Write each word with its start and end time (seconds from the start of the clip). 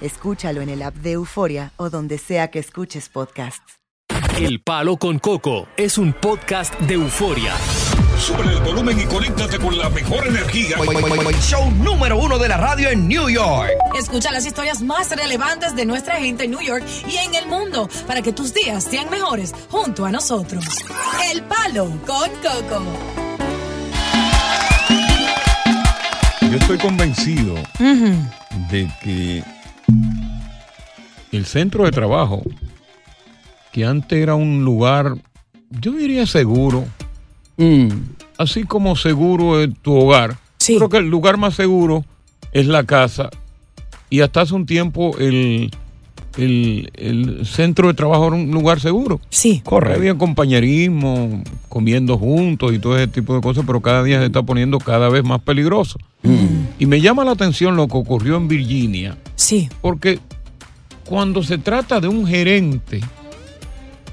Escúchalo 0.00 0.60
en 0.60 0.68
el 0.68 0.82
app 0.82 0.94
de 0.94 1.12
Euforia 1.12 1.72
o 1.76 1.90
donde 1.90 2.18
sea 2.18 2.50
que 2.50 2.58
escuches 2.58 3.08
podcasts. 3.08 3.78
El 4.38 4.60
Palo 4.62 4.96
con 4.96 5.18
Coco 5.18 5.66
es 5.76 5.98
un 5.98 6.12
podcast 6.12 6.78
de 6.80 6.94
euforia. 6.94 7.54
Sube 8.18 8.44
el 8.44 8.60
volumen 8.60 8.98
y 9.00 9.04
conéctate 9.04 9.58
con 9.58 9.76
la 9.76 9.88
mejor 9.90 10.26
energía. 10.26 10.76
Show 11.40 11.70
número 11.72 12.18
uno 12.18 12.38
de 12.38 12.48
la 12.48 12.56
radio 12.56 12.88
en 12.90 13.08
New 13.08 13.28
York. 13.28 13.70
Escucha 13.98 14.30
las 14.30 14.46
historias 14.46 14.80
más 14.82 15.10
relevantes 15.10 15.74
de 15.74 15.84
nuestra 15.86 16.16
gente 16.16 16.44
en 16.44 16.52
New 16.52 16.60
York 16.60 16.84
y 17.08 17.16
en 17.16 17.34
el 17.34 17.46
mundo 17.46 17.88
para 18.06 18.22
que 18.22 18.32
tus 18.32 18.54
días 18.54 18.84
sean 18.84 19.10
mejores 19.10 19.52
junto 19.70 20.04
a 20.04 20.12
nosotros. 20.12 20.64
El 21.32 21.42
Palo 21.42 21.86
con 22.06 22.30
Coco. 22.40 22.82
Yo 26.42 26.56
estoy 26.56 26.78
convencido 26.78 27.54
de 28.70 28.88
que 29.02 29.44
el 31.32 31.44
centro 31.44 31.84
de 31.84 31.90
trabajo, 31.90 32.42
que 33.72 33.84
antes 33.84 34.18
era 34.18 34.34
un 34.34 34.64
lugar, 34.64 35.14
yo 35.70 35.92
diría 35.92 36.26
seguro, 36.26 36.84
así 38.38 38.64
como 38.64 38.96
seguro 38.96 39.60
es 39.60 39.70
tu 39.82 39.94
hogar, 39.94 40.36
creo 40.64 40.88
que 40.88 40.98
el 40.98 41.08
lugar 41.08 41.36
más 41.36 41.54
seguro 41.54 42.04
es 42.52 42.66
la 42.66 42.84
casa. 42.84 43.30
Y 44.10 44.20
hasta 44.20 44.40
hace 44.40 44.54
un 44.54 44.64
tiempo 44.64 45.18
el, 45.18 45.70
el, 46.38 46.90
el 46.94 47.44
centro 47.46 47.88
de 47.88 47.94
trabajo 47.94 48.28
era 48.28 48.36
un 48.36 48.50
lugar 48.50 48.80
seguro. 48.80 49.20
Sí. 49.28 49.60
Correcto. 49.64 49.98
Había 49.98 50.16
compañerismo, 50.16 51.42
comiendo 51.68 52.16
juntos 52.16 52.72
y 52.72 52.78
todo 52.78 52.96
ese 52.96 53.08
tipo 53.08 53.34
de 53.34 53.42
cosas, 53.42 53.64
pero 53.66 53.82
cada 53.82 54.02
día 54.02 54.18
se 54.20 54.26
está 54.26 54.42
poniendo 54.42 54.78
cada 54.78 55.10
vez 55.10 55.24
más 55.24 55.42
peligroso. 55.42 55.98
Y 56.78 56.86
me 56.86 57.00
llama 57.00 57.24
la 57.24 57.32
atención 57.32 57.76
lo 57.76 57.86
que 57.86 57.96
ocurrió 57.96 58.36
en 58.36 58.48
Virginia. 58.48 59.16
Sí. 59.36 59.68
Porque 59.80 60.20
cuando 61.08 61.42
se 61.42 61.56
trata 61.56 62.00
de 62.00 62.08
un 62.08 62.26
gerente, 62.26 63.00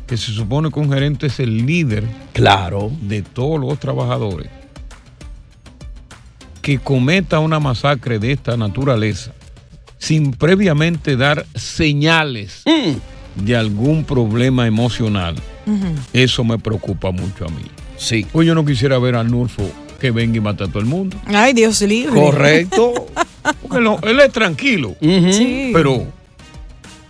que 0.08 0.16
se 0.16 0.32
supone 0.32 0.72
que 0.72 0.80
un 0.80 0.92
gerente 0.92 1.28
es 1.28 1.40
el 1.42 1.66
líder 1.66 2.06
claro. 2.32 2.90
de 3.02 3.22
todos 3.22 3.60
los 3.60 3.78
trabajadores, 3.80 4.50
que 6.62 6.80
cometa 6.80 7.40
una 7.40 7.60
masacre 7.60 8.18
de 8.18 8.32
esta 8.32 8.56
naturaleza 8.56 9.34
sin 9.98 10.32
previamente 10.32 11.18
dar 11.18 11.46
señales 11.54 12.64
de 13.36 13.56
algún 13.56 14.06
problema 14.06 14.66
emocional, 14.66 15.36
eso 16.14 16.44
me 16.44 16.58
preocupa 16.60 17.12
mucho 17.12 17.46
a 17.46 17.50
mí. 17.50 17.64
Sí. 17.98 18.26
Pues 18.32 18.48
yo 18.48 18.56
no 18.56 18.64
quisiera 18.66 19.00
ver 19.00 19.16
a 19.16 19.24
Nulfo 19.24 19.70
que 20.00 20.12
venga 20.12 20.38
y 20.38 20.42
mate 20.42 20.64
a 20.64 20.68
todo 20.68 20.80
el 20.80 20.86
mundo. 20.86 21.18
Ay, 21.26 21.54
Dios 21.54 21.82
libre. 21.82 22.14
Correcto. 22.14 23.08
Porque 23.62 23.80
no, 23.82 24.00
él 24.04 24.20
es 24.20 24.32
tranquilo. 24.32 24.96
Sí. 25.02 25.72
Pero, 25.74 26.06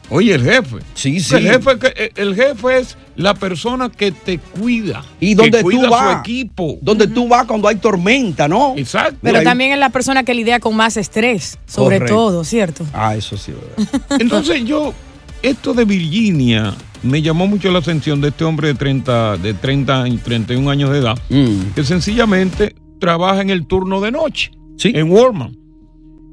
oye, 0.10 0.34
el 0.36 0.44
jefe. 0.44 0.78
Sí, 0.94 1.20
sí. 1.20 1.36
El 1.36 1.44
jefe, 1.44 1.80
que- 1.80 2.12
el 2.16 2.36
jefe 2.36 2.80
es 2.80 2.98
la 3.16 3.34
persona 3.34 3.90
que 3.90 4.12
te 4.12 4.38
cuida. 4.40 5.04
Y 5.20 5.30
que 5.30 5.36
donde 5.36 5.62
cuida 5.62 5.84
tú 5.84 5.90
vas. 5.90 6.14
su 6.14 6.20
equipo. 6.20 6.78
Donde 6.82 7.08
tú 7.08 7.28
vas 7.28 7.46
cuando 7.46 7.68
hay 7.68 7.76
tormenta, 7.78 8.48
¿no? 8.48 8.74
Exacto. 8.78 9.18
Pero 9.22 9.42
también 9.44 9.72
es 9.72 9.80
la 9.80 9.90
persona 9.90 10.24
que 10.24 10.34
lidia 10.34 10.60
con 10.60 10.76
más 10.76 10.98
estrés, 10.98 11.58
sobre 11.66 11.98
Correcto. 11.98 12.16
todo, 12.16 12.44
¿cierto? 12.44 12.86
Ah, 12.94 13.16
eso 13.16 13.38
sí, 13.38 13.52
¿verdad? 13.54 14.02
Entonces 14.20 14.64
yo, 14.66 14.94
esto 15.42 15.74
de 15.74 15.86
Virginia 15.86 16.74
me 17.04 17.22
llamó 17.22 17.46
mucho 17.48 17.72
la 17.72 17.80
atención 17.80 18.20
de 18.22 18.30
este 18.30 18.44
hombre 18.44 18.70
de 18.70 18.74
30, 18.76 19.38
de 19.38 19.54
30 19.54 20.08
y 20.08 20.18
31 20.18 20.70
años 20.72 20.90
de 20.92 21.00
edad, 21.00 21.18
Mm. 21.30 21.74
que 21.76 21.84
sencillamente 21.84 22.76
trabaja 23.00 23.42
en 23.42 23.50
el 23.52 23.68
turno 23.68 24.02
de 24.02 24.12
noche, 24.12 24.52
en 24.84 25.12
Walmart. 25.12 25.54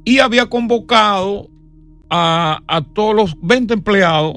Y 0.04 0.18
había 0.18 0.46
convocado 0.46 1.48
a, 2.14 2.60
a 2.68 2.82
todos 2.82 3.14
los 3.16 3.36
20 3.40 3.72
empleados 3.72 4.36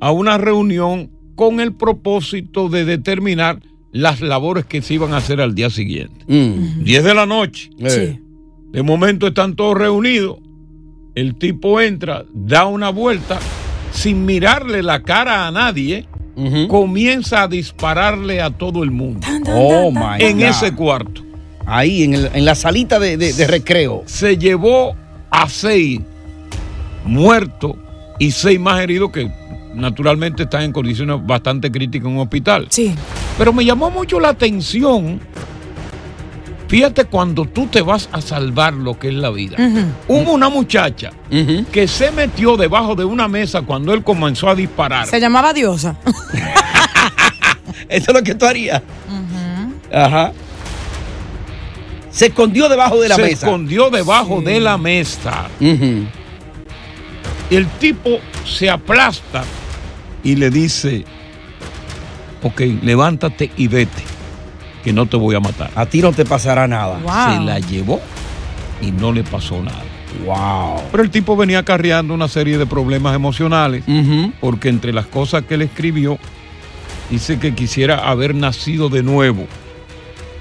a 0.00 0.10
una 0.12 0.36
reunión 0.36 1.10
con 1.34 1.60
el 1.60 1.72
propósito 1.72 2.68
de 2.68 2.84
determinar 2.84 3.60
las 3.90 4.20
labores 4.20 4.66
que 4.66 4.82
se 4.82 4.92
iban 4.94 5.14
a 5.14 5.16
hacer 5.16 5.40
al 5.40 5.54
día 5.54 5.70
siguiente. 5.70 6.24
Mm. 6.28 6.84
10 6.84 7.04
de 7.04 7.14
la 7.14 7.24
noche. 7.24 7.70
Sí. 7.78 8.20
De 8.70 8.82
momento 8.82 9.26
están 9.28 9.56
todos 9.56 9.78
reunidos. 9.78 10.36
El 11.14 11.36
tipo 11.36 11.80
entra, 11.80 12.26
da 12.34 12.66
una 12.66 12.90
vuelta, 12.90 13.38
sin 13.92 14.26
mirarle 14.26 14.82
la 14.82 15.02
cara 15.02 15.46
a 15.46 15.50
nadie, 15.50 16.06
comienza 16.68 17.44
a 17.44 17.48
dispararle 17.48 18.42
a 18.42 18.50
todo 18.50 18.82
el 18.84 18.90
mundo. 18.90 19.26
Oh, 19.48 19.90
my 19.90 20.22
En 20.22 20.36
God. 20.36 20.44
ese 20.44 20.74
cuarto. 20.74 21.22
Ahí, 21.64 22.02
en, 22.02 22.12
el- 22.14 22.30
en 22.34 22.44
la 22.44 22.54
salita 22.54 22.98
de, 22.98 23.16
de- 23.16 23.32
de 23.32 23.46
recreo. 23.46 24.02
Se 24.04 24.36
llevó 24.36 24.94
a 25.30 25.48
seis 25.48 26.00
muertos 27.06 27.72
y 28.18 28.30
seis 28.30 28.58
más 28.60 28.80
heridos 28.80 29.10
que 29.10 29.30
naturalmente 29.74 30.44
están 30.44 30.62
en 30.62 30.72
condiciones 30.72 31.24
bastante 31.24 31.70
críticas 31.70 32.08
en 32.08 32.14
un 32.16 32.22
hospital. 32.22 32.66
Sí. 32.70 32.94
Pero 33.38 33.52
me 33.52 33.64
llamó 33.64 33.90
mucho 33.90 34.18
la 34.20 34.30
atención. 34.30 35.20
Fíjate 36.68 37.04
cuando 37.04 37.44
tú 37.44 37.66
te 37.66 37.80
vas 37.80 38.08
a 38.10 38.20
salvar 38.20 38.74
lo 38.74 38.98
que 38.98 39.08
es 39.08 39.14
la 39.14 39.30
vida. 39.30 39.56
Hubo 40.08 40.32
una 40.32 40.48
muchacha 40.48 41.12
que 41.70 41.86
se 41.86 42.10
metió 42.10 42.56
debajo 42.56 42.96
de 42.96 43.04
una 43.04 43.28
mesa 43.28 43.62
cuando 43.62 43.92
él 43.92 44.02
comenzó 44.02 44.48
a 44.48 44.54
disparar. 44.54 45.06
Se 45.06 45.20
llamaba 45.20 45.52
Diosa. 45.52 45.96
Eso 47.88 48.10
es 48.10 48.14
lo 48.14 48.22
que 48.22 48.34
tú 48.34 48.46
harías. 48.46 48.82
Ajá. 49.92 50.32
Se 52.10 52.26
escondió 52.26 52.68
debajo 52.68 53.00
de 53.00 53.10
la 53.10 53.14
se 53.16 53.22
mesa. 53.22 53.46
escondió 53.46 53.90
debajo 53.90 54.40
de 54.40 54.58
la 54.58 54.76
mesa. 54.78 55.48
El 57.50 57.66
tipo 57.66 58.18
se 58.44 58.68
aplasta 58.70 59.44
y 60.24 60.34
le 60.34 60.50
dice, 60.50 61.04
ok, 62.42 62.60
levántate 62.82 63.52
y 63.56 63.68
vete, 63.68 64.02
que 64.82 64.92
no 64.92 65.06
te 65.06 65.16
voy 65.16 65.36
a 65.36 65.40
matar. 65.40 65.70
A 65.76 65.86
ti 65.86 66.02
no 66.02 66.12
te 66.12 66.24
pasará 66.24 66.66
nada. 66.66 66.98
Se 66.98 67.40
la 67.44 67.60
llevó 67.60 68.00
y 68.82 68.90
no 68.90 69.12
le 69.12 69.22
pasó 69.22 69.62
nada. 69.62 69.84
Wow. 70.24 70.82
Pero 70.90 71.02
el 71.02 71.10
tipo 71.10 71.36
venía 71.36 71.60
acarreando 71.60 72.14
una 72.14 72.26
serie 72.26 72.58
de 72.58 72.66
problemas 72.66 73.14
emocionales, 73.14 73.84
porque 74.40 74.68
entre 74.68 74.92
las 74.92 75.06
cosas 75.06 75.44
que 75.44 75.54
él 75.54 75.62
escribió, 75.62 76.18
dice 77.10 77.38
que 77.38 77.54
quisiera 77.54 78.08
haber 78.08 78.34
nacido 78.34 78.88
de 78.88 79.04
nuevo 79.04 79.46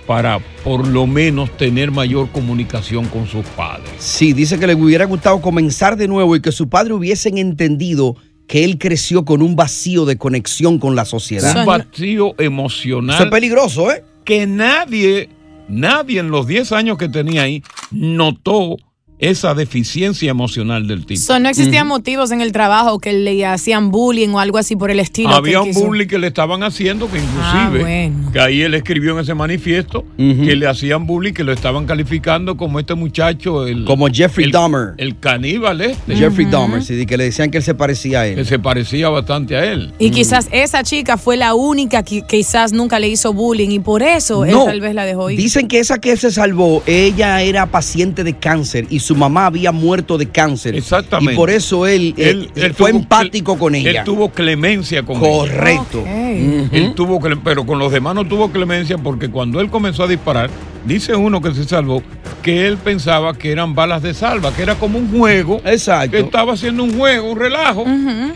para 0.07 0.39
por 0.63 0.87
lo 0.87 1.07
menos 1.07 1.55
tener 1.57 1.91
mayor 1.91 2.29
comunicación 2.31 3.05
con 3.05 3.27
sus 3.27 3.45
padres. 3.47 3.89
Sí, 3.97 4.33
dice 4.33 4.59
que 4.59 4.67
le 4.67 4.75
hubiera 4.75 5.05
gustado 5.05 5.41
comenzar 5.41 5.97
de 5.97 6.07
nuevo 6.07 6.35
y 6.35 6.41
que 6.41 6.51
su 6.51 6.69
padre 6.69 6.93
hubiesen 6.93 7.37
entendido 7.37 8.15
que 8.47 8.63
él 8.63 8.77
creció 8.77 9.25
con 9.25 9.41
un 9.41 9.55
vacío 9.55 10.05
de 10.05 10.17
conexión 10.17 10.77
con 10.77 10.95
la 10.95 11.05
sociedad. 11.05 11.57
Un 11.59 11.65
vacío 11.65 12.35
emocional. 12.37 13.15
Eso 13.15 13.25
es 13.25 13.31
peligroso, 13.31 13.91
¿eh? 13.91 14.03
Que 14.23 14.45
nadie, 14.45 15.29
nadie 15.67 16.19
en 16.19 16.29
los 16.29 16.45
10 16.45 16.71
años 16.71 16.97
que 16.97 17.09
tenía 17.09 17.43
ahí 17.43 17.63
notó 17.91 18.77
esa 19.19 19.53
deficiencia 19.53 20.29
emocional 20.29 20.87
del 20.87 21.05
tipo. 21.05 21.21
So, 21.21 21.39
no 21.39 21.47
existían 21.49 21.87
motivos 21.87 22.31
en 22.31 22.41
el 22.41 22.51
trabajo 22.51 22.99
que 22.99 23.13
le 23.13 23.45
hacían 23.45 23.89
bullying 23.91 24.29
o 24.29 24.39
algo 24.39 24.57
así 24.57 24.75
por 24.75 24.91
el 24.91 24.99
estilo. 24.99 25.29
Había 25.29 25.61
un 25.61 25.69
quiso. 25.69 25.85
bullying 25.85 26.07
que 26.07 26.19
le 26.19 26.27
estaban 26.27 26.63
haciendo, 26.63 27.09
que 27.09 27.19
Ah, 27.19 27.69
inclusive, 27.69 27.83
bueno. 27.83 28.31
que 28.33 28.39
ahí 28.39 28.61
él 28.61 28.73
escribió 28.73 29.13
en 29.13 29.19
ese 29.19 29.33
manifiesto, 29.33 30.03
que 30.17 30.55
le 30.55 30.67
hacían 30.67 31.05
bullying, 31.07 31.33
que 31.33 31.43
lo 31.43 31.53
estaban 31.53 31.85
calificando 31.85 32.57
como 32.57 32.79
este 32.79 32.93
muchacho, 32.95 33.65
el, 33.67 33.85
Como 33.85 34.07
Jeffrey 34.07 34.45
el- 34.47 34.51
Dahmer. 34.51 34.93
el 34.97 35.17
caníbal 35.17 35.81
este. 35.81 36.15
Jeffrey 36.15 36.45
Dahmer, 36.47 36.83
sí, 36.83 37.05
que 37.05 37.17
le 37.17 37.25
decían 37.25 37.51
que 37.51 37.57
él 37.59 37.63
se 37.63 37.73
parecía 37.73 38.21
a 38.21 38.27
él. 38.27 38.35
Que 38.35 38.45
se 38.45 38.59
parecía 38.59 39.07
bastante 39.09 39.55
a 39.55 39.63
él. 39.71 39.93
Y 39.97 40.09
quizás 40.11 40.49
esa 40.51 40.83
chica 40.83 41.17
fue 41.17 41.37
la 41.37 41.53
única 41.55 42.03
que 42.03 42.21
quizás 42.27 42.73
nunca 42.73 42.99
le 42.99 43.07
hizo 43.07 43.31
bullying 43.33 43.69
y 43.69 43.79
por 43.79 44.03
eso 44.03 44.43
él 44.45 44.55
tal 44.65 44.81
vez 44.81 44.93
la 44.93 45.05
dejó 45.05 45.29
ir. 45.29 45.37
Dicen 45.37 45.67
que 45.67 45.79
esa 45.79 45.99
que 45.99 46.11
él 46.11 46.17
se 46.19 46.31
salvó, 46.31 46.83
ella 46.85 47.41
era 47.41 47.65
paciente 47.67 48.23
de 48.23 48.33
cáncer 48.37 48.87
y 48.89 48.99
su 49.05 49.15
mamá 49.15 49.45
había 49.45 49.71
muerto 49.71 50.17
de 50.17 50.27
cáncer. 50.29 50.75
Exactamente. 50.75 51.33
Y 51.33 51.35
por 51.35 51.49
eso 51.49 51.85
él, 51.87 52.13
eh, 52.17 52.29
Él- 52.31 52.51
él 52.55 52.73
fue 52.73 52.91
tuvo- 52.91 52.99
empático 52.99 53.57
con 53.57 53.75
ella. 53.75 53.99
Él 53.99 54.03
tuvo 54.03 54.29
clemencia 54.29 55.03
con 55.03 55.19
Correcto. 55.19 56.03
ella. 56.07 56.69
Él 56.71 56.93
tuvo, 56.95 57.19
cle- 57.19 57.39
pero 57.43 57.65
con 57.65 57.79
los 57.79 57.91
demás 57.91 58.15
no 58.15 58.25
tuvo 58.25 58.51
clemencia 58.51 58.97
porque 58.97 59.29
cuando 59.29 59.59
él 59.61 59.69
comenzó 59.69 60.03
a 60.03 60.07
disparar, 60.07 60.49
dice 60.85 61.15
uno 61.15 61.41
que 61.41 61.53
se 61.53 61.63
salvó, 61.65 62.01
que 62.41 62.67
él 62.67 62.77
pensaba 62.77 63.33
que 63.33 63.51
eran 63.51 63.73
balas 63.75 64.01
de 64.01 64.13
salva, 64.13 64.53
que 64.53 64.63
era 64.63 64.75
como 64.75 64.97
un 64.99 65.09
juego. 65.11 65.61
Exacto. 65.65 66.11
Que 66.11 66.19
estaba 66.19 66.53
haciendo 66.53 66.83
un 66.83 66.97
juego, 66.97 67.31
un 67.31 67.39
relajo. 67.39 67.85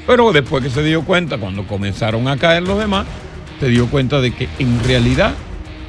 Pero 0.07 0.31
después 0.31 0.63
que 0.63 0.69
se 0.69 0.83
dio 0.83 1.03
cuenta, 1.03 1.37
cuando 1.37 1.65
comenzaron 1.67 2.27
a 2.27 2.37
caer 2.37 2.63
los 2.63 2.79
demás, 2.79 3.05
se 3.59 3.67
dio 3.67 3.87
cuenta 3.87 4.21
de 4.21 4.31
que 4.33 4.47
en 4.59 4.83
realidad 4.83 5.33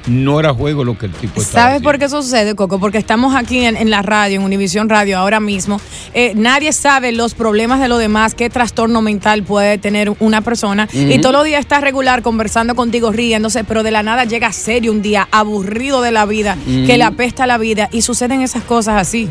no 0.07 0.41
era 0.41 0.53
juego 0.55 0.85
lo 0.85 0.97
que 0.97 1.07
el 1.07 1.13
tipo 1.13 1.41
estaba 1.41 1.69
¿Sabes 1.69 1.83
por 1.83 1.99
qué 1.99 2.07
eso 2.07 2.23
sucede, 2.23 2.55
Coco? 2.55 2.79
Porque 2.79 2.99
estamos 2.99 3.35
aquí 3.35 3.65
en, 3.65 3.77
en 3.77 3.91
la 3.91 4.03
radio, 4.03 4.41
en 4.41 4.45
Univisión 4.45 4.89
Radio, 4.89 5.19
ahora 5.19 5.41
mismo. 5.41 5.81
Eh, 6.15 6.33
nadie 6.35 6.73
sabe 6.73 7.13
los 7.13 7.35
problemas 7.35 7.81
de 7.81 7.89
los 7.89 7.99
demás, 7.99 8.35
qué 8.35 8.51
trastorno 8.51 9.03
mental 9.03 9.43
puede 9.43 9.79
tener 9.79 10.13
una 10.21 10.41
persona. 10.41 10.89
Y 10.93 11.19
todos 11.21 11.35
los 11.35 11.45
días 11.45 11.61
está 11.61 11.81
regular 11.81 12.23
conversando 12.23 12.75
contigo, 12.75 13.13
riéndose, 13.13 13.65
pero 13.65 13.83
de 13.83 13.91
la 13.91 14.03
nada 14.03 14.25
llega 14.25 14.53
serio 14.53 14.93
un 14.93 15.03
día, 15.03 15.29
aburrido 15.31 16.03
de 16.03 16.13
la 16.13 16.27
vida, 16.27 16.57
que 16.65 16.97
le 16.97 17.05
apesta 17.05 17.47
la 17.47 17.59
vida 17.59 17.89
y 17.93 18.03
suceden 18.03 18.43
esas 18.43 18.63
cosas 18.65 19.01
así. 19.01 19.31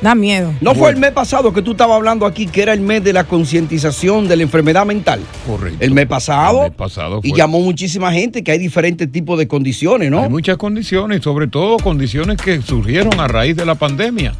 Da 0.00 0.14
miedo. 0.14 0.54
¿No 0.60 0.74
fue 0.74 0.90
el 0.90 0.96
mes 0.96 1.10
pasado 1.10 1.52
que 1.52 1.62
tú 1.62 1.72
estabas 1.72 1.96
hablando 1.96 2.24
aquí 2.24 2.46
que 2.46 2.62
era 2.62 2.72
el 2.72 2.80
mes 2.80 3.02
de 3.02 3.12
la 3.12 3.24
concientización 3.24 4.28
de 4.28 4.36
la 4.36 4.42
enfermedad 4.44 4.86
mental? 4.86 5.20
Correcto. 5.46 5.78
El 5.80 5.92
mes 5.92 6.06
pasado. 6.06 6.64
El 6.64 6.70
mes 6.70 6.76
pasado 6.78 7.20
Y 7.22 7.34
llamó 7.34 7.60
muchísima 7.60 8.12
gente 8.12 8.44
que 8.44 8.52
hay 8.52 8.58
diferentes 8.58 9.10
tipos 9.10 9.38
de 9.38 9.48
condiciones, 9.48 10.10
¿no? 10.10 10.22
Hay 10.22 10.28
muchas 10.28 10.56
condiciones, 10.56 11.22
sobre 11.22 11.48
todo 11.48 11.78
condiciones 11.78 12.36
que 12.36 12.62
surgieron 12.62 13.18
a 13.18 13.26
raíz 13.26 13.56
de 13.56 13.66
la 13.66 13.74
pandemia. 13.74 14.34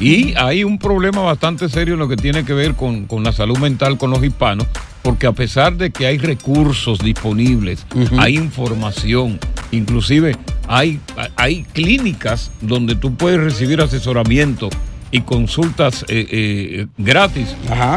Y 0.00 0.34
hay 0.36 0.64
un 0.64 0.78
problema 0.78 1.20
bastante 1.20 1.68
serio 1.68 1.94
en 1.94 2.00
lo 2.00 2.08
que 2.08 2.16
tiene 2.16 2.44
que 2.44 2.54
ver 2.54 2.74
con, 2.74 3.04
con 3.06 3.22
la 3.22 3.32
salud 3.32 3.58
mental 3.58 3.98
con 3.98 4.10
los 4.10 4.24
hispanos, 4.24 4.66
porque 5.02 5.26
a 5.26 5.32
pesar 5.32 5.76
de 5.76 5.90
que 5.90 6.06
hay 6.06 6.18
recursos 6.18 6.98
disponibles, 6.98 7.86
hay 8.18 8.36
información, 8.36 9.38
inclusive 9.70 10.36
hay, 10.66 10.98
hay 11.36 11.64
clínicas 11.72 12.50
donde 12.62 12.96
tú 12.96 13.14
puedes 13.14 13.38
recibir 13.38 13.80
asesoramiento 13.80 14.70
y 15.12 15.20
consultas 15.20 16.04
eh, 16.08 16.26
eh, 16.30 16.86
gratis, 16.96 17.54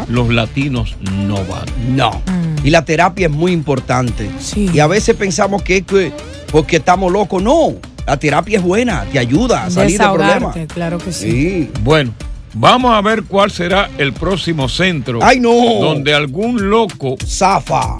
los 0.08 0.28
latinos 0.28 0.96
no 1.26 1.44
van. 1.46 1.64
No. 1.96 2.22
Y 2.62 2.70
la 2.70 2.84
terapia 2.84 3.26
es 3.26 3.32
muy 3.32 3.52
importante. 3.52 4.30
Y 4.54 4.78
a 4.78 4.86
veces 4.86 5.16
pensamos 5.16 5.62
que 5.62 5.78
es 5.78 5.82
que 5.84 6.12
porque 6.52 6.76
estamos 6.76 7.10
locos. 7.10 7.42
No. 7.42 7.74
La 8.06 8.18
terapia 8.18 8.58
es 8.58 8.64
buena, 8.64 9.04
te 9.10 9.18
ayuda 9.18 9.64
a 9.64 9.70
salir 9.70 9.98
del 9.98 10.10
problema. 10.10 10.54
Claro 10.72 10.98
que 10.98 11.10
sí. 11.10 11.30
Sí. 11.30 11.70
Bueno, 11.82 12.12
vamos 12.54 12.94
a 12.94 13.00
ver 13.00 13.24
cuál 13.24 13.50
será 13.50 13.90
el 13.98 14.12
próximo 14.12 14.68
centro. 14.68 15.18
¡Ay, 15.22 15.40
no! 15.40 15.50
Donde 15.80 16.14
algún 16.14 16.70
loco. 16.70 17.16
Zafa. 17.24 17.96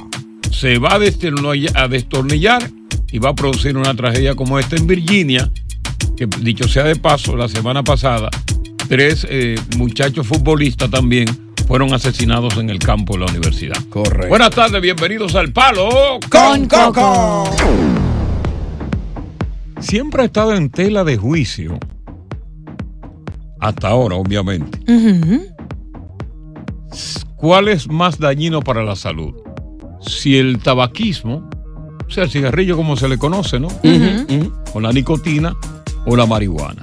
Se 0.53 0.79
va 0.79 0.95
a 0.95 1.89
destornillar 1.89 2.71
y 3.11 3.19
va 3.19 3.31
a 3.31 3.35
producir 3.35 3.77
una 3.77 3.95
tragedia 3.95 4.35
como 4.35 4.59
esta 4.59 4.77
en 4.77 4.87
Virginia. 4.87 5.51
Que 6.17 6.27
dicho 6.41 6.69
sea 6.69 6.85
de 6.85 6.97
paso, 6.97 7.37
la 7.37 7.49
semana 7.49 7.83
pasada, 7.83 8.31
tres 8.89 9.27
eh, 9.29 9.57
muchachos 9.77 10.27
futbolistas 10.27 10.91
también 10.91 11.27
fueron 11.67 11.93
asesinados 11.93 12.57
en 12.57 12.71
el 12.71 12.79
campo 12.79 13.15
de 13.15 13.21
la 13.21 13.27
universidad. 13.27 13.77
Correcto. 13.91 14.29
Buenas 14.29 14.51
tardes, 14.51 14.81
bienvenidos 14.81 15.35
al 15.35 15.53
Palo 15.53 16.21
con 16.31 16.67
Coco. 16.67 17.45
Siempre 19.81 20.23
ha 20.23 20.25
estado 20.27 20.55
en 20.55 20.71
tela 20.71 21.05
de 21.05 21.17
juicio, 21.17 21.79
hasta 23.61 23.89
ahora 23.89 24.17
obviamente, 24.17 24.79
¿cuál 27.37 27.69
es 27.69 27.89
más 27.89 28.19
dañino 28.19 28.61
para 28.61 28.83
la 28.85 28.97
salud? 28.97 29.35
Si 30.01 30.39
el 30.39 30.59
tabaquismo, 30.59 31.49
o 32.07 32.11
sea, 32.11 32.25
el 32.25 32.31
cigarrillo 32.31 32.77
como 32.77 32.97
se 32.97 33.09
le 33.09 33.19
conoce, 33.19 33.61
¿no? 33.61 33.69
O 34.75 34.81
la 34.81 34.93
nicotina 34.93 35.57
o 36.07 36.17
la 36.17 36.27
marihuana. 36.27 36.81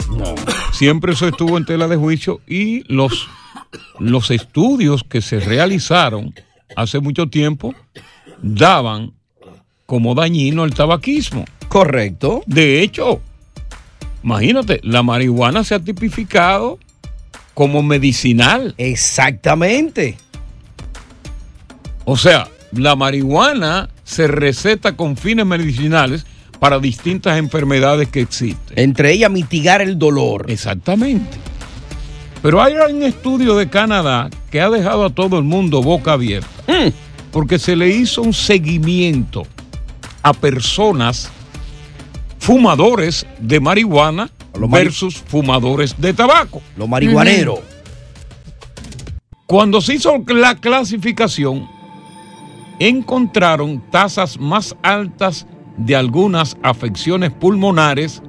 Siempre 0.84 1.14
eso 1.14 1.30
estuvo 1.30 1.58
en 1.58 1.64
tela 1.64 1.88
de 1.88 1.96
juicio 1.96 2.42
y 2.46 2.84
los, 2.94 3.30
los 4.00 4.32
estudios 4.32 5.06
que 5.06 5.22
se 5.22 5.40
realizaron 5.40 6.36
hace 6.76 7.00
mucho 7.00 7.28
tiempo 7.28 7.74
daban 8.42 9.14
como 9.86 10.14
dañino 10.14 10.66
el 10.66 10.74
tabaquismo. 10.74 11.46
Correcto. 11.70 12.44
De 12.48 12.82
hecho, 12.82 13.22
imagínate, 14.26 14.82
la 14.84 15.04
marihuana 15.04 15.64
se 15.64 15.76
ha 15.76 15.80
tipificado 15.80 16.80
como 17.54 17.82
medicinal. 17.82 18.76
Exactamente. 18.78 20.18
O 22.04 22.18
sea, 22.18 22.50
la 22.74 22.98
marihuana 22.98 23.90
se 24.04 24.28
receta 24.28 24.98
con 24.98 25.16
fines 25.16 25.46
medicinales 25.46 26.26
para 26.64 26.80
distintas 26.80 27.38
enfermedades 27.38 28.08
que 28.08 28.22
existen. 28.22 28.80
Entre 28.80 29.12
ellas 29.12 29.30
mitigar 29.30 29.82
el 29.82 30.00
dolor. 30.00 30.46
Exactamente. 30.48 31.38
Pero 32.42 32.62
hay 32.62 32.76
un 32.76 33.04
estudio 33.04 33.58
de 33.58 33.70
Canadá 33.70 34.30
que 34.50 34.62
ha 34.62 34.70
dejado 34.70 35.04
a 35.04 35.10
todo 35.10 35.38
el 35.38 35.44
mundo 35.44 35.84
boca 35.84 36.14
abierta. 36.14 36.48
Porque 37.34 37.60
se 37.60 37.76
le 37.76 37.90
hizo 37.90 38.22
un 38.22 38.32
seguimiento 38.32 39.46
a 40.22 40.32
personas 40.32 41.30
fumadores 42.40 43.26
de 43.42 43.60
marihuana 43.60 44.32
versus 44.70 45.16
fumadores 45.16 46.00
de 46.00 46.14
tabaco. 46.14 46.62
Los 46.78 46.88
marihuaneros. 46.88 47.60
Cuando 49.48 49.82
se 49.82 49.96
hizo 49.96 50.24
la 50.28 50.56
clasificación, 50.56 51.68
encontraron 52.80 53.84
tasas 53.92 54.40
más 54.40 54.78
altas 54.82 55.46
de 55.78 55.96
algunas 55.96 56.58
afecciones 56.64 57.32
pulmonares 57.32 58.22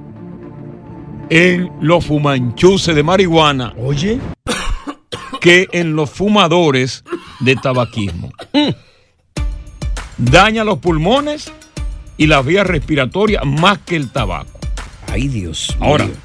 en 1.29 1.71
los 1.81 2.05
fumanchuces 2.05 2.95
de 2.95 3.03
marihuana. 3.03 3.73
Oye. 3.77 4.19
Que 5.41 5.67
en 5.71 5.95
los 5.95 6.09
fumadores 6.09 7.03
de 7.39 7.55
tabaquismo. 7.55 8.31
Daña 10.17 10.63
los 10.63 10.79
pulmones 10.79 11.51
y 12.17 12.27
las 12.27 12.45
vías 12.45 12.65
respiratorias 12.65 13.45
más 13.45 13.79
que 13.79 13.95
el 13.95 14.09
tabaco. 14.09 14.59
Ay, 15.11 15.27
Dios. 15.27 15.75
Ahora, 15.79 16.05
mío. 16.05 16.15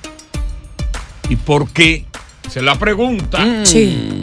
¿y 1.28 1.36
por 1.36 1.70
qué? 1.70 2.06
Se 2.48 2.62
la 2.62 2.76
pregunta. 2.76 3.64
Sí. 3.64 4.22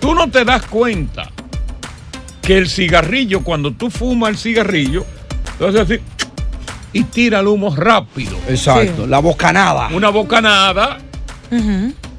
Tú 0.00 0.14
no 0.14 0.30
te 0.30 0.44
das 0.44 0.64
cuenta 0.66 1.30
que 2.42 2.56
el 2.58 2.68
cigarrillo, 2.68 3.42
cuando 3.42 3.72
tú 3.72 3.90
fumas 3.90 4.30
el 4.30 4.36
cigarrillo, 4.38 5.04
entonces 5.58 5.80
así 5.80 6.00
y 6.92 7.04
tira 7.04 7.40
el 7.40 7.46
humo 7.46 7.74
rápido. 7.74 8.38
Exacto. 8.48 9.06
La 9.06 9.18
bocanada. 9.18 9.88
Una 9.92 10.08
bocanada 10.08 10.98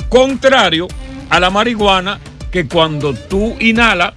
contrario 0.07 0.87
a 1.29 1.39
la 1.39 1.49
marihuana 1.49 2.19
que 2.51 2.67
cuando 2.67 3.13
tú 3.13 3.55
inhalas 3.59 4.13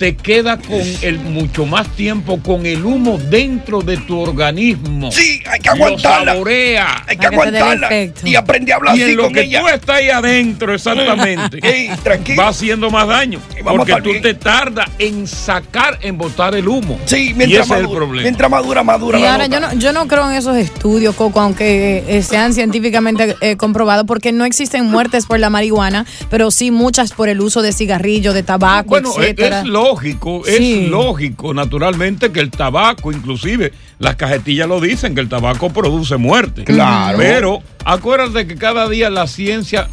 te 0.00 0.16
queda 0.16 0.56
con 0.56 0.80
el 1.02 1.18
mucho 1.18 1.66
más 1.66 1.86
tiempo 1.90 2.40
con 2.42 2.64
el 2.64 2.82
humo 2.86 3.18
dentro 3.18 3.82
de 3.82 3.98
tu 3.98 4.18
organismo. 4.18 5.12
Sí, 5.12 5.42
hay 5.46 5.60
que 5.60 5.68
aguantarla. 5.68 6.24
Lo 6.24 6.32
saborea. 6.32 7.04
Hay 7.06 7.16
que 7.18 7.26
aguantarla. 7.26 7.88
Y 8.24 8.34
aprendí 8.34 8.72
a 8.72 8.76
hablar 8.76 8.96
y 8.96 9.02
así 9.02 9.10
en 9.10 9.16
lo 9.18 9.24
con 9.24 9.34
que 9.34 9.42
ella. 9.42 9.60
tú 9.60 9.68
estás 9.68 9.96
ahí 9.96 10.08
adentro, 10.08 10.72
exactamente, 10.74 11.58
Ey, 11.62 11.90
tranquilo. 12.02 12.40
va 12.42 12.48
haciendo 12.48 12.90
más 12.90 13.06
daño. 13.08 13.40
Porque 13.62 13.94
tú 13.96 14.08
bien. 14.08 14.22
te 14.22 14.32
tardas 14.32 14.88
en 14.98 15.26
sacar, 15.26 15.98
en 16.00 16.16
botar 16.16 16.54
el 16.54 16.66
humo. 16.66 16.98
Sí, 17.04 17.32
y 17.32 17.34
mientras 17.34 17.66
ese 17.66 17.74
es 17.74 17.80
el 17.80 17.82
madura, 17.84 17.98
problema. 17.98 18.22
mientras 18.22 18.50
madura, 18.50 18.82
madura 18.82 19.18
Y 19.18 19.22
la 19.22 19.32
ahora 19.32 19.48
nota. 19.48 19.60
yo 19.60 19.74
no, 19.74 19.80
yo 19.82 19.92
no 19.92 20.08
creo 20.08 20.30
en 20.30 20.36
esos 20.36 20.56
estudios, 20.56 21.14
Coco, 21.14 21.40
aunque 21.42 22.04
eh, 22.08 22.22
sean 22.22 22.54
científicamente 22.54 23.36
eh, 23.42 23.56
comprobados, 23.58 24.06
porque 24.06 24.32
no 24.32 24.46
existen 24.46 24.86
muertes 24.86 25.26
por 25.26 25.38
la 25.40 25.50
marihuana, 25.50 26.06
pero 26.30 26.50
sí 26.50 26.70
muchas 26.70 27.12
por 27.12 27.28
el 27.28 27.42
uso 27.42 27.60
de 27.60 27.74
cigarrillo, 27.74 28.32
de 28.32 28.42
tabaco, 28.42 28.88
Bueno, 28.88 29.10
es, 29.10 29.16
etcétera. 29.18 29.60
es 29.60 29.66
lógico, 29.90 30.42
Sí. 30.44 30.84
es 30.84 30.88
lógico, 30.90 31.52
naturalmente, 31.54 32.30
que 32.32 32.40
el 32.40 32.50
tabaco, 32.50 33.12
inclusive 33.12 33.72
las 33.98 34.16
cajetillas 34.16 34.68
lo 34.68 34.80
dicen, 34.80 35.14
que 35.14 35.20
el 35.20 35.28
tabaco 35.28 35.70
produce 35.70 36.16
muerte. 36.16 36.64
Claro. 36.64 37.18
Pero 37.18 37.62
acuérdate 37.84 38.46
que 38.46 38.56
cada 38.56 38.88
día 38.88 39.10
la 39.10 39.26
ciencia 39.26 39.88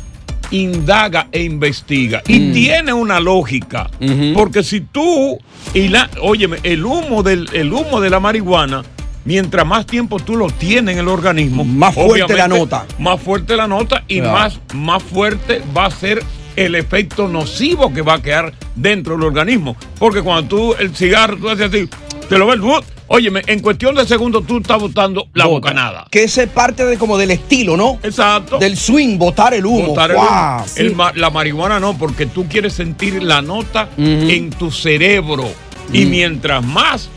indaga 0.52 1.28
e 1.32 1.44
investiga 1.44 2.22
y 2.28 2.40
Mm. 2.40 2.54
tiene 2.54 2.94
una 2.94 3.20
lógica. 3.20 3.90
Porque 4.34 4.64
si 4.64 4.82
tú, 4.82 5.38
y 5.74 5.90
la, 5.90 6.10
óyeme, 6.22 6.58
el 6.64 6.86
humo, 6.86 7.22
del, 7.24 7.50
el 7.54 7.74
humo 7.74 8.00
de 8.00 8.10
la 8.10 8.20
marihuana, 8.22 8.84
mientras 9.26 9.66
más 9.68 9.86
tiempo 9.86 10.20
tú 10.20 10.38
lo 10.38 10.48
tienes 10.50 10.94
en 10.94 11.00
el 11.02 11.08
organismo, 11.10 11.66
Más 11.66 11.94
fuerte 11.94 12.34
la 12.36 12.48
nota. 12.48 12.86
Más 12.98 13.20
fuerte 13.20 13.58
la 13.58 13.68
nota 13.68 14.04
y 14.08 14.20
Claro. 14.20 14.34
más, 14.34 14.60
más 14.74 15.04
fuerte 15.04 15.62
va 15.76 15.86
a 15.88 15.92
ser 15.92 16.24
el 16.58 16.76
efecto 16.76 17.30
nocivo 17.30 17.94
que 17.94 18.02
va 18.02 18.16
a 18.16 18.22
quedar 18.22 18.54
dentro 18.76 19.14
del 19.16 19.24
organismo. 19.24 19.78
Porque 19.98 20.22
cuando 20.22 20.50
tú 20.50 20.76
el 20.78 20.94
cigarro, 20.94 21.38
tú 21.38 21.50
haces 21.50 21.68
así, 21.70 21.90
te 22.28 22.38
lo 22.38 22.48
ves, 22.48 22.60
óyeme, 23.08 23.42
en 23.48 23.60
cuestión 23.62 23.96
de 23.96 24.06
segundos 24.06 24.46
tú 24.46 24.58
estás 24.58 24.80
botando 24.82 25.28
la 25.34 25.46
Bota. 25.46 25.56
bocanada. 25.70 26.08
Que 26.12 26.24
ese 26.24 26.44
es 26.44 26.50
parte 26.50 26.84
de 26.84 26.98
como 26.98 27.18
del 27.18 27.32
estilo, 27.32 27.78
¿no? 27.78 28.00
Exacto. 28.04 28.58
Del 28.58 28.76
swing, 28.76 29.18
botar 29.18 29.54
el 29.54 29.66
humo. 29.66 29.88
Botar 29.88 30.12
el 30.12 30.18
humo. 30.18 30.66
El 30.76 31.22
la 31.22 31.30
marihuana 31.30 31.80
no, 31.80 31.98
porque 31.98 32.26
tú 32.26 32.46
quieres 32.50 32.74
sentir 32.74 33.24
la 33.24 33.42
nota 33.42 33.90
en 33.98 34.50
tu 34.50 34.72
cerebro. 34.72 35.50
Y 35.94 36.06
mientras 36.06 36.66
más 36.66 37.10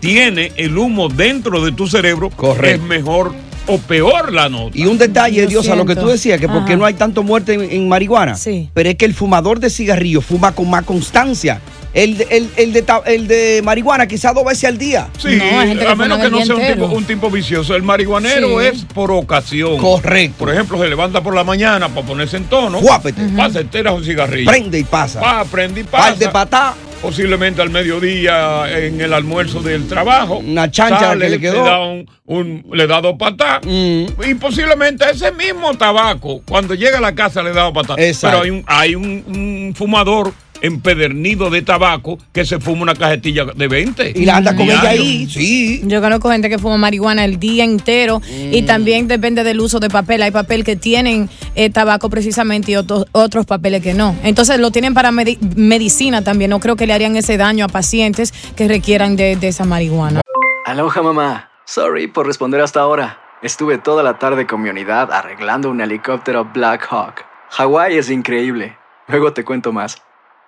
tiene 0.00 0.52
el 0.56 0.78
humo 0.78 1.08
dentro 1.08 1.62
de 1.64 1.72
tu 1.72 1.86
cerebro, 1.88 2.30
Correcto. 2.30 2.82
es 2.82 2.88
mejor 2.88 3.34
o 3.68 3.78
peor 3.78 4.32
la 4.32 4.48
nota. 4.48 4.76
Y 4.76 4.86
un 4.86 4.98
detalle, 4.98 5.46
Dios, 5.46 5.68
a 5.68 5.76
lo 5.76 5.84
que 5.86 5.94
tú 5.94 6.06
decías, 6.08 6.40
que 6.40 6.48
por 6.48 6.64
qué 6.64 6.72
Ajá. 6.72 6.76
no 6.78 6.84
hay 6.86 6.94
tanto 6.94 7.22
muerte 7.22 7.54
en, 7.54 7.62
en 7.70 7.88
marihuana. 7.88 8.34
Sí. 8.34 8.68
Pero 8.74 8.88
es 8.88 8.96
que 8.96 9.04
el 9.04 9.14
fumador 9.14 9.60
de 9.60 9.70
cigarrillo 9.70 10.20
fuma 10.20 10.52
con 10.52 10.68
más 10.68 10.84
constancia. 10.84 11.60
El, 11.94 12.18
de- 12.18 12.26
el, 12.30 12.50
el 12.56 12.72
de, 12.74 12.84
el 13.06 13.26
de 13.28 13.62
marihuana 13.64 14.06
quizás 14.06 14.34
dos 14.34 14.44
veces 14.44 14.64
al 14.64 14.76
día. 14.78 15.08
Sí, 15.18 15.36
No, 15.36 15.58
hay 15.60 15.68
gente 15.68 15.84
que 15.84 15.90
a 15.90 15.94
menos 15.94 16.18
que 16.18 16.30
no 16.30 16.44
sea 16.44 16.54
un 16.54 16.66
tipo, 16.66 16.86
un 16.86 17.04
tipo 17.04 17.30
vicioso. 17.30 17.74
El 17.74 17.82
marihuanero 17.82 18.60
Sí. 18.60 18.66
es 18.66 18.84
por 18.84 19.10
ocasión. 19.10 19.78
Correcto. 19.78 20.36
Por 20.38 20.52
ejemplo, 20.52 20.78
se 20.78 20.86
levanta 20.88 21.22
por 21.22 21.34
la 21.34 21.44
mañana 21.44 21.88
para 21.88 22.06
ponerse 22.06 22.36
en 22.36 22.44
tono. 22.44 22.80
Guápete. 22.80 23.22
Pasa 23.36 23.60
entera 23.60 23.92
un 23.92 24.04
cigarrillo. 24.04 24.50
Prende 24.50 24.78
y 24.78 24.84
pasa. 24.84 25.20
Va, 25.20 25.44
prende 25.44 25.80
y 25.80 25.84
Par 25.84 26.00
pasa. 26.12 26.14
de 26.16 26.28
patá. 26.28 26.74
Posiblemente 27.02 27.62
al 27.62 27.70
mediodía 27.70 28.64
en 28.76 29.00
el 29.00 29.12
almuerzo 29.12 29.60
del 29.62 29.86
trabajo. 29.86 30.38
Una 30.38 30.68
chancha 30.70 30.98
Sale, 30.98 31.26
que 31.26 31.30
le 31.30 31.40
quedó. 31.40 31.64
Le 31.64 31.70
da, 31.70 31.80
un, 31.80 32.10
un- 32.26 32.66
le 32.72 32.86
da 32.88 33.00
dos 33.00 33.14
patas. 33.16 33.60
Mm. 33.64 34.06
Y 34.28 34.34
posiblemente 34.34 35.04
ese 35.08 35.30
mismo 35.30 35.74
tabaco, 35.74 36.42
cuando 36.48 36.74
llega 36.74 36.98
a 36.98 37.00
la 37.00 37.14
casa, 37.14 37.42
le 37.42 37.52
da 37.52 37.62
dos 37.62 37.72
patas. 37.72 37.96
Exacto. 37.98 38.40
Pero 38.40 38.42
hay 38.44 38.50
un, 38.50 38.64
hay 38.66 38.94
un, 38.96 39.24
un 39.28 39.74
fumador 39.76 40.32
empedernido 40.60 41.50
de 41.50 41.62
tabaco 41.62 42.18
que 42.32 42.44
se 42.44 42.58
fuma 42.60 42.82
una 42.82 42.94
cajetilla 42.94 43.44
de 43.44 43.68
20. 43.68 44.12
Y 44.14 44.24
la 44.24 44.36
anda 44.38 44.54
con 44.56 44.66
ella 44.66 44.90
ahí. 44.90 45.26
Sí. 45.28 45.82
Yo 45.84 46.00
conozco 46.00 46.30
gente 46.30 46.48
que 46.48 46.58
fuma 46.58 46.76
marihuana 46.76 47.24
el 47.24 47.38
día 47.38 47.64
entero 47.64 48.20
Mm. 48.20 48.54
y 48.54 48.62
también 48.62 49.08
depende 49.08 49.44
del 49.44 49.60
uso 49.60 49.80
de 49.80 49.88
papel. 49.90 50.22
Hay 50.22 50.30
papel 50.30 50.64
que 50.64 50.76
tienen 50.76 51.28
eh, 51.54 51.70
tabaco 51.70 52.10
precisamente 52.10 52.72
y 52.72 52.76
otros, 52.76 53.06
otros 53.12 53.46
papeles 53.46 53.82
que 53.82 53.94
no. 53.94 54.14
Entonces 54.22 54.58
lo 54.60 54.70
tienen 54.70 54.94
para 54.94 55.10
medi- 55.10 55.38
medicina 55.56 56.22
también. 56.22 56.50
No 56.50 56.60
creo 56.60 56.76
que 56.76 56.86
le 56.86 56.92
harían 56.92 57.16
ese 57.16 57.36
daño 57.36 57.64
a 57.64 57.68
pacientes 57.68 58.32
que 58.56 58.68
requieran 58.68 59.16
de, 59.16 59.36
de 59.36 59.48
esa 59.48 59.64
marihuana. 59.64 60.20
Aloha 60.66 61.02
mamá. 61.02 61.50
Sorry 61.64 62.06
por 62.08 62.26
responder 62.26 62.60
hasta 62.60 62.80
ahora. 62.80 63.20
Estuve 63.42 63.78
toda 63.78 64.02
la 64.02 64.18
tarde 64.18 64.46
con 64.46 64.62
mi 64.62 64.68
unidad 64.70 65.12
arreglando 65.12 65.70
un 65.70 65.80
helicóptero 65.80 66.44
Black 66.52 66.86
Hawk. 66.90 67.24
Hawái 67.50 67.96
es 67.96 68.10
increíble. 68.10 68.76
Luego 69.06 69.32
te 69.32 69.44
cuento 69.44 69.72
más. 69.72 69.96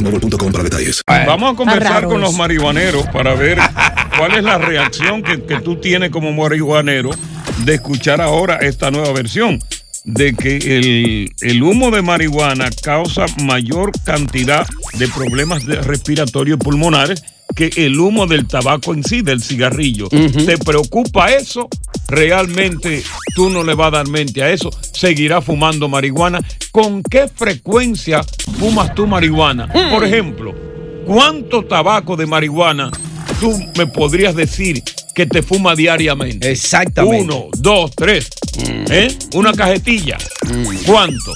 boostmobile.com 0.00 0.52
para 0.52 0.64
detalles. 0.64 1.02
Vamos 1.06 1.52
a 1.52 1.56
conversar 1.56 2.04
con 2.04 2.20
los 2.20 2.34
marihuaneros 2.34 3.06
para 3.08 3.34
ver 3.34 3.58
cuál 4.18 4.36
es 4.36 4.44
la 4.44 4.58
reacción 4.58 5.22
que, 5.22 5.42
que 5.42 5.60
tú 5.60 5.76
tienes 5.76 6.10
como 6.10 6.32
marihuanero 6.32 7.10
de 7.64 7.74
escuchar 7.74 8.20
ahora 8.20 8.56
esta 8.56 8.90
nueva 8.90 9.12
versión. 9.12 9.60
De 10.04 10.32
que 10.32 10.56
el, 10.56 11.30
el 11.42 11.62
humo 11.62 11.90
de 11.90 12.00
marihuana 12.00 12.70
causa 12.82 13.26
mayor 13.42 13.92
cantidad 14.02 14.66
de 14.94 15.08
problemas 15.08 15.66
de 15.66 15.76
respiratorios 15.76 16.58
y 16.58 16.64
pulmonares 16.64 17.22
que 17.54 17.70
el 17.76 17.98
humo 17.98 18.26
del 18.26 18.46
tabaco 18.46 18.94
en 18.94 19.04
sí, 19.04 19.22
del 19.22 19.42
cigarrillo. 19.42 20.08
¿Te 20.08 20.58
preocupa 20.58 21.32
eso? 21.32 21.68
¿Realmente 22.08 23.02
tú 23.34 23.50
no 23.50 23.62
le 23.62 23.74
vas 23.74 23.88
a 23.88 23.98
dar 23.98 24.08
mente 24.08 24.42
a 24.42 24.50
eso? 24.50 24.70
¿Seguirás 24.92 25.44
fumando 25.44 25.88
marihuana? 25.88 26.40
¿Con 26.72 27.02
qué 27.02 27.28
frecuencia 27.28 28.22
fumas 28.58 28.94
tú 28.94 29.06
marihuana? 29.06 29.68
Por 29.90 30.04
ejemplo, 30.04 30.54
¿cuánto 31.06 31.64
tabaco 31.64 32.16
de 32.16 32.26
marihuana 32.26 32.90
tú 33.40 33.58
me 33.76 33.86
podrías 33.86 34.34
decir 34.34 34.82
que 35.14 35.26
te 35.26 35.42
fuma 35.42 35.74
diariamente? 35.74 36.50
Exactamente. 36.50 37.22
Uno, 37.24 37.48
dos, 37.58 37.90
tres. 37.94 38.28
¿Eh? 38.90 39.16
Una 39.34 39.52
cajetilla. 39.52 40.18
¿Cuánto? 40.86 41.32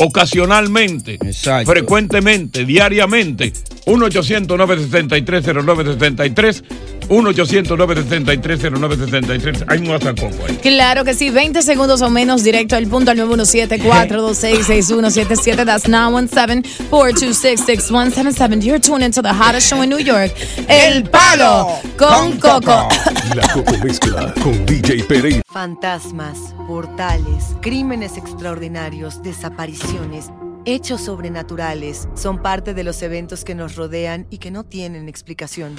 Ocasionalmente, 0.00 1.18
Exacto. 1.22 1.70
frecuentemente, 1.70 2.64
diariamente. 2.64 3.52
1-800-963-0963. 3.86 6.62
1-800-963-0963. 7.10 9.64
Hay 9.68 9.80
un 9.80 9.88
WhatsApp 9.88 10.18
ahí. 10.48 10.56
Claro 10.62 11.04
que 11.04 11.12
sí, 11.14 11.30
20 11.30 11.62
segundos 11.62 12.00
o 12.02 12.10
menos 12.10 12.44
directo 12.44 12.76
al 12.76 12.86
punto 12.86 13.10
al 13.10 13.18
917-426-6177. 13.18 15.66
That's 15.66 15.88
917-426-6177. 15.88 18.62
You're 18.62 18.78
tuned 18.80 19.02
into 19.02 19.22
the 19.22 19.32
hottest 19.32 19.68
show 19.68 19.82
in 19.82 19.90
New 19.90 19.98
York, 19.98 20.32
El 20.68 21.02
Palo 21.10 21.80
con 21.96 22.38
Coco. 22.38 22.88
La 23.34 23.48
Coco 23.52 23.76
Mezcla 23.82 24.32
con 24.42 24.64
DJ 24.64 25.02
Pereira. 25.04 25.42
Fantasmas, 25.46 26.54
portales, 26.66 27.56
crímenes 27.60 28.16
extraordinarios, 28.16 29.22
desapariciones, 29.22 30.30
hechos 30.64 31.02
sobrenaturales 31.02 32.08
son 32.14 32.40
parte 32.40 32.72
de 32.74 32.84
los 32.84 33.02
eventos 33.02 33.44
que 33.44 33.56
nos 33.56 33.76
rodean 33.76 34.26
y 34.30 34.38
que 34.38 34.50
no 34.50 34.64
tienen 34.64 35.08
explicación. 35.08 35.76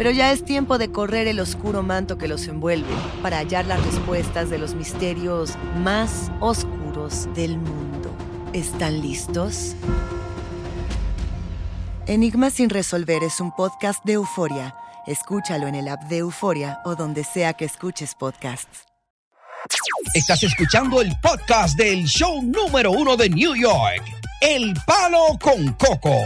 Pero 0.00 0.12
ya 0.12 0.32
es 0.32 0.46
tiempo 0.46 0.78
de 0.78 0.90
correr 0.90 1.28
el 1.28 1.40
oscuro 1.40 1.82
manto 1.82 2.16
que 2.16 2.26
los 2.26 2.48
envuelve 2.48 2.88
para 3.22 3.36
hallar 3.36 3.66
las 3.66 3.84
respuestas 3.84 4.48
de 4.48 4.56
los 4.56 4.74
misterios 4.74 5.58
más 5.76 6.32
oscuros 6.40 7.28
del 7.34 7.58
mundo. 7.58 8.10
¿Están 8.54 9.02
listos? 9.02 9.74
Enigma 12.06 12.48
sin 12.48 12.70
resolver 12.70 13.22
es 13.22 13.40
un 13.40 13.54
podcast 13.54 14.02
de 14.06 14.14
euforia. 14.14 14.74
Escúchalo 15.06 15.66
en 15.66 15.74
el 15.74 15.86
app 15.86 16.04
de 16.04 16.16
Euforia 16.16 16.80
o 16.86 16.94
donde 16.94 17.22
sea 17.22 17.52
que 17.52 17.66
escuches 17.66 18.14
podcasts. 18.14 18.86
Estás 20.14 20.42
escuchando 20.42 21.02
el 21.02 21.12
podcast 21.20 21.76
del 21.76 22.06
show 22.06 22.40
número 22.42 22.90
uno 22.90 23.18
de 23.18 23.28
New 23.28 23.54
York, 23.54 24.02
El 24.40 24.72
Palo 24.86 25.38
con 25.38 25.74
Coco. 25.74 26.22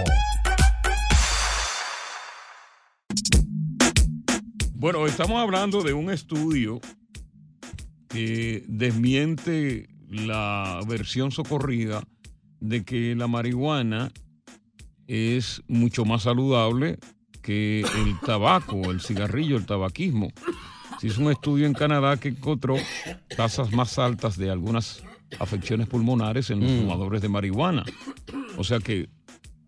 Bueno, 4.85 5.07
estamos 5.07 5.41
hablando 5.41 5.83
de 5.83 5.95
un 5.95 6.11
estudio 6.11 6.79
que 8.07 8.63
desmiente 8.69 9.89
la 10.11 10.79
versión 10.87 11.33
socorrida 11.33 12.03
de 12.61 12.85
que 12.85 13.15
la 13.15 13.27
marihuana 13.27 14.13
es 15.07 15.63
mucho 15.69 16.05
más 16.05 16.25
saludable 16.25 16.99
que 17.41 17.81
el 17.81 18.21
tabaco, 18.27 18.91
el 18.91 19.01
cigarrillo, 19.01 19.57
el 19.57 19.65
tabaquismo. 19.65 20.29
Se 21.01 21.07
hizo 21.07 21.23
un 21.23 21.33
estudio 21.33 21.65
en 21.65 21.73
Canadá 21.73 22.19
que 22.19 22.29
encontró 22.29 22.77
tasas 23.35 23.73
más 23.73 23.99
altas 23.99 24.37
de 24.37 24.51
algunas 24.51 25.03
afecciones 25.41 25.89
pulmonares 25.89 26.51
en 26.51 26.61
los 26.61 26.71
fumadores 26.71 27.23
de 27.23 27.31
marihuana. 27.31 27.87
O 28.59 28.65
sea 28.65 28.81
que 28.81 29.09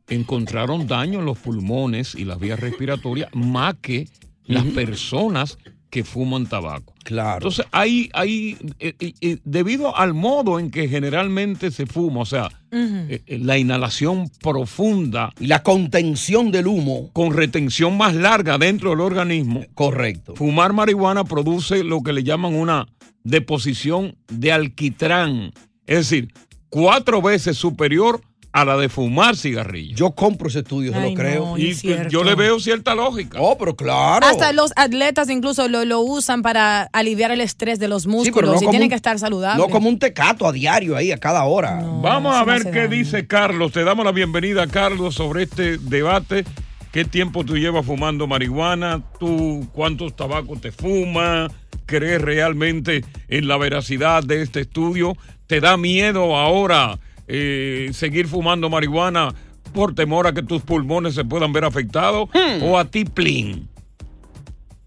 encontraron 0.08 0.86
daño 0.86 1.20
en 1.20 1.24
los 1.24 1.38
pulmones 1.38 2.14
y 2.14 2.26
las 2.26 2.38
vías 2.38 2.60
respiratorias 2.60 3.30
más 3.34 3.76
que 3.80 4.10
las 4.46 4.64
personas 4.64 5.58
que 5.90 6.02
fuman 6.04 6.46
tabaco. 6.46 6.94
Claro. 7.04 7.36
Entonces, 7.36 7.64
hay, 7.70 8.10
hay 8.12 8.56
eh, 8.80 8.94
eh, 8.98 9.12
eh, 9.20 9.38
debido 9.44 9.96
al 9.96 10.14
modo 10.14 10.58
en 10.58 10.70
que 10.70 10.88
generalmente 10.88 11.70
se 11.70 11.86
fuma, 11.86 12.20
o 12.20 12.26
sea, 12.26 12.48
eh, 12.72 13.22
eh, 13.26 13.38
la 13.38 13.56
inhalación 13.56 14.28
profunda. 14.40 15.32
Y 15.38 15.46
la 15.46 15.62
contención 15.62 16.50
del 16.50 16.66
humo. 16.66 17.10
Con 17.12 17.32
retención 17.32 17.96
más 17.96 18.14
larga 18.14 18.58
dentro 18.58 18.90
del 18.90 19.00
organismo. 19.00 19.64
Correcto. 19.74 20.34
Fumar 20.34 20.72
marihuana 20.72 21.24
produce 21.24 21.84
lo 21.84 22.02
que 22.02 22.12
le 22.12 22.24
llaman 22.24 22.54
una 22.54 22.86
deposición 23.22 24.16
de 24.28 24.52
alquitrán. 24.52 25.52
Es 25.86 26.10
decir, 26.10 26.32
cuatro 26.68 27.22
veces 27.22 27.56
superior 27.56 28.20
a 28.56 28.64
la 28.64 28.78
de 28.78 28.88
fumar 28.88 29.36
cigarrillo. 29.36 29.94
Yo 29.94 30.12
compro 30.12 30.48
ese 30.48 30.60
estudio, 30.60 30.90
se 30.92 30.98
Ay, 30.98 31.10
lo 31.14 31.20
creo. 31.20 31.46
no, 31.48 31.58
Y 31.58 31.74
yo 32.08 32.24
le 32.24 32.34
veo 32.34 32.58
cierta 32.58 32.94
lógica. 32.94 33.38
Oh, 33.38 33.58
pero 33.58 33.76
claro. 33.76 34.26
Hasta 34.26 34.54
los 34.54 34.72
atletas 34.76 35.28
incluso 35.28 35.68
lo, 35.68 35.84
lo 35.84 36.00
usan 36.00 36.40
para 36.40 36.84
aliviar 36.94 37.30
el 37.32 37.42
estrés 37.42 37.78
de 37.78 37.88
los 37.88 38.04
Sí, 38.04 38.08
músculos 38.08 38.34
pero 38.34 38.52
no 38.54 38.56
y 38.56 38.60
tienen 38.70 38.84
un- 38.84 38.88
que 38.88 38.94
estar 38.94 39.18
saludables. 39.18 39.58
No 39.58 39.70
como 39.70 39.90
un 39.90 39.98
tecato 39.98 40.46
a 40.46 40.52
diario 40.52 40.96
ahí, 40.96 41.12
a 41.12 41.18
cada 41.18 41.44
hora. 41.44 41.82
Vamos 42.00 42.34
a 42.34 42.44
ver 42.44 42.62
qué 42.70 42.78
daño. 42.80 42.88
dice 42.88 43.26
Carlos. 43.26 43.72
Te 43.72 43.84
damos 43.84 44.06
la 44.06 44.12
bienvenida, 44.12 44.66
Carlos, 44.66 45.14
sobre 45.16 45.42
este 45.42 45.76
debate. 45.76 46.46
¿Qué 46.92 47.04
tiempo 47.04 47.44
tú 47.44 47.58
llevas 47.58 47.84
fumando 47.84 48.26
marihuana? 48.26 49.02
¿Tú 49.20 49.68
cuántos 49.74 50.16
tabacos 50.16 50.62
te 50.62 50.72
fumas? 50.72 51.52
¿Crees 51.84 52.22
realmente 52.22 53.04
en 53.28 53.48
la 53.48 53.58
veracidad 53.58 54.22
de 54.24 54.40
este 54.40 54.60
estudio? 54.60 55.14
¿Te 55.46 55.60
da 55.60 55.76
miedo 55.76 56.34
ahora 56.36 56.98
eh, 57.28 57.88
seguir 57.92 58.26
fumando 58.26 58.68
marihuana 58.70 59.34
por 59.72 59.94
temor 59.94 60.26
a 60.26 60.32
que 60.32 60.42
tus 60.42 60.62
pulmones 60.62 61.14
se 61.14 61.24
puedan 61.24 61.52
ver 61.52 61.64
afectados? 61.64 62.28
¿O 62.62 62.78
a 62.78 62.84
ti, 62.84 63.04
plin? 63.04 63.68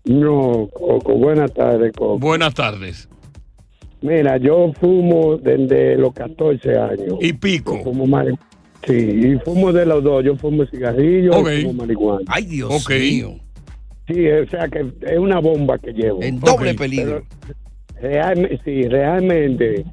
No, 0.05 0.69
Coco, 0.73 1.13
buenas 1.15 1.53
tardes, 1.53 1.91
Coco. 1.95 2.17
Buenas 2.19 2.53
tardes. 2.53 3.07
Mira, 4.01 4.37
yo 4.37 4.71
fumo 4.79 5.37
desde 5.37 5.97
los 5.97 6.13
14 6.13 6.77
años. 6.77 7.15
¿Y 7.21 7.33
pico? 7.33 7.77
Yo 7.77 7.83
fumo 7.83 8.07
mari- 8.07 8.37
Sí, 8.87 8.93
y 8.95 9.35
fumo 9.43 9.73
de 9.73 9.85
los 9.85 10.01
dos. 10.01 10.23
Yo 10.23 10.37
fumo 10.37 10.65
cigarrillo 10.67 11.31
Ok. 11.37 11.49
y 11.51 11.61
fumo 11.63 11.73
marihuana. 11.83 12.21
Ay, 12.27 12.45
Dios 12.45 12.89
mío. 12.89 13.35
Sí, 14.07 14.25
o 14.27 14.49
sea 14.49 14.67
que 14.69 14.85
es 15.01 15.19
una 15.19 15.39
bomba 15.39 15.77
que 15.77 15.91
llevo. 15.91 16.23
En 16.23 16.39
doble 16.39 16.73
peligro. 16.73 17.21
Realmente, 18.01 18.59
sí, 18.63 18.83
realmente 18.87 19.83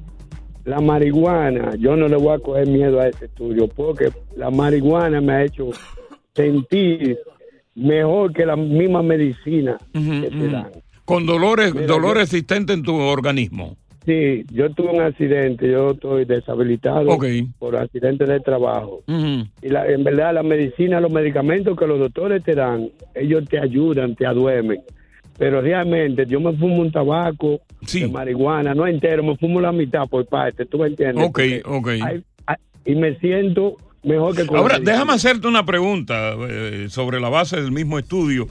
la 0.67 0.79
marihuana, 0.81 1.75
yo 1.77 1.95
no 1.95 2.07
le 2.07 2.17
voy 2.17 2.35
a 2.35 2.39
coger 2.39 2.67
miedo 2.67 2.99
a 2.99 3.07
ese 3.07 3.25
estudio 3.25 3.67
porque 3.67 4.09
la 4.35 4.51
marihuana 4.51 5.21
me 5.21 5.33
ha 5.33 5.43
hecho 5.45 5.69
sentir 6.35 7.17
mejor 7.75 8.33
que 8.33 8.45
la 8.45 8.55
misma 8.55 9.01
medicina 9.03 9.77
que 9.93 10.29
te 10.29 10.47
dan. 10.49 10.67
Con 11.05 11.25
dolores, 11.25 11.73
Mira, 11.73 11.87
dolor 11.87 12.17
existente 12.19 12.73
en 12.73 12.83
tu 12.83 12.95
organismo. 12.95 13.77
Sí, 14.05 14.45
yo 14.53 14.69
tuve 14.71 14.89
un 14.89 15.01
accidente, 15.01 15.69
yo 15.69 15.91
estoy 15.91 16.23
deshabilitado 16.25 17.09
Ok. 17.11 17.25
por 17.59 17.75
accidente 17.75 18.25
de 18.25 18.39
trabajo. 18.39 19.03
Y 19.61 19.69
la- 19.69 19.85
en 19.87 20.03
verdad 20.03 20.33
la 20.33 20.43
medicina, 20.43 20.99
los 21.01 21.11
medicamentos 21.11 21.77
que 21.77 21.85
los 21.87 21.99
doctores 21.99 22.41
te 22.43 22.55
dan, 22.55 22.89
ellos 23.15 23.43
te 23.49 23.59
ayudan, 23.59 24.15
te 24.15 24.25
aduermen. 24.25 24.79
Pero 25.37 25.61
realmente 25.61 26.25
yo 26.27 26.39
me 26.39 26.51
fumo 26.57 26.77
un 26.77 26.91
tabaco 26.91 27.59
Sí. 27.85 28.01
de 28.01 28.07
marihuana, 28.07 28.73
no 28.73 28.87
entero, 28.87 29.23
me 29.23 29.37
fumo 29.37 29.61
la 29.61 29.71
mitad 29.71 30.07
por 30.07 30.25
parte, 30.25 30.65
¿tú 30.65 30.79
me 30.79 30.87
entiendes? 30.87 31.23
Ok, 31.25 31.31
Porque 31.31 31.61
ok. 31.65 31.87
hay- 31.89 32.23
hay- 32.47 32.55
y 32.85 32.95
me 32.95 33.15
siento 33.19 33.77
mejor 34.03 34.35
que 34.35 34.45
con 34.45 34.55
la 34.55 34.61
Ahora, 34.61 34.79
déjame 34.79 35.13
hacerte 35.13 35.47
una 35.47 35.65
pregunta 35.65 36.33
eh, 36.49 36.87
sobre 36.89 37.19
la 37.19 37.29
base 37.29 37.61
del 37.61 37.71
mismo 37.71 37.99
estudio. 37.99 38.47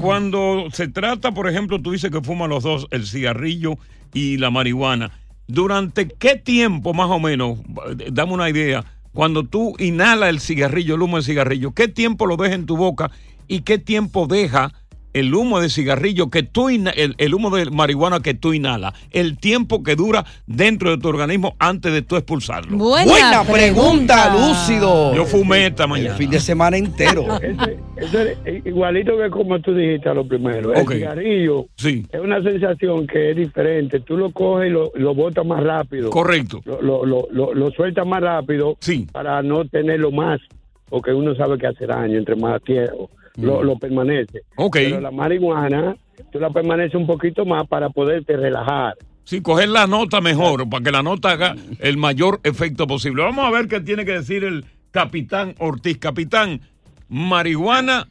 Cuando 0.00 0.66
se 0.72 0.88
trata, 0.88 1.32
por 1.32 1.48
ejemplo, 1.48 1.80
tú 1.80 1.92
dices 1.92 2.10
que 2.10 2.20
fuman 2.20 2.50
los 2.50 2.62
dos, 2.62 2.86
el 2.90 3.06
cigarrillo 3.06 3.74
y 4.14 4.38
la 4.38 4.50
marihuana. 4.50 5.10
¿Durante 5.48 6.08
qué 6.08 6.36
tiempo, 6.36 6.94
más 6.94 7.10
o 7.10 7.18
menos, 7.20 7.58
eh, 7.98 8.08
dame 8.12 8.32
una 8.32 8.48
idea, 8.48 8.84
cuando 9.12 9.44
tú 9.44 9.74
inhalas 9.78 10.30
el 10.30 10.40
cigarrillo, 10.40 10.94
el 10.94 11.02
humo 11.02 11.16
del 11.16 11.24
cigarrillo, 11.24 11.72
qué 11.72 11.88
tiempo 11.88 12.26
lo 12.26 12.36
deja 12.36 12.54
en 12.54 12.64
tu 12.66 12.76
boca 12.76 13.10
y 13.48 13.60
qué 13.60 13.76
tiempo 13.78 14.26
deja 14.26 14.72
el 15.12 15.34
humo 15.34 15.60
de 15.60 15.68
cigarrillo 15.68 16.30
que 16.30 16.42
tú 16.42 16.68
el, 16.68 17.14
el 17.18 17.34
humo 17.34 17.50
de 17.54 17.70
marihuana 17.70 18.20
que 18.20 18.34
tú 18.34 18.52
inhalas, 18.54 18.94
el 19.10 19.36
tiempo 19.38 19.82
que 19.82 19.96
dura 19.96 20.24
dentro 20.46 20.90
de 20.90 20.98
tu 20.98 21.08
organismo 21.08 21.54
antes 21.58 21.92
de 21.92 22.02
tú 22.02 22.16
expulsarlo? 22.16 22.76
Buena, 22.76 23.44
pregunta, 23.44 24.32
Lúcido. 24.34 25.14
Yo 25.14 25.24
fumé 25.24 25.66
esta 25.66 25.86
mañana. 25.86 26.10
El 26.10 26.16
fin 26.16 26.30
de 26.30 26.40
semana 26.40 26.76
entero. 26.76 27.24
Ese- 27.42 27.78
eso 27.96 28.18
es 28.44 28.66
igualito 28.66 29.16
que 29.18 29.30
como 29.30 29.60
tú 29.60 29.74
dijiste 29.74 30.08
a 30.08 30.14
lo 30.14 30.26
primero. 30.26 30.70
Ok. 30.70 30.90
El 30.92 30.98
cigarrillo 30.98 31.66
Sí. 31.76 32.06
es 32.10 32.20
una 32.20 32.42
sensación 32.42 33.06
que 33.06 33.30
es 33.30 33.36
diferente. 33.36 34.00
Tú 34.00 34.16
lo 34.16 34.32
coges 34.32 34.68
y 34.68 34.70
lo, 34.72 34.90
lo 34.94 35.14
botas 35.14 35.44
más 35.46 35.62
rápido. 35.62 36.10
Correcto. 36.10 36.60
Lo, 36.64 36.80
lo, 36.82 37.04
lo, 37.06 37.28
lo, 37.30 37.54
lo 37.54 37.70
sueltas 37.70 38.06
más 38.06 38.20
rápido 38.22 38.76
Sí. 38.80 39.06
para 39.12 39.42
no 39.42 39.64
tenerlo 39.66 40.10
más, 40.10 40.40
porque 40.88 41.12
uno 41.12 41.34
sabe 41.34 41.58
que 41.58 41.66
hace 41.66 41.86
daño 41.86 42.18
entre 42.18 42.36
más 42.36 42.62
tiempo. 42.62 43.10
Lo, 43.36 43.62
lo 43.62 43.78
permanece. 43.78 44.42
Mm. 44.56 44.62
Ok. 44.62 44.76
Pero 44.76 45.00
la 45.00 45.10
marihuana, 45.10 45.96
tú 46.30 46.38
la 46.38 46.50
permaneces 46.50 46.94
un 46.94 47.06
poquito 47.06 47.44
más 47.44 47.66
para 47.66 47.90
poderte 47.90 48.36
relajar. 48.36 48.94
Sí, 49.24 49.40
coger 49.40 49.68
la 49.68 49.86
nota 49.86 50.20
mejor, 50.20 50.68
para 50.68 50.82
que 50.82 50.90
la 50.90 51.02
nota 51.02 51.30
haga 51.30 51.54
el 51.78 51.96
mayor 51.96 52.40
efecto 52.42 52.86
posible. 52.86 53.22
Vamos 53.22 53.44
a 53.44 53.50
ver 53.50 53.68
qué 53.68 53.80
tiene 53.80 54.04
que 54.04 54.12
decir 54.12 54.44
el 54.44 54.64
capitán 54.90 55.54
Ortiz. 55.58 55.98
Capitán, 55.98 56.60
marihuana, 57.08 58.08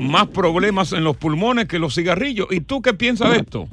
más 0.00 0.26
problemas 0.28 0.92
en 0.92 1.04
los 1.04 1.16
pulmones 1.16 1.66
que 1.66 1.78
los 1.78 1.94
cigarrillos. 1.94 2.48
¿Y 2.50 2.60
tú 2.60 2.82
qué 2.82 2.92
piensas 2.92 3.30
de 3.30 3.36
esto? 3.38 3.68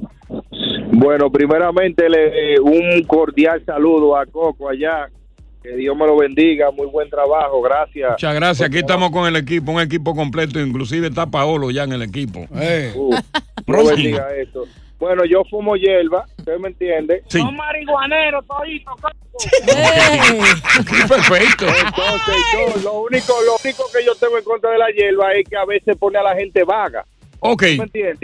Bueno, 0.92 1.30
primeramente 1.30 2.08
le, 2.08 2.60
un 2.60 3.02
cordial 3.04 3.62
saludo 3.64 4.16
a 4.16 4.26
Coco 4.26 4.68
allá. 4.68 5.08
Que 5.62 5.76
Dios 5.76 5.96
me 5.96 6.06
lo 6.06 6.16
bendiga. 6.16 6.70
Muy 6.70 6.86
buen 6.86 7.10
trabajo. 7.10 7.60
Gracias. 7.60 8.12
Muchas 8.12 8.34
gracias. 8.34 8.68
Aquí 8.68 8.78
estamos 8.78 9.10
con 9.10 9.26
el 9.26 9.36
equipo, 9.36 9.72
un 9.72 9.80
equipo 9.80 10.14
completo. 10.14 10.60
Inclusive 10.60 11.08
está 11.08 11.26
Paolo 11.26 11.70
ya 11.70 11.84
en 11.84 11.92
el 11.92 12.02
equipo. 12.02 12.46
Uh, 12.50 13.14
Dios 13.66 13.86
bendiga 13.88 14.34
esto. 14.36 14.66
Bueno, 15.00 15.24
yo 15.24 15.42
fumo 15.48 15.76
hierba, 15.76 16.26
¿usted 16.36 16.58
me 16.58 16.68
entiende? 16.68 17.22
Sí. 17.26 17.38
No 17.38 17.50
marihuanero, 17.52 18.42
todito, 18.42 18.94
Perfecto. 21.08 21.64
Entonces, 21.66 22.36
yo, 22.52 22.82
lo 22.82 23.00
único, 23.00 23.32
lo 23.46 23.56
único 23.64 23.84
que 23.90 24.04
yo 24.04 24.14
tengo 24.16 24.36
en 24.36 24.44
contra 24.44 24.70
de 24.72 24.78
la 24.78 24.90
hierba 24.90 25.32
es 25.32 25.48
que 25.48 25.56
a 25.56 25.64
veces 25.64 25.96
pone 25.96 26.18
a 26.18 26.22
la 26.22 26.34
gente 26.36 26.64
vaga. 26.64 27.06
Ok. 27.40 27.64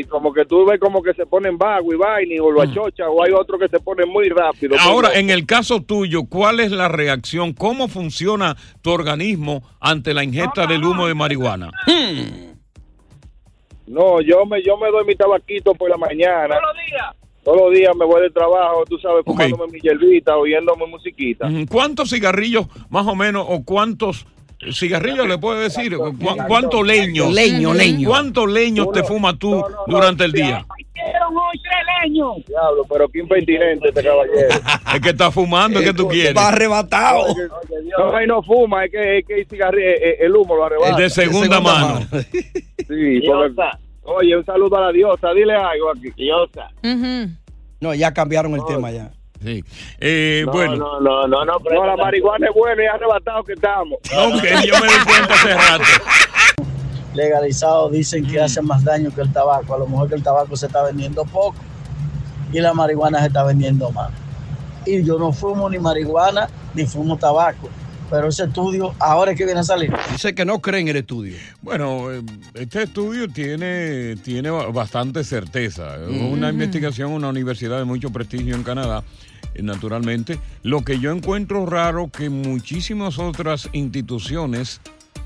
Como 0.09 0.33
que 0.33 0.45
tú 0.45 0.65
ves 0.67 0.79
como 0.79 1.03
que 1.03 1.15
se 1.15 1.27
ponen 1.27 1.59
vago 1.59 1.93
y 1.93 1.97
vaina 1.97 2.43
o 2.43 2.51
lo 2.51 2.63
achocha 2.63 3.09
o 3.09 3.23
hay 3.23 3.33
otro 3.33 3.59
que 3.59 3.69
se 3.69 3.81
pone 3.81 4.05
muy 4.05 4.29
rápido. 4.29 4.77
Ahora, 4.79 5.19
en 5.19 5.31
el 5.31 5.47
caso 5.47 5.83
tuyo, 5.83 6.25
¿cuál 6.25 6.61
es 6.61 6.71
la 6.71 6.89
reacción? 6.89 7.53
¿Cómo 7.53 7.89
funciona 7.89 8.57
tu 8.83 8.91
organismo 8.91 9.63
ante 9.81 10.15
la 10.15 10.23
ingesta 10.23 10.67
del 10.67 10.85
humo 10.85 11.07
de 11.07 11.15
marihuana? 11.15 11.71
No, 13.87 14.21
yo 14.21 14.45
me, 14.45 14.63
yo 14.63 14.77
me 14.77 14.91
doy 14.91 15.05
mi 15.07 15.15
tabaquito 15.15 15.73
por 15.75 15.89
la 15.89 15.97
mañana. 15.97 16.57
Todos 16.57 16.63
los 16.63 16.87
días. 16.87 17.17
Todos 17.45 17.61
los 17.61 17.75
días 17.75 17.95
me 17.97 18.05
voy 18.05 18.23
del 18.23 18.33
trabajo, 18.33 18.83
tú 18.89 18.99
sabes, 18.99 19.25
fumándome 19.25 19.69
mi 19.71 19.79
hierbita, 19.79 20.37
oyéndome 20.37 20.85
musiquita. 20.87 21.49
¿Cuántos 21.71 22.11
cigarrillos, 22.11 22.67
más 22.91 23.07
o 23.07 23.15
menos, 23.15 23.47
o 23.49 23.65
cuántos 23.65 24.27
cigarrillos 24.73 25.27
le 25.29 25.39
puedes 25.39 25.75
decir? 25.75 25.97
¿Cu- 25.97 26.15
¿Cuántos 26.49 26.87
leños? 26.87 27.33
Leño, 27.33 27.75
leño. 27.75 28.09
¿Cuántos 28.09 28.51
leños 28.51 28.91
te 28.93 29.03
fumas 29.05 29.39
tú 29.39 29.63
durante 29.87 30.25
el 30.25 30.33
día? 30.33 30.65
Hoy 31.29 31.61
tres 31.63 31.75
leños. 32.05 32.37
Diablo, 32.47 32.85
pero 32.89 33.09
qué 33.09 33.19
impertinente 33.21 33.89
este 33.89 34.03
caballero. 34.03 34.49
Es 34.95 35.01
que 35.01 35.11
está 35.11 35.31
fumando, 35.31 35.81
¿qué 35.81 35.93
tú 35.93 36.09
quieres? 36.09 36.35
Va 36.37 36.49
arrebatado. 36.49 37.27
No, 37.99 38.19
él 38.19 38.27
no 38.29 38.43
fuma, 38.43 38.85
es 38.87 38.91
que, 38.91 39.19
es 39.19 39.27
que 39.27 39.41
el, 39.41 39.49
cigarri- 39.49 39.81
eh, 39.83 39.97
eh, 40.11 40.17
el 40.21 40.35
humo 40.35 40.57
lo 40.57 40.65
arrebata. 40.65 40.91
Es 40.93 40.97
de 40.97 41.11
segunda 41.25 41.61
mano. 41.61 42.01
Sí, 42.89 43.21
porque- 43.27 43.63
oye, 44.05 44.37
un 44.37 44.45
saludo 44.47 44.77
a 44.77 44.81
la 44.83 44.93
diosa, 44.93 45.33
dile 45.35 45.55
algo 45.55 45.91
aquí. 45.91 46.11
Diosa. 46.17 46.71
No, 47.81 47.93
ya 47.95 48.15
cambiaron 48.15 48.55
el 48.55 48.65
tema 48.65 48.91
ya. 48.93 49.11
Sí. 49.47 49.65
Eh, 50.01 50.43
No, 50.45 50.53
bueno. 50.53 50.77
no, 50.77 51.01
no, 51.01 51.27
no, 51.29 51.45
no, 51.45 51.61
pero 51.61 51.87
la 51.87 51.97
marihuana 51.97 52.49
es 52.49 52.55
buena 52.55 52.83
y 52.83 52.87
arrebatado 52.87 53.45
que 53.45 53.53
estamos. 53.53 53.99
Ok, 54.01 54.43
yo 54.67 54.75
me 54.81 54.87
di 54.89 55.05
cuenta 55.07 55.35
hace 55.35 55.55
rato. 55.55 55.85
legalizado 57.15 57.89
dicen 57.89 58.27
que 58.27 58.41
hace 58.41 58.61
más 58.61 58.85
daño 58.85 59.11
que 59.15 59.21
el 59.23 59.33
tabaco. 59.33 59.75
A 59.75 59.79
lo 59.79 59.87
mejor 59.87 60.09
que 60.09 60.17
el 60.17 60.23
tabaco 60.23 60.57
se 60.57 60.67
está 60.67 60.83
vendiendo 60.83 61.25
poco 61.25 61.57
y 62.53 62.61
la 62.61 62.75
marihuana 62.75 63.21
se 63.21 63.29
está 63.29 63.45
vendiendo 63.45 63.91
más. 63.91 64.11
Y 64.85 65.03
yo 65.03 65.19
no 65.19 65.33
fumo 65.33 65.69
ni 65.71 65.79
marihuana 65.79 66.49
ni 66.75 66.85
fumo 66.87 67.17
tabaco. 67.17 67.69
Pero 68.09 68.29
ese 68.29 68.45
estudio 68.45 68.95
ahora 69.01 69.33
es 69.33 69.39
que 69.39 69.45
viene 69.45 69.59
a 69.61 69.65
salir. 69.65 69.93
Dice 70.13 70.33
que 70.33 70.45
no 70.45 70.61
cree 70.61 70.81
en 70.81 70.87
el 70.89 70.97
estudio. 70.97 71.37
Bueno, 71.61 72.13
eh, 72.13 72.23
este 72.55 72.85
estudio 72.85 73.29
tiene, 73.29 74.15
tiene 74.23 74.49
ba- 74.51 74.69
bastante 74.71 75.25
certeza. 75.25 75.97
Es 75.97 76.09
Mm. 76.11 76.33
una 76.33 76.51
investigación, 76.51 77.11
una 77.11 77.29
universidad 77.31 77.79
de 77.79 77.85
mucho 77.85 78.11
prestigio 78.11 78.55
en 78.55 78.63
Canadá, 78.63 79.03
naturalmente. 79.63 80.39
Lo 80.63 80.83
que 80.85 80.99
yo 80.99 81.13
encuentro 81.13 81.67
raro 81.67 82.11
que 82.11 82.31
muchísimas 82.31 83.19
otras 83.19 83.69
instituciones 83.73 84.81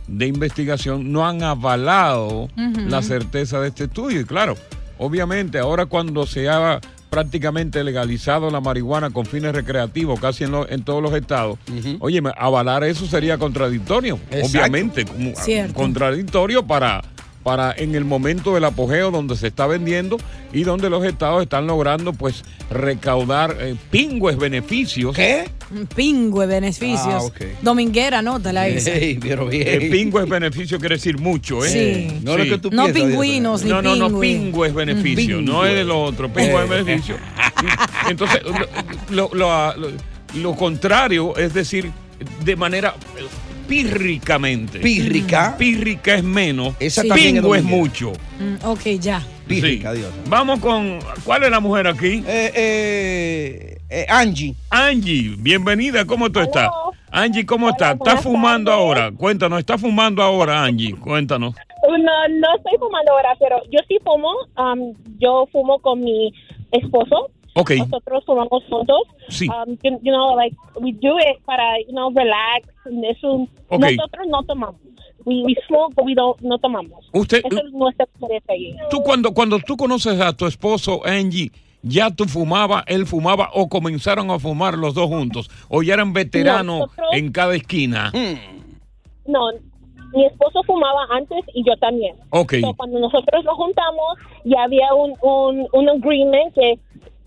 de 0.06 0.26
investigación 0.26 1.12
no 1.12 1.26
han 1.26 1.42
avalado 1.42 2.48
la 2.88 3.02
certeza 3.02 3.60
de 3.60 3.68
este 3.68 3.84
estudio. 3.84 4.20
Y 4.20 4.24
claro, 4.24 4.56
obviamente 4.98 5.58
ahora 5.58 5.86
cuando 5.86 6.26
se 6.26 6.48
ha 6.48 6.80
prácticamente 7.10 7.82
legalizado 7.82 8.50
la 8.50 8.60
marihuana 8.60 9.10
con 9.10 9.26
fines 9.26 9.52
recreativos 9.52 10.20
casi 10.20 10.44
en, 10.44 10.52
lo- 10.52 10.68
en 10.68 10.84
todos 10.84 11.02
los 11.02 11.12
estados, 11.14 11.58
oye, 11.98 12.22
avalar 12.36 12.84
eso 12.84 13.04
sería 13.06 13.36
contradictorio, 13.36 14.14
Exacto. 14.30 14.46
obviamente, 14.46 15.04
como- 15.04 15.32
contradictorio 15.74 16.64
para, 16.64 17.02
para 17.42 17.72
en 17.76 17.94
el 17.94 18.04
momento 18.04 18.54
del 18.54 18.64
apogeo 18.64 19.10
donde 19.10 19.34
se 19.36 19.46
está 19.46 19.66
vendiendo 19.66 20.18
y 20.52 20.62
donde 20.64 20.90
los 20.90 21.04
estados 21.04 21.42
están 21.42 21.66
logrando 21.66 22.12
pues 22.12 22.44
recaudar 22.70 23.56
eh, 23.60 23.76
pingües 23.90 24.36
beneficios. 24.36 25.14
¿Qué? 25.16 25.48
Pingüe 25.96 26.46
beneficios. 26.46 27.00
Ah, 27.06 27.22
ok. 27.22 27.40
Dominguera, 27.62 28.18
anótala 28.18 28.68
esa. 28.68 28.90
pero 29.20 29.46
bien. 29.46 29.66
Eh, 29.66 29.88
pingües 29.90 30.28
beneficio 30.28 30.78
quiere 30.78 30.96
decir 30.96 31.18
mucho, 31.18 31.64
¿eh? 31.64 31.68
Sí. 32.10 32.20
No 32.24 32.36
lo 32.36 32.44
que 32.44 32.58
tú 32.58 32.70
No 32.70 32.84
piensas, 32.84 33.02
pingüinos, 33.04 33.62
ni 33.62 33.70
No, 33.70 33.80
no, 33.80 33.96
no, 33.96 34.06
pingüe. 34.08 34.20
pingües 34.20 34.74
beneficio, 34.74 35.40
Mm, 35.40 35.44
no 35.44 35.64
es 35.64 35.74
de 35.74 35.84
lo 35.84 36.02
otro, 36.02 36.28
pingües 36.32 36.64
Eh. 36.64 36.66
beneficio. 36.68 37.16
Entonces, 38.08 38.40
lo, 39.10 39.30
lo- 39.32 39.74
lo- 39.76 39.90
lo 40.34 40.54
contrario, 40.54 41.36
es 41.36 41.54
decir, 41.54 41.90
de 42.44 42.56
manera 42.56 42.94
pírricamente. 43.70 44.80
¿Pírrica? 44.80 45.54
Pírrica 45.56 46.14
es 46.16 46.24
menos, 46.24 46.74
Esa 46.80 47.02
también 47.04 47.36
es 47.36 47.42
pingo 47.42 47.54
es 47.54 47.62
mucho. 47.62 48.12
Mm, 48.40 48.66
ok, 48.66 48.80
ya. 49.00 49.22
Pírrica, 49.46 49.92
Sí. 49.92 49.98
Dios. 49.98 50.12
Vamos 50.28 50.58
con, 50.58 50.98
¿cuál 51.24 51.44
es 51.44 51.50
la 51.50 51.60
mujer 51.60 51.86
aquí? 51.86 52.22
Eh, 52.26 53.76
Angie. 54.08 54.54
Angie, 54.70 55.36
bienvenida, 55.38 56.04
¿cómo 56.04 56.30
tú 56.30 56.40
estás? 56.40 56.68
Angie, 57.12 57.46
¿cómo 57.46 57.70
estás? 57.70 57.94
¿Estás 57.94 58.22
fumando 58.22 58.72
ahora? 58.72 59.10
Cuéntanos, 59.12 59.58
¿estás 59.60 59.80
fumando 59.80 60.22
ahora, 60.22 60.64
Angie? 60.64 60.94
Cuéntanos. 60.96 61.54
No, 61.88 61.96
no 61.96 62.56
estoy 62.56 62.78
fumando 62.78 63.12
ahora, 63.12 63.30
pero 63.38 63.56
yo 63.70 63.78
sí 63.88 63.98
fumo. 64.04 64.30
um, 64.58 64.94
yo 65.18 65.48
fumo 65.52 65.78
con 65.80 66.00
mi 66.00 66.32
esposo. 66.72 67.30
Ok. 67.60 67.70
Nosotros 67.78 68.24
fumamos 68.24 68.62
juntos. 68.68 69.02
Sí. 69.28 69.48
Um, 69.48 69.76
you, 69.82 69.98
you 70.02 70.12
know, 70.12 70.34
like, 70.36 70.56
we 70.80 70.92
do 70.92 71.18
it 71.18 71.42
para, 71.44 71.78
you 71.86 71.92
know, 71.92 72.10
relax. 72.14 72.68
Es 72.86 73.22
un- 73.24 73.48
Ok. 73.68 73.80
Nosotros 73.96 74.26
no 74.28 74.42
tomamos. 74.44 74.80
We, 75.26 75.42
we 75.44 75.54
smoke, 75.68 75.94
but 75.94 76.04
we 76.06 76.14
don't, 76.14 76.40
no 76.40 76.58
tomamos. 76.58 77.08
Usted- 77.12 77.42
Esa 77.44 77.60
es 77.60 77.72
nuestra 77.72 78.04
experiencia 78.06 78.54
ahí. 78.54 78.74
Tú 78.90 79.02
cuando, 79.02 79.32
cuando 79.34 79.58
tú 79.58 79.76
conoces 79.76 80.18
a 80.20 80.32
tu 80.32 80.46
esposo, 80.46 81.02
Angie, 81.04 81.50
¿ya 81.82 82.10
tú 82.10 82.24
fumabas, 82.24 82.84
él 82.86 83.06
fumaba 83.06 83.50
o 83.52 83.68
comenzaron 83.68 84.30
a 84.30 84.38
fumar 84.38 84.78
los 84.78 84.94
dos 84.94 85.08
juntos? 85.08 85.50
¿O 85.68 85.82
ya 85.82 85.94
eran 85.94 86.12
veteranos 86.14 86.80
Nosotros- 86.80 87.08
en 87.12 87.32
cada 87.32 87.54
esquina? 87.54 88.10
No, 89.26 89.40
mi 90.12 90.24
esposo 90.24 90.62
fumaba 90.64 91.06
antes 91.10 91.44
y 91.54 91.62
yo 91.64 91.76
también. 91.76 92.16
Ok. 92.30 92.54
So, 92.60 92.74
cuando 92.74 92.98
nosotros 92.98 93.44
nos 93.44 93.54
juntamos, 93.56 94.18
ya 94.44 94.64
había 94.64 94.92
un, 94.94 95.14
un, 95.22 95.68
un 95.72 95.88
agreement 95.88 96.52
que 96.54 96.78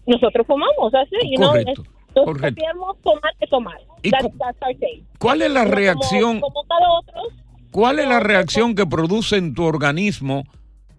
nosotros 0.06 0.46
fumamos, 0.48 0.94
así, 0.94 1.16
you 1.32 1.38
know, 1.38 1.50
Correcto, 1.50 1.72
es- 1.72 1.90
nos 2.16 2.26
correcto. 2.26 2.56
preferimos 2.56 2.98
tomar 3.02 3.34
que 3.40 3.48
tomar. 3.48 3.78
¿Y 4.04 4.12
That's, 4.12 4.38
that's 4.38 4.58
our 4.62 4.76
thing. 4.78 5.04
¿Cuál 5.20 5.42
es 5.42 5.52
la 5.52 5.62
Pero 5.62 5.70
como- 5.72 5.80
reacción? 5.80 6.40
Como, 6.42 6.64
cada 6.66 6.92
otro, 7.00 7.22
¿Cuál 7.72 8.00
es 8.00 8.08
la 8.08 8.20
reacción 8.20 8.76
que 8.76 8.86
produce 8.86 9.38
en 9.38 9.54
tu 9.56 9.64
organismo, 9.64 10.44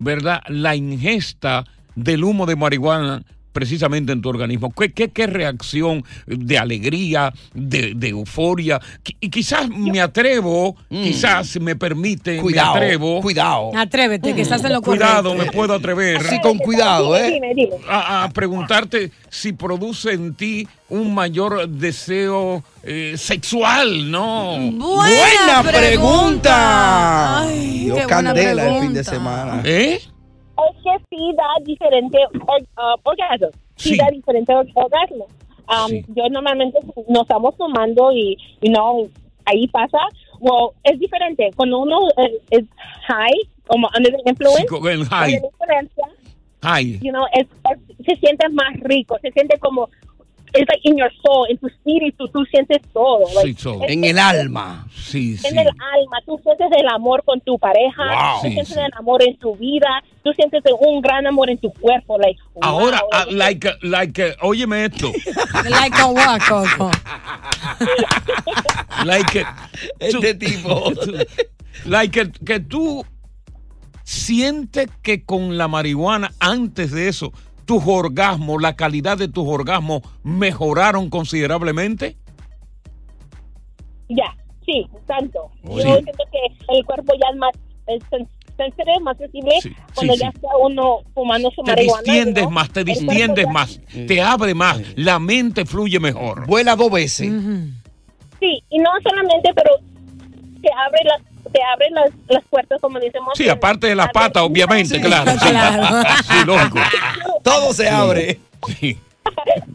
verdad, 0.01 0.41
la 0.49 0.75
ingesta 0.75 1.65
del 1.95 2.25
humo 2.25 2.47
de 2.47 2.57
marihuana 2.57 3.23
precisamente 3.55 4.13
en 4.13 4.21
tu 4.21 4.29
organismo? 4.29 4.71
¿Qué, 4.75 4.93
qué, 4.93 5.09
qué 5.09 5.27
reacción 5.27 6.05
de 6.27 6.59
alegría, 6.59 7.33
de, 7.55 7.95
de 7.95 8.09
euforia? 8.09 8.81
Y 9.21 9.31
quizás 9.31 9.71
me 9.71 10.03
atrevo, 10.03 10.77
quizás 10.91 11.47
si 11.49 11.61
me 11.61 11.75
permite, 11.77 12.39
Mm. 12.39 12.43
Cuidado, 12.43 12.75
me 12.75 12.81
atrevo. 12.81 13.21
cuidado. 13.23 13.71
Atrévete, 13.77 14.35
que 14.35 14.43
estás 14.43 14.63
en 14.65 14.73
lo 14.73 14.83
Cuidado, 14.83 15.31
correcto. 15.31 15.47
me 15.47 15.53
puedo 15.57 15.73
atrever. 15.75 16.23
Sí, 16.29 16.41
con 16.43 16.59
cuidado, 16.59 17.17
¿eh? 17.17 17.31
Dime, 17.33 17.53
dime. 17.55 17.77
A, 17.89 18.25
a 18.25 18.29
preguntarte 18.31 19.13
si 19.31 19.53
produce 19.53 20.13
en 20.13 20.35
ti 20.35 20.67
un 20.89 21.15
mayor 21.15 21.69
deseo 21.69 22.65
eh, 22.83 23.15
sexual, 23.17 24.11
¿no? 24.11 24.59
Buena 24.73 25.63
pregunta. 25.65 27.41
Ay, 27.41 27.85
Dio 27.85 27.95
qué 27.97 28.03
buena 28.03 28.07
candela 28.09 28.63
el 28.63 28.69
fin 28.69 28.93
pregunta. 28.93 28.99
de 28.99 29.05
semana. 29.05 29.63
¿Eh? 29.65 30.01
Es 30.71 30.83
que 30.83 31.05
sí 31.11 31.35
da 31.37 31.65
diferente 31.65 32.19
or, 32.47 32.63
uh, 32.77 32.99
orgasmo. 33.05 33.49
Sí, 33.77 33.91
Sí. 33.91 33.97
da 33.99 34.09
diferente 34.11 34.55
or- 34.55 34.67
orgasmo. 34.75 35.27
Um, 35.67 36.03
Yo 36.15 36.29
normalmente 36.29 36.79
no 37.09 37.23
estamos 37.23 37.57
tomando 37.57 38.13
y, 38.13 38.37
you 38.61 38.71
know, 38.71 39.09
ahí 39.47 39.67
pasa. 39.69 39.99
Well, 40.41 40.71
es 40.83 40.99
diferente. 40.99 41.51
Cuando 41.57 41.79
uno 41.79 42.01
es 42.51 42.65
high, 43.09 43.33
como 43.67 43.89
under 43.97 44.13
the 44.13 44.31
influence, 44.31 44.67
Sí, 44.69 45.05
high. 45.11 45.41
Ay. 46.61 46.99
you 47.03 47.11
know, 47.13 47.25
es, 47.33 47.47
es- 47.71 48.07
se 48.07 48.17
siente 48.17 48.49
más 48.51 48.73
rico, 48.81 49.17
se 49.23 49.31
siente 49.33 49.59
como, 49.59 49.89
it's 50.55 50.69
like 50.69 50.81
in 50.85 50.97
your 50.97 51.11
soul, 51.23 51.47
en 51.51 51.59
tu 51.59 51.67
espíritu, 51.67 52.29
tú 52.29 52.45
sientes 52.47 52.79
todo. 52.93 53.27
Sí, 53.27 53.35
like, 53.35 53.51
es- 53.87 53.93
En 53.93 54.05
el 54.05 54.19
alma. 54.19 54.87
Sí, 54.95 55.37
en 55.45 55.59
el 55.59 55.69
alma, 55.69 56.19
tú 56.27 56.39
sientes 56.43 56.69
el 56.79 56.89
amor 56.89 57.23
con 57.25 57.41
tu 57.41 57.59
pareja, 57.59 58.03
Wow. 58.05 58.41
tú 58.43 58.49
Sí, 58.49 58.53
sientes 58.55 58.77
el 58.77 58.93
amor 58.99 59.23
en 59.23 59.37
tu 59.39 59.57
vida, 59.57 60.03
tú 60.23 60.33
sientes 60.33 60.63
un 60.81 61.01
gran 61.01 61.27
amor 61.27 61.51
en 61.51 61.59
tu 61.59 61.73
cuerpo, 61.73 62.19
like, 62.19 62.39
Ahora, 62.61 63.01
wow, 63.01 63.09
ah, 63.13 63.27
like, 63.31 63.69
like, 63.83 64.37
óyeme 64.43 64.85
esto. 64.87 65.11
Like 65.69 65.97
a 66.01 66.07
what, 66.07 66.41
Coco? 66.49 66.91
like, 69.05 69.45
Este 70.01 70.35
tipo. 70.35 70.93
like 71.87 72.13
que, 72.13 72.31
que 72.45 72.61
tú 72.61 73.05
sientes 74.05 74.89
que 75.03 75.25
con 75.25 75.57
la 75.59 75.69
marihuana, 75.69 76.33
antes 76.41 76.91
de 76.93 77.09
eso, 77.09 77.33
tus 77.65 77.83
orgasmos, 77.87 78.61
la 78.63 78.75
calidad 78.77 79.17
de 79.19 79.29
tus 79.29 79.47
orgasmos 79.47 80.03
mejoraron 80.23 81.11
considerablemente. 81.11 82.17
Ya, 84.09 84.37
sí, 84.67 84.87
tanto. 85.07 85.51
Oh, 85.65 85.77
Yo 85.79 85.83
sí. 85.83 86.03
siento 86.03 86.25
que 86.31 86.75
el 86.77 86.85
cuerpo 86.85 87.13
ya 87.15 87.29
es 87.33 87.37
más 87.39 87.51
es 87.87 88.03
sen- 88.11 88.29
sensible, 88.57 89.01
más 89.03 89.17
sensible 89.19 89.51
cuando 89.95 90.15
sí, 90.15 90.21
ya 90.21 90.31
sí. 90.31 90.37
está 90.37 90.49
uno 90.63 90.99
fumando 91.15 91.51
su 91.51 91.63
Te 91.63 91.73
marihuana. 91.73 92.03
distiendes 92.03 92.45
¿no? 92.45 92.51
más, 92.51 92.71
te 92.71 92.85
distiendes 92.85 93.45
ya- 93.47 93.53
más, 93.53 93.81
te 94.07 94.23
abre 94.23 94.55
más, 94.55 94.81
la 94.97 95.19
mente 95.19 95.65
fluye 95.67 95.99
mejor. 96.01 96.47
Vuela 96.47 96.77
dos 96.77 96.91
veces. 96.91 97.31
Sí, 98.41 98.63
y 98.71 98.79
no 98.79 98.91
solamente, 99.03 99.51
pero 99.55 99.71
te 100.63 100.69
abre 100.87 100.99
las 101.05 101.34
te 101.53 101.61
abre 101.63 101.91
las, 101.91 102.11
las 102.29 102.45
puertas, 102.45 102.81
como 102.81 102.99
decimos. 102.99 103.33
Sí, 103.35 103.49
aparte 103.49 103.87
de 103.89 103.95
las 103.95 104.11
patas, 104.11 104.43
obviamente, 104.43 105.01
claro. 105.01 105.31
sí. 105.33 105.39
Sí, 106.29 106.47
lógico. 106.47 106.79
Todo 107.43 107.73
se 107.73 107.89
abre. 107.89 108.41
Sí. 108.81 108.99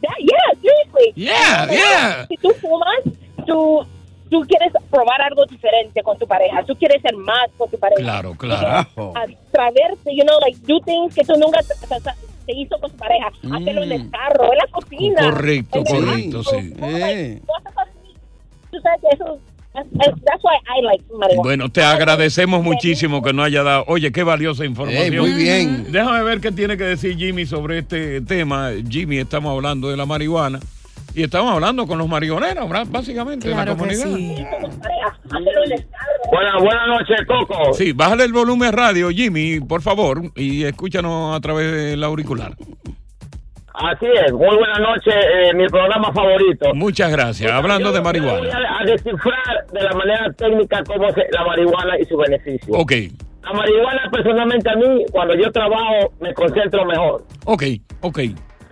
Yeah, 0.02 0.16
yeah, 0.20 0.62
seriously. 0.62 1.14
Yeah, 1.16 1.68
yeah. 1.70 2.28
Si 2.28 2.38
tú 2.38 2.50
fumas, 2.62 3.02
tú, 3.46 3.86
tú 4.30 4.42
quieres 4.48 4.72
probar 4.90 5.22
algo 5.22 5.46
diferente 5.46 6.02
con 6.04 6.18
tu 6.18 6.28
pareja. 6.28 6.64
Tú 6.64 6.76
quieres 6.76 7.02
ser 7.02 7.16
más 7.16 7.50
con 7.58 7.70
tu 7.70 7.78
pareja. 7.78 8.02
Claro, 8.02 8.36
claro. 8.36 8.88
Atraverte, 9.16 10.16
you 10.16 10.24
know, 10.24 10.40
like, 10.40 10.58
do 10.66 10.80
things 10.82 11.14
que 11.16 11.24
tú 11.24 11.34
nunca 11.38 11.60
te, 11.62 12.54
hizo 12.54 12.80
con 12.80 12.92
tu 12.92 12.98
pareja. 12.98 13.28
Hacerlo 13.28 13.84
en 13.84 13.92
el 13.92 14.12
carro, 14.12 14.52
en 14.54 14.58
la 14.60 14.68
cocina. 14.72 15.22
Correcto, 15.22 15.84
correcto, 15.84 16.44
sí. 16.44 16.74
cosas 17.46 17.74
así. 17.76 18.16
Tú 18.72 18.80
sabes 18.82 19.02
que 19.02 19.08
eso 19.16 19.40
That's 19.94 20.44
why 20.44 20.58
I 20.68 20.82
like 20.84 21.04
marijuana. 21.14 21.44
Bueno, 21.44 21.70
te 21.70 21.84
agradecemos 21.84 22.64
muchísimo 22.64 23.22
que 23.22 23.34
nos 23.34 23.46
haya 23.46 23.64
dado. 23.64 23.86
Oye, 23.88 24.12
qué 24.12 24.24
valiosa 24.24 24.66
información. 24.66 25.14
Eh, 25.14 25.20
muy 25.20 25.32
bien. 25.34 25.92
Déjame 25.92 26.24
ver 26.24 26.42
qué 26.42 26.52
tiene 26.52 26.78
que 26.78 26.84
decir 26.84 27.18
Jimmy 27.18 27.46
sobre 27.46 27.80
este 27.80 28.22
tema. 28.22 28.72
Jimmy, 28.88 29.18
estamos 29.18 29.52
hablando 29.52 29.90
de 29.90 29.98
la 29.98 30.06
marihuana 30.06 30.60
y 31.16 31.24
estamos 31.24 31.52
hablando 31.52 31.88
con 31.88 31.98
los 31.98 32.08
marihuaneros, 32.08 32.70
¿verdad? 32.70 32.88
básicamente, 32.90 33.50
de 33.50 33.56
la 33.56 33.66
comunidad. 33.66 34.06
Buenas, 36.32 36.62
buenas 36.62 36.88
noches, 36.88 37.26
Coco. 37.28 37.74
Sí, 37.74 37.92
bájale 37.94 38.26
el 38.26 38.34
volumen 38.34 38.72
radio, 38.72 39.10
Jimmy, 39.10 39.60
por 39.60 39.82
favor, 39.82 40.32
y 40.36 40.64
escúchanos 40.64 41.36
a 41.36 41.40
través 41.40 41.72
del 41.72 42.04
auricular. 42.04 42.56
Así 43.82 44.08
es, 44.26 44.34
muy 44.34 44.56
buenas 44.58 44.80
noches, 44.80 45.16
eh, 45.16 45.54
mi 45.54 45.66
programa 45.68 46.12
favorito. 46.12 46.74
Muchas 46.76 47.12
gracias. 47.12 47.50
Hablando 47.52 47.92
de 47.94 48.00
Voy 48.00 48.06
marihuana. 48.20 48.50
a, 48.78 48.82
a 48.82 48.86
descifrar 48.86 49.66
de 49.72 49.82
la 49.82 49.94
manera 49.94 50.34
técnica 50.36 50.84
cómo 50.86 51.10
se, 51.12 51.26
la 51.32 51.46
marihuana 51.46 51.98
y 51.98 52.04
su 52.06 52.18
beneficio. 52.18 52.74
Ok, 52.76 52.92
La 53.44 53.54
marihuana, 53.54 54.02
personalmente 54.12 54.70
a 54.70 54.76
mí, 54.76 55.06
cuando 55.12 55.34
yo 55.36 55.50
trabajo, 55.52 56.12
me 56.20 56.34
concentro 56.34 56.84
mejor. 56.86 57.24
ok, 57.46 57.64
ok. 58.02 58.20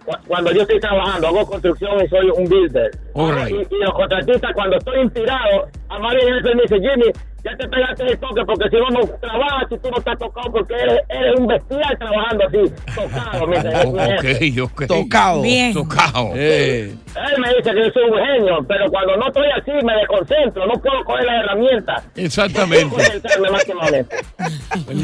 Cu- 0.05 0.11
Cuando 0.27 0.51
yo 0.51 0.61
estoy 0.63 0.79
trabajando, 0.79 1.27
hago 1.27 1.45
construcción 1.45 1.91
y 2.03 2.07
soy 2.09 2.29
un 2.35 2.43
builder. 2.49 2.91
All 3.13 3.33
right. 3.33 3.49
Y, 3.49 3.75
y 3.75 3.79
los 3.79 3.93
contratistas, 3.93 4.51
cuando 4.53 4.75
estoy 4.77 5.01
inspirado, 5.03 5.67
a 5.89 5.99
María 5.99 6.19
Jensen 6.33 6.57
me 6.57 6.63
dice, 6.63 6.75
Jimmy, 6.79 7.11
ya 7.49 7.57
te 7.57 7.67
pegaste 7.67 8.03
el 8.03 8.19
toque 8.19 8.41
porque 8.45 8.69
si 8.69 8.75
no, 8.77 8.89
no 8.89 8.99
trabajas, 9.19 9.67
si 9.69 9.77
tú 9.77 9.89
no 9.89 9.97
estás 9.97 10.17
tocado, 10.17 10.51
porque 10.51 10.73
eres, 10.73 10.99
eres 11.09 11.39
un 11.39 11.47
bestial 11.47 11.97
trabajando 11.97 12.45
así, 12.47 12.73
tocado. 12.95 13.47
Ok, 13.87 14.25
ok. 14.63 14.85
Tocado. 14.87 15.41
Bien. 15.41 15.73
Tocado. 15.73 16.31
Eh, 16.35 16.93
Él 17.15 17.41
me 17.41 17.49
dice 17.49 17.71
que 17.71 17.85
yo 17.85 17.91
soy 17.93 18.03
un 18.09 18.17
genio, 18.17 18.65
pero 18.67 18.89
cuando 18.89 19.15
no 19.17 19.27
estoy 19.27 19.45
así 19.55 19.71
me 19.85 19.93
desconcentro, 19.95 20.65
no 20.65 20.73
puedo 20.73 21.03
coger 21.05 21.25
las 21.25 21.43
herramientas. 21.43 22.03
Exactamente. 22.15 22.95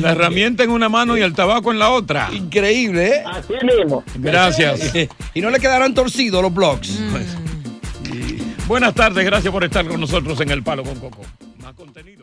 La 0.02 0.12
herramienta 0.12 0.64
en 0.64 0.72
una 0.72 0.90
mano 0.90 1.18
y 1.18 1.22
el 1.22 1.34
tabaco 1.34 1.72
en 1.72 1.80
la 1.80 1.92
otra. 1.92 2.30
increíble, 2.34 3.18
¿eh? 3.18 3.24
Así 3.26 3.54
mismo. 3.64 4.04
Gracias. 4.16 4.94
y 5.34 5.42
no 5.42 5.50
le 5.50 5.60
quedarán 5.60 5.94
torcidos 5.94 6.42
los 6.42 6.54
blogs. 6.54 7.00
Buenas 8.68 8.94
tardes, 8.94 9.26
gracias 9.26 9.52
por 9.52 9.64
estar 9.64 9.86
con 9.88 10.00
nosotros 10.00 10.40
en 10.42 10.52
El 10.52 10.64
Palo 10.64 10.84
con 10.84 11.00
Coco. 11.00 11.22
Más 11.62 11.74
contenido. 11.74 12.23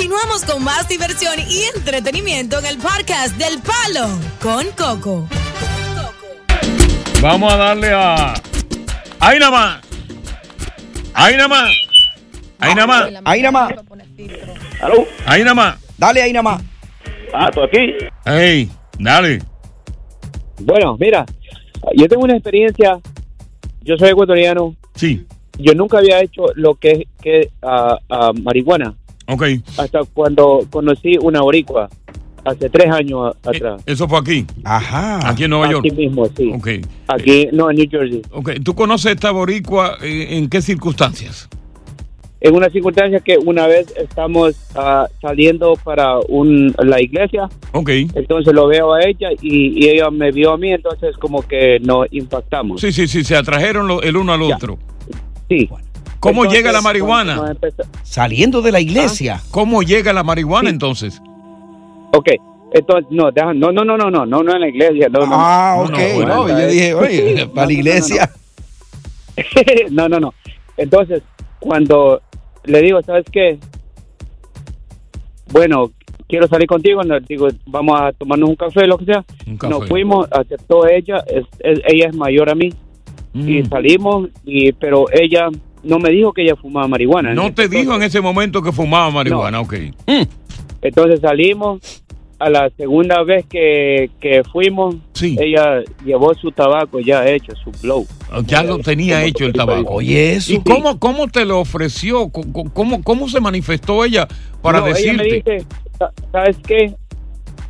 Continuamos 0.00 0.46
con 0.46 0.64
más 0.64 0.88
diversión 0.88 1.34
y 1.46 1.64
entretenimiento 1.76 2.58
en 2.58 2.64
el 2.64 2.78
podcast 2.78 3.36
del 3.36 3.60
Palo 3.60 4.08
con 4.40 4.64
Coco. 4.70 5.28
Vamos 7.20 7.52
a 7.52 7.56
darle 7.58 7.90
a. 7.92 8.32
¡Ahí 9.20 9.38
nada 9.38 9.50
más! 9.50 9.80
¡Ahí 11.12 11.36
nada 11.36 11.48
más! 11.48 11.70
¡Ahí 12.60 12.74
nada 12.74 12.86
más! 12.86 13.12
Ahí 13.26 13.42
nada 13.42 13.52
más. 13.52 13.72
¿Aló? 14.80 15.06
¡Ahí 15.26 15.42
nada 15.42 15.54
más! 15.54 15.78
Dale 15.98 16.22
ahí 16.22 16.32
nada 16.32 16.44
más. 16.44 16.62
Ah, 17.34 17.50
estoy 17.50 17.64
aquí. 17.66 18.06
¡Ey! 18.24 18.70
Dale. 18.98 19.42
Bueno, 20.60 20.96
mira, 20.98 21.26
yo 21.94 22.08
tengo 22.08 22.24
una 22.24 22.36
experiencia, 22.36 22.98
yo 23.82 23.98
soy 23.98 24.08
ecuatoriano. 24.08 24.74
Sí. 24.94 25.26
Yo 25.58 25.74
nunca 25.74 25.98
había 25.98 26.22
hecho 26.22 26.44
lo 26.54 26.76
que 26.76 26.90
es 26.90 27.06
que, 27.20 27.50
ah, 27.60 27.98
ah, 28.08 28.32
marihuana. 28.42 28.96
Ok. 29.30 29.44
Hasta 29.78 30.00
cuando 30.12 30.60
conocí 30.70 31.16
una 31.20 31.40
boricua, 31.42 31.88
hace 32.44 32.70
tres 32.70 32.90
años 32.90 33.34
a- 33.44 33.50
atrás. 33.50 33.82
Eso 33.86 34.08
fue 34.08 34.18
aquí. 34.18 34.46
Ajá. 34.64 35.28
Aquí 35.28 35.44
en 35.44 35.50
Nueva 35.50 35.70
York. 35.70 35.84
Aquí 35.86 35.94
mismo, 35.96 36.26
sí. 36.36 36.50
Ok. 36.54 36.68
Aquí, 37.08 37.48
no, 37.52 37.70
en 37.70 37.76
New 37.76 37.86
Jersey. 37.90 38.22
Ok. 38.32 38.50
¿Tú 38.64 38.74
conoces 38.74 39.12
esta 39.12 39.30
boricua 39.30 39.96
eh, 40.02 40.28
en 40.38 40.48
qué 40.48 40.62
circunstancias? 40.62 41.48
En 42.42 42.54
una 42.54 42.70
circunstancia 42.70 43.20
que 43.20 43.36
una 43.36 43.66
vez 43.66 43.92
estamos 43.98 44.56
ah, 44.74 45.06
saliendo 45.20 45.74
para 45.84 46.18
un, 46.20 46.74
la 46.78 46.98
iglesia, 47.02 47.50
Ok. 47.72 47.90
entonces 48.14 48.54
lo 48.54 48.66
veo 48.66 48.94
a 48.94 49.00
ella 49.02 49.28
y, 49.42 49.84
y 49.84 49.90
ella 49.90 50.08
me 50.10 50.32
vio 50.32 50.52
a 50.52 50.56
mí, 50.56 50.72
entonces 50.72 51.14
como 51.18 51.42
que 51.42 51.78
nos 51.80 52.06
impactamos. 52.12 52.80
Sí, 52.80 52.92
sí, 52.92 53.06
sí, 53.08 53.24
se 53.24 53.36
atrajeron 53.36 53.86
lo- 53.86 54.00
el 54.00 54.16
uno 54.16 54.32
al 54.32 54.40
otro. 54.40 54.78
Sí. 55.50 55.68
¿Cómo 56.20 56.42
Entonces, 56.42 56.58
llega 56.62 56.72
la 56.72 56.82
marihuana? 56.82 57.56
Saliendo 58.02 58.60
de 58.62 58.72
la 58.72 58.80
iglesia. 58.80 59.40
¿Cómo 59.50 59.82
llega 59.82 60.12
la 60.12 60.22
marihuana 60.22 60.68
entonces? 60.70 61.20
Ok, 62.12 62.28
entonces, 62.72 63.06
no, 63.10 63.30
deja- 63.32 63.54
no, 63.54 63.72
no, 63.72 63.84
no, 63.84 63.96
no, 63.96 64.10
no, 64.10 64.26
no, 64.26 64.42
no 64.42 64.54
en 64.54 64.60
la 64.60 64.68
iglesia. 64.68 65.08
No, 65.08 65.20
no, 65.26 65.32
Ah, 65.32 65.74
no, 65.78 65.82
ok. 65.84 65.90
no, 66.18 66.26
No, 66.26 66.42
bueno, 66.42 66.60
yo 66.60 66.66
dije, 66.68 66.94
oye, 66.94 67.46
para 67.54 67.66
la 67.66 67.72
iglesia. 67.72 68.30
no, 69.90 70.08
no, 70.08 70.20
no. 70.20 70.34
Entonces, 70.76 71.22
cuando 71.58 72.20
le 72.64 72.82
digo, 72.82 73.00
¿sabes 73.02 73.24
qué? 73.32 73.58
Bueno, 75.52 75.90
quiero 76.28 76.46
salir 76.48 76.66
contigo, 76.66 77.02
le 77.02 77.20
digo, 77.20 77.48
vamos 77.66 78.00
a 78.00 78.12
tomarnos 78.12 78.50
un 78.50 78.56
café, 78.56 78.86
lo 78.86 78.98
que 78.98 79.06
sea. 79.06 79.24
café. 79.58 79.68
Nos 79.72 79.86
fuimos, 79.88 80.28
aceptó 80.30 80.86
ella, 80.86 81.24
es- 81.26 81.46
es- 81.60 81.80
ella 81.86 82.08
es 82.08 82.14
mayor 82.16 82.50
a 82.50 82.54
mí, 82.54 82.72
Mm. 83.32 83.48
y 83.48 83.64
salimos, 83.64 84.28
y 84.44 84.72
pero 84.72 85.06
ella 85.12 85.48
no 85.82 85.98
me 85.98 86.10
dijo 86.10 86.32
que 86.32 86.42
ella 86.42 86.56
fumaba 86.56 86.86
marihuana. 86.88 87.34
No 87.34 87.52
te 87.52 87.68
dijo 87.68 87.94
en 87.94 88.02
ese 88.02 88.20
momento 88.20 88.62
que 88.62 88.72
fumaba 88.72 89.10
marihuana, 89.10 89.60
ok. 89.60 89.74
Entonces 90.82 91.20
salimos, 91.20 92.02
a 92.38 92.48
la 92.48 92.70
segunda 92.76 93.22
vez 93.22 93.44
que, 93.46 94.10
que 94.18 94.42
fuimos, 94.44 94.96
ella 95.20 95.82
llevó 96.06 96.32
su 96.34 96.50
tabaco 96.52 96.98
ya 97.00 97.26
hecho, 97.28 97.52
su 97.62 97.70
blow. 97.82 98.06
Ya 98.46 98.62
lo 98.62 98.78
tenía 98.78 99.22
hecho 99.24 99.44
el 99.44 99.52
tabaco. 99.52 99.94
Oye, 99.94 100.32
eso. 100.34 100.52
¿Y 100.54 100.60
cómo, 100.62 100.98
cómo 100.98 101.28
te 101.28 101.44
lo 101.44 101.60
ofreció? 101.60 102.30
¿Cómo, 102.30 102.72
cómo, 102.72 103.02
cómo 103.02 103.28
se 103.28 103.40
manifestó 103.40 104.04
ella 104.06 104.26
para 104.62 104.80
No, 104.80 104.86
Ella 104.86 105.12
me 105.12 105.24
decirte? 105.24 105.52
dice, 105.52 105.66
"Sa- 105.98 106.12
¿sabes 106.32 106.56
qué? 106.66 106.94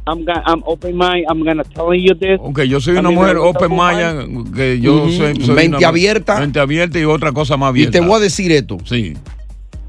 I'm, 0.06 0.24
gonna, 0.24 0.42
I'm 0.46 0.62
open 0.64 0.96
mind, 0.96 1.26
I'm 1.28 1.44
gonna 1.44 1.62
tell 1.64 1.94
you 1.94 2.14
this. 2.14 2.38
Ok, 2.42 2.62
yo 2.62 2.80
soy 2.80 2.96
A 2.96 3.00
una 3.00 3.10
mujer 3.10 3.36
open 3.36 3.70
mind, 3.70 4.54
que 4.56 4.80
yo 4.80 4.96
Ujú. 5.04 5.12
soy, 5.12 5.36
soy 5.44 5.54
Mente 5.54 5.76
una- 5.78 5.88
abierta. 5.88 6.40
Mente 6.40 6.58
abierta 6.58 6.98
y 6.98 7.04
otra 7.04 7.32
cosa 7.32 7.56
más 7.56 7.68
Y 7.68 7.70
abierta. 7.70 7.92
te 7.92 8.00
voy 8.06 8.16
a 8.16 8.18
decir 8.20 8.50
esto. 8.52 8.78
Sí. 8.84 9.14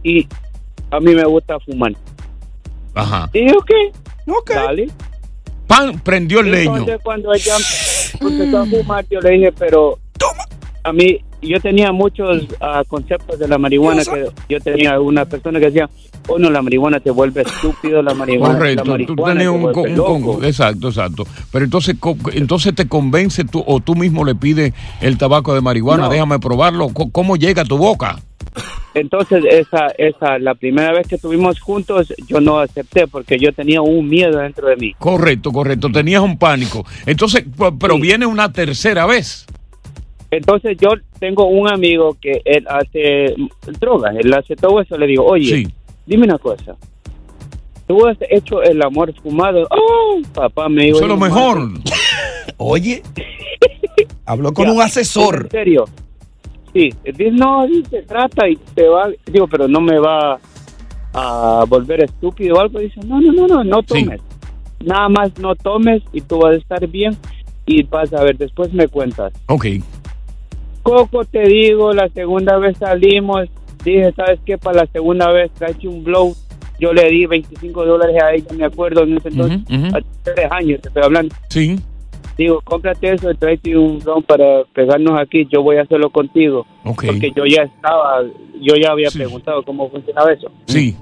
Y 0.03 0.27
a 0.91 0.99
mí 0.99 1.15
me 1.15 1.23
gusta 1.23 1.59
fumar. 1.59 1.93
Ajá. 2.93 3.29
Y 3.33 3.47
yo, 3.49 3.59
¿qué? 3.61 3.91
Dale. 4.53 4.89
Pan 5.67 5.99
prendió 6.03 6.41
el 6.41 6.51
leño. 6.51 6.71
Entonces, 6.77 6.99
cuando 7.03 7.33
ella 7.33 7.55
empezó 8.19 8.59
a 8.59 8.65
fumar, 8.65 9.05
yo 9.09 9.19
le 9.21 9.29
dije, 9.31 9.51
pero 9.53 9.97
a 10.83 10.91
mí, 10.91 11.19
yo 11.41 11.59
tenía 11.61 11.91
muchos 11.91 12.43
ah, 12.59 12.83
conceptos 12.87 13.39
de 13.39 13.47
la 13.47 13.57
marihuana. 13.57 14.03
que 14.03 14.27
Yo 14.49 14.59
tenía 14.59 14.99
una 14.99 15.25
persona 15.25 15.59
que 15.59 15.67
decía, 15.67 15.89
oh 16.33 16.39
no, 16.39 16.49
la 16.49 16.61
marihuana 16.61 16.99
te 16.99 17.11
vuelve 17.11 17.41
estúpido, 17.41 18.01
la 18.01 18.13
marihuana, 18.13 18.55
Correcto, 18.55 18.97
la 18.97 19.05
tú 19.05 19.15
marihuana 19.15 19.33
tenías 19.39 19.73
te 19.73 19.79
un, 19.79 19.91
un 19.91 19.95
loco". 19.97 20.43
exacto, 20.43 20.87
exacto. 20.89 21.23
Pero 21.51 21.65
entonces, 21.65 21.95
entonces 22.33 22.75
te 22.75 22.87
convence 22.87 23.43
tú 23.45 23.63
o 23.65 23.79
tú 23.79 23.95
mismo 23.95 24.23
le 24.25 24.35
pides 24.35 24.73
el 25.01 25.17
tabaco 25.17 25.53
de 25.53 25.61
marihuana, 25.61 26.03
No. 26.03 26.09
déjame 26.09 26.39
probarlo. 26.39 26.89
¿Cómo 26.89 27.35
llega 27.37 27.61
a 27.63 27.65
tu 27.65 27.77
boca? 27.77 28.19
Entonces, 28.93 29.45
esa, 29.49 29.87
esa, 29.97 30.37
la 30.37 30.53
primera 30.55 30.91
vez 30.91 31.07
que 31.07 31.15
estuvimos 31.15 31.61
juntos, 31.61 32.13
yo 32.27 32.41
no 32.41 32.59
acepté 32.59 33.07
porque 33.07 33.37
yo 33.39 33.53
tenía 33.53 33.81
un 33.81 34.09
miedo 34.09 34.39
dentro 34.39 34.67
de 34.67 34.75
mí. 34.75 34.93
Correcto, 34.99 35.51
correcto. 35.53 35.89
Tenías 35.89 36.21
un 36.21 36.37
pánico. 36.37 36.85
Entonces, 37.05 37.45
pero 37.79 37.97
viene 37.97 38.25
una 38.25 38.51
tercera 38.51 39.05
vez. 39.05 39.45
Entonces, 40.29 40.77
yo 40.79 40.89
tengo 41.19 41.45
un 41.47 41.69
amigo 41.69 42.17
que 42.21 42.41
él 42.45 42.65
hace 42.69 43.33
drogas, 43.79 44.15
él 44.17 44.33
hace 44.33 44.55
todo 44.55 44.81
eso. 44.81 44.97
Le 44.97 45.07
digo, 45.07 45.25
oye, 45.25 45.67
dime 46.05 46.25
una 46.25 46.37
cosa. 46.37 46.75
Tú 47.87 48.05
has 48.07 48.17
hecho 48.29 48.61
el 48.61 48.81
amor 48.81 49.13
fumado. 49.21 49.67
Oh, 49.69 50.19
papá 50.33 50.69
me 50.69 50.83
dijo. 50.85 50.97
Eso 50.97 51.05
es 51.05 51.09
lo 51.09 51.17
"No, 51.17 51.25
mejor". 51.25 51.59
madre". 51.59 51.83
Oye, 52.57 53.01
habló 54.25 54.53
con 54.53 54.65
Ya, 54.67 54.71
un 54.73 54.81
asesor. 54.81 55.43
En 55.45 55.49
serio. 55.51 55.85
Sí, 56.73 56.89
dice, 57.03 57.31
no, 57.31 57.67
dice, 57.67 58.03
trata 58.03 58.47
y 58.47 58.55
te 58.55 58.87
va. 58.87 59.09
Digo, 59.25 59.47
pero 59.47 59.67
no 59.67 59.81
me 59.81 59.99
va 59.99 60.39
a 61.13 61.65
volver 61.67 62.03
estúpido 62.05 62.55
o 62.55 62.59
algo. 62.61 62.79
Dice, 62.79 63.01
no, 63.05 63.19
no, 63.19 63.33
no, 63.33 63.47
no, 63.47 63.63
no 63.63 63.83
tomes. 63.83 64.21
Nada 64.79 65.09
más 65.09 65.37
no 65.37 65.53
tomes 65.55 66.01
y 66.13 66.21
tú 66.21 66.39
vas 66.39 66.53
a 66.53 66.57
estar 66.57 66.87
bien 66.87 67.15
y 67.65 67.83
vas 67.83 68.11
a 68.13 68.23
ver, 68.23 68.37
después 68.37 68.71
me 68.73 68.87
cuentas. 68.87 69.33
Ok. 69.47 69.65
Coco, 70.81 71.25
te 71.25 71.41
digo, 71.43 71.91
la 71.93 72.07
segunda 72.09 72.57
vez 72.57 72.77
salimos 72.77 73.49
dije, 73.83 74.13
¿sabes 74.15 74.39
qué? 74.45 74.57
Para 74.57 74.81
la 74.81 74.85
segunda 74.87 75.31
vez, 75.31 75.51
tráete 75.51 75.87
un 75.87 76.03
blow. 76.03 76.33
Yo 76.79 76.93
le 76.93 77.09
di 77.09 77.25
25 77.25 77.85
dólares 77.85 78.15
a 78.23 78.33
ella, 78.33 78.47
me 78.55 78.65
acuerdo, 78.65 79.03
en 79.03 79.17
ese 79.17 79.29
entonces, 79.29 79.59
hace 79.93 80.05
tres 80.23 80.51
años, 80.51 80.81
te 80.81 80.87
estoy 80.87 81.03
hablando. 81.03 81.35
Sí. 81.49 81.79
Digo, 82.37 82.59
cómprate 82.63 83.13
eso, 83.13 83.31
tráete 83.35 83.77
un 83.77 83.99
blow 83.99 84.21
para 84.23 84.63
pegarnos 84.73 85.19
aquí, 85.19 85.47
yo 85.51 85.61
voy 85.61 85.77
a 85.77 85.83
hacerlo 85.83 86.09
contigo. 86.09 86.65
Porque 86.83 87.31
yo 87.35 87.45
ya 87.45 87.63
estaba, 87.63 88.23
yo 88.59 88.75
ya 88.75 88.91
había 88.91 89.09
preguntado 89.11 89.63
cómo 89.63 89.89
funcionaba 89.89 90.31
eso. 90.31 90.49
Sí. 90.65 90.95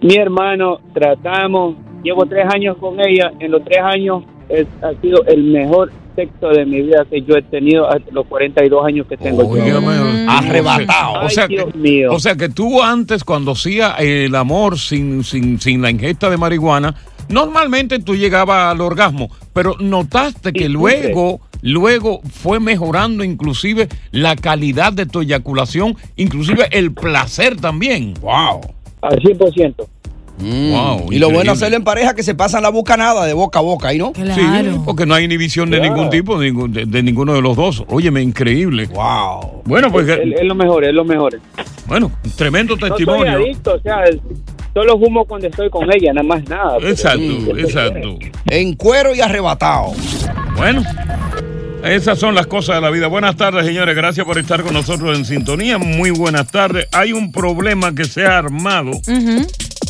Mi 0.00 0.16
hermano, 0.16 0.78
tratamos, 0.94 1.76
llevo 2.02 2.24
tres 2.26 2.46
años 2.52 2.76
con 2.78 2.98
ella, 3.00 3.32
en 3.38 3.50
los 3.50 3.64
tres 3.64 3.80
años 3.82 4.24
es, 4.48 4.66
ha 4.82 4.94
sido 5.00 5.24
el 5.26 5.42
mejor 5.42 5.90
sexo 6.16 6.48
de 6.48 6.66
mi 6.66 6.82
vida 6.82 7.06
que 7.08 7.22
yo 7.22 7.36
he 7.36 7.42
tenido 7.42 7.88
hasta 7.88 8.10
los 8.10 8.26
42 8.26 8.84
años 8.84 9.06
que 9.06 9.16
tengo 9.16 9.42
yo. 9.42 9.62
Óigame, 9.62 10.26
Arrebatado. 10.28 11.24
O 11.24 11.28
sea, 11.28 11.46
que, 11.46 11.54
Dios 11.54 11.74
mío. 11.76 12.12
o 12.12 12.18
sea 12.18 12.34
que 12.34 12.48
tú 12.48 12.82
antes, 12.82 13.22
cuando 13.22 13.52
hacías 13.52 13.94
el 14.00 14.34
amor 14.34 14.78
sin, 14.78 15.22
sin, 15.22 15.60
sin 15.60 15.82
la 15.82 15.90
ingesta 15.90 16.28
de 16.28 16.36
marihuana, 16.36 16.94
normalmente 17.28 17.98
tú 18.00 18.16
llegabas 18.16 18.72
al 18.72 18.80
orgasmo, 18.80 19.30
pero 19.52 19.76
notaste 19.78 20.52
que 20.52 20.68
luego, 20.68 21.40
luego 21.62 22.20
fue 22.24 22.58
mejorando 22.58 23.22
inclusive 23.22 23.88
la 24.10 24.34
calidad 24.34 24.92
de 24.92 25.06
tu 25.06 25.20
eyaculación, 25.20 25.96
inclusive 26.16 26.66
el 26.72 26.92
placer 26.92 27.56
también. 27.56 28.14
Wow. 28.20 28.62
Al 29.02 29.20
100%. 29.20 29.86
Wow, 30.38 31.10
y 31.12 31.18
lo 31.18 31.30
bueno 31.30 31.52
hacerlo 31.52 31.76
en 31.76 31.84
pareja 31.84 32.14
que 32.14 32.22
se 32.22 32.34
pasan 32.34 32.62
la 32.62 32.68
bucanada 32.68 33.24
de 33.24 33.32
boca 33.32 33.58
a 33.58 33.62
boca, 33.62 33.94
¿y 33.94 33.98
no? 33.98 34.12
Sí, 34.14 34.22
porque 34.84 35.06
no 35.06 35.14
hay 35.14 35.24
inhibición 35.24 35.70
de 35.70 35.78
Claro. 35.78 35.94
ningún 35.94 36.10
tipo, 36.10 36.38
de, 36.38 36.46
ningún- 36.52 36.72
de- 36.72 36.84
de 36.84 37.02
ninguno 37.02 37.32
de 37.32 37.40
los 37.40 37.56
dos. 37.56 37.84
Óyeme, 37.88 38.20
increíble. 38.22 38.86
Wow. 38.86 39.62
Bueno, 39.64 39.90
pues, 39.90 40.06
es, 40.08 40.18
es 40.38 40.44
lo 40.44 40.54
mejor, 40.54 40.84
es 40.84 40.92
lo 40.92 41.04
mejor. 41.04 41.40
bueno, 41.86 42.12
tremendo 42.36 42.74
No 42.76 42.80
soy 42.80 42.90
testimonio. 42.90 43.32
adicto, 43.32 43.74
o 43.74 43.80
sea, 43.80 44.04
solo 44.74 44.98
fumo 44.98 45.24
cuando 45.24 45.46
estoy 45.48 45.70
con 45.70 45.88
ella, 45.90 46.12
nada 46.12 46.26
más 46.26 46.46
nada. 46.48 46.76
pero- 46.78 46.90
Exacto, 46.90 47.56
exacto. 47.58 48.18
En 48.46 48.74
cuero 48.74 49.14
y 49.14 49.20
arrebatado. 49.22 49.92
Bueno, 50.56 50.82
esas 51.82 52.18
son 52.18 52.34
las 52.34 52.46
cosas 52.46 52.76
de 52.76 52.82
la 52.82 52.90
vida. 52.90 53.06
Buenas 53.06 53.36
tardes, 53.36 53.64
señores. 53.64 53.94
Gracias 53.96 54.26
por 54.26 54.36
estar 54.38 54.62
con 54.62 54.74
nosotros 54.74 55.16
en 55.16 55.24
sintonía. 55.24 55.78
Muy 55.78 56.10
buenas 56.10 56.50
tardes. 56.50 56.88
Hay 56.92 57.12
un 57.12 57.32
problema 57.32 57.94
que 57.94 58.04
se 58.04 58.26
ha 58.26 58.38
armado 58.38 58.90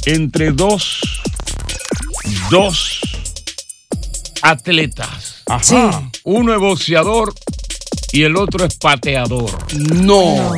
entre 0.07 0.53
dos, 0.53 1.01
dos 2.51 3.01
atletas. 4.41 5.43
Sí. 5.63 5.77
Uno 6.25 6.55
es 6.55 6.61
boxeador 6.61 7.35
y 8.13 8.23
el 8.23 8.37
otro 8.37 8.65
es 8.65 8.77
pateador. 8.77 9.51
No. 9.75 10.55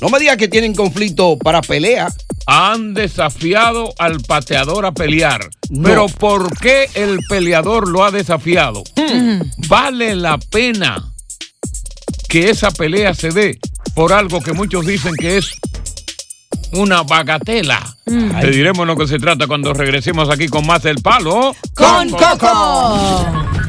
No 0.00 0.08
me 0.10 0.18
digas 0.18 0.36
que 0.36 0.48
tienen 0.48 0.74
conflicto 0.74 1.38
para 1.38 1.62
pelea. 1.62 2.08
Han 2.46 2.94
desafiado 2.94 3.94
al 3.98 4.20
pateador 4.20 4.84
a 4.86 4.92
pelear. 4.92 5.48
Pero 5.82 6.06
¿por 6.08 6.56
qué 6.58 6.88
el 6.94 7.18
peleador 7.28 7.88
lo 7.88 8.04
ha 8.04 8.10
desafiado? 8.10 8.84
Vale 9.68 10.14
la 10.14 10.38
pena 10.38 11.12
que 12.28 12.50
esa 12.50 12.70
pelea 12.70 13.14
se 13.14 13.30
dé 13.30 13.58
por 13.94 14.12
algo 14.12 14.40
que 14.40 14.52
muchos 14.52 14.84
dicen 14.86 15.14
que 15.16 15.38
es 15.38 15.50
una 16.76 17.02
bagatela. 17.02 17.96
Mm. 18.06 18.40
Te 18.40 18.50
diremos 18.50 18.86
lo 18.86 18.96
que 18.96 19.06
se 19.06 19.18
trata 19.18 19.46
cuando 19.46 19.72
regresemos 19.72 20.28
aquí 20.30 20.48
con 20.48 20.66
más 20.66 20.82
del 20.82 21.02
palo. 21.02 21.54
Con 21.74 22.10
Coco. 22.10 23.65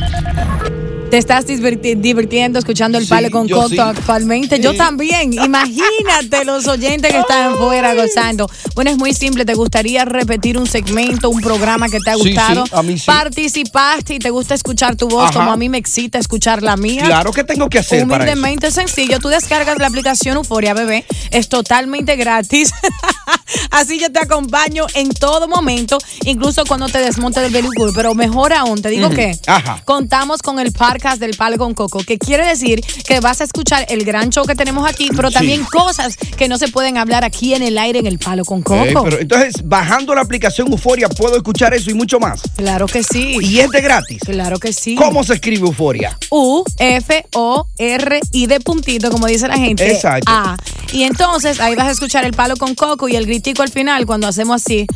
Te 1.09 1.17
estás 1.17 1.45
diverti- 1.47 1.95
divirtiendo 1.95 2.59
escuchando 2.59 2.97
el 2.97 3.05
Sí, 3.05 3.09
palo 3.09 3.31
con 3.31 3.47
sí. 3.47 3.79
actualmente. 3.79 4.59
Yo 4.59 4.75
también. 4.75 5.31
Imagínate 5.33 6.43
los 6.43 6.67
oyentes 6.67 7.11
que 7.13 7.19
están 7.19 7.55
fuera 7.57 7.93
gozando. 7.95 8.49
Bueno, 8.75 8.91
es 8.91 8.97
muy 8.97 9.13
simple. 9.13 9.45
¿Te 9.45 9.53
gustaría 9.53 10.03
repetir 10.03 10.57
un 10.57 10.67
segmento, 10.67 11.29
un 11.29 11.39
programa 11.41 11.87
que 11.87 11.99
te 12.01 12.09
ha 12.11 12.15
gustado? 12.15 12.65
sí, 12.65 12.71
a 12.75 12.83
mí 12.83 12.97
sí. 12.97 13.05
Participaste 13.05 14.15
y 14.15 14.19
te 14.19 14.29
gusta 14.31 14.53
escuchar 14.53 14.97
tu 14.97 15.07
voz 15.07 15.29
Ajá. 15.29 15.39
como 15.39 15.51
a 15.51 15.55
mí 15.57 15.69
me 15.69 15.77
excita 15.77 16.17
escuchar 16.19 16.61
la 16.61 16.75
mía. 16.75 17.03
Claro, 17.05 17.31
¿qué 17.31 17.45
tengo 17.45 17.69
que 17.69 17.79
hacer 17.79 18.05
para 18.05 18.25
eso? 18.25 18.33
Humildemente 18.33 18.71
sencillo. 18.71 19.19
Tú 19.19 19.29
descargas 19.29 19.79
la 19.79 19.87
aplicación 19.87 20.35
Euforia 20.35 20.73
Bebé. 20.73 21.05
Es 21.31 21.47
totalmente 21.47 22.17
gratis. 22.17 22.73
Así 23.71 23.97
yo 23.99 24.11
te 24.11 24.19
acompaño 24.19 24.87
en 24.93 25.09
todo 25.09 25.47
momento, 25.47 25.97
incluso 26.25 26.65
cuando 26.65 26.87
te 26.89 26.99
desmonte 26.99 27.39
del 27.39 27.53
vehículo. 27.53 27.93
Pero 27.93 28.13
mejor 28.13 28.51
aún, 28.53 28.81
te 28.81 28.89
digo 28.89 29.07
Ujú. 29.07 29.15
que 29.15 29.39
Ajá. 29.47 29.81
contamos 29.85 30.41
con 30.41 30.59
el 30.59 30.71
podcast 30.97 31.19
del 31.19 31.35
Palo 31.37 31.57
con 31.59 31.75
Coco, 31.75 31.99
que 31.99 32.17
quiere 32.17 32.47
decir 32.47 32.81
que 33.05 33.19
vas 33.19 33.39
a 33.39 33.43
escuchar 33.43 33.85
el 33.89 34.03
gran 34.03 34.29
show 34.31 34.45
que 34.45 34.55
tenemos 34.55 34.89
aquí, 34.89 35.09
pero 35.15 35.27
Sí. 35.29 35.35
también 35.35 35.63
cosas 35.65 36.17
que 36.17 36.47
no 36.47 36.57
se 36.57 36.69
pueden 36.69 36.97
hablar 36.97 37.23
aquí 37.23 37.53
en 37.53 37.61
el 37.61 37.77
aire 37.77 37.99
en 37.99 38.07
el 38.07 38.17
Palo 38.17 38.43
con 38.45 38.63
Coco. 38.63 39.03
Pero 39.03 39.19
entonces, 39.19 39.55
bajando 39.63 40.15
la 40.15 40.21
aplicación 40.21 40.71
Euforia, 40.71 41.07
puedo 41.07 41.35
escuchar 41.37 41.75
eso 41.75 41.91
y 41.91 41.93
mucho 41.93 42.19
más. 42.19 42.41
Claro 42.55 42.87
que 42.87 43.03
sí. 43.03 43.37
¿Y 43.41 43.59
es 43.59 43.69
de 43.69 43.81
gratis? 43.81 44.19
Claro 44.25 44.57
que 44.57 44.73
sí. 44.73 44.95
¿Cómo 44.95 45.23
se 45.23 45.35
escribe 45.35 45.67
Euforia? 45.67 46.17
U, 46.31 46.63
F, 46.79 47.25
O, 47.35 47.67
R, 47.77 48.19
I 48.31 48.47
de 48.47 48.59
puntito, 48.59 49.11
como 49.11 49.27
dice 49.27 49.47
la 49.47 49.57
gente. 49.57 49.91
Exacto. 49.91 50.31
A. 50.31 50.57
Y 50.93 51.03
entonces 51.03 51.59
ahí 51.59 51.75
vas 51.75 51.87
a 51.87 51.91
escuchar 51.91 52.25
el 52.25 52.33
palo 52.33 52.55
con 52.57 52.73
coco 52.73 53.07
y 53.07 53.15
el 53.15 53.27
gritico 53.27 53.61
al 53.61 53.69
final 53.69 54.07
cuando 54.07 54.27
hacemos 54.27 54.63
así. 54.63 54.87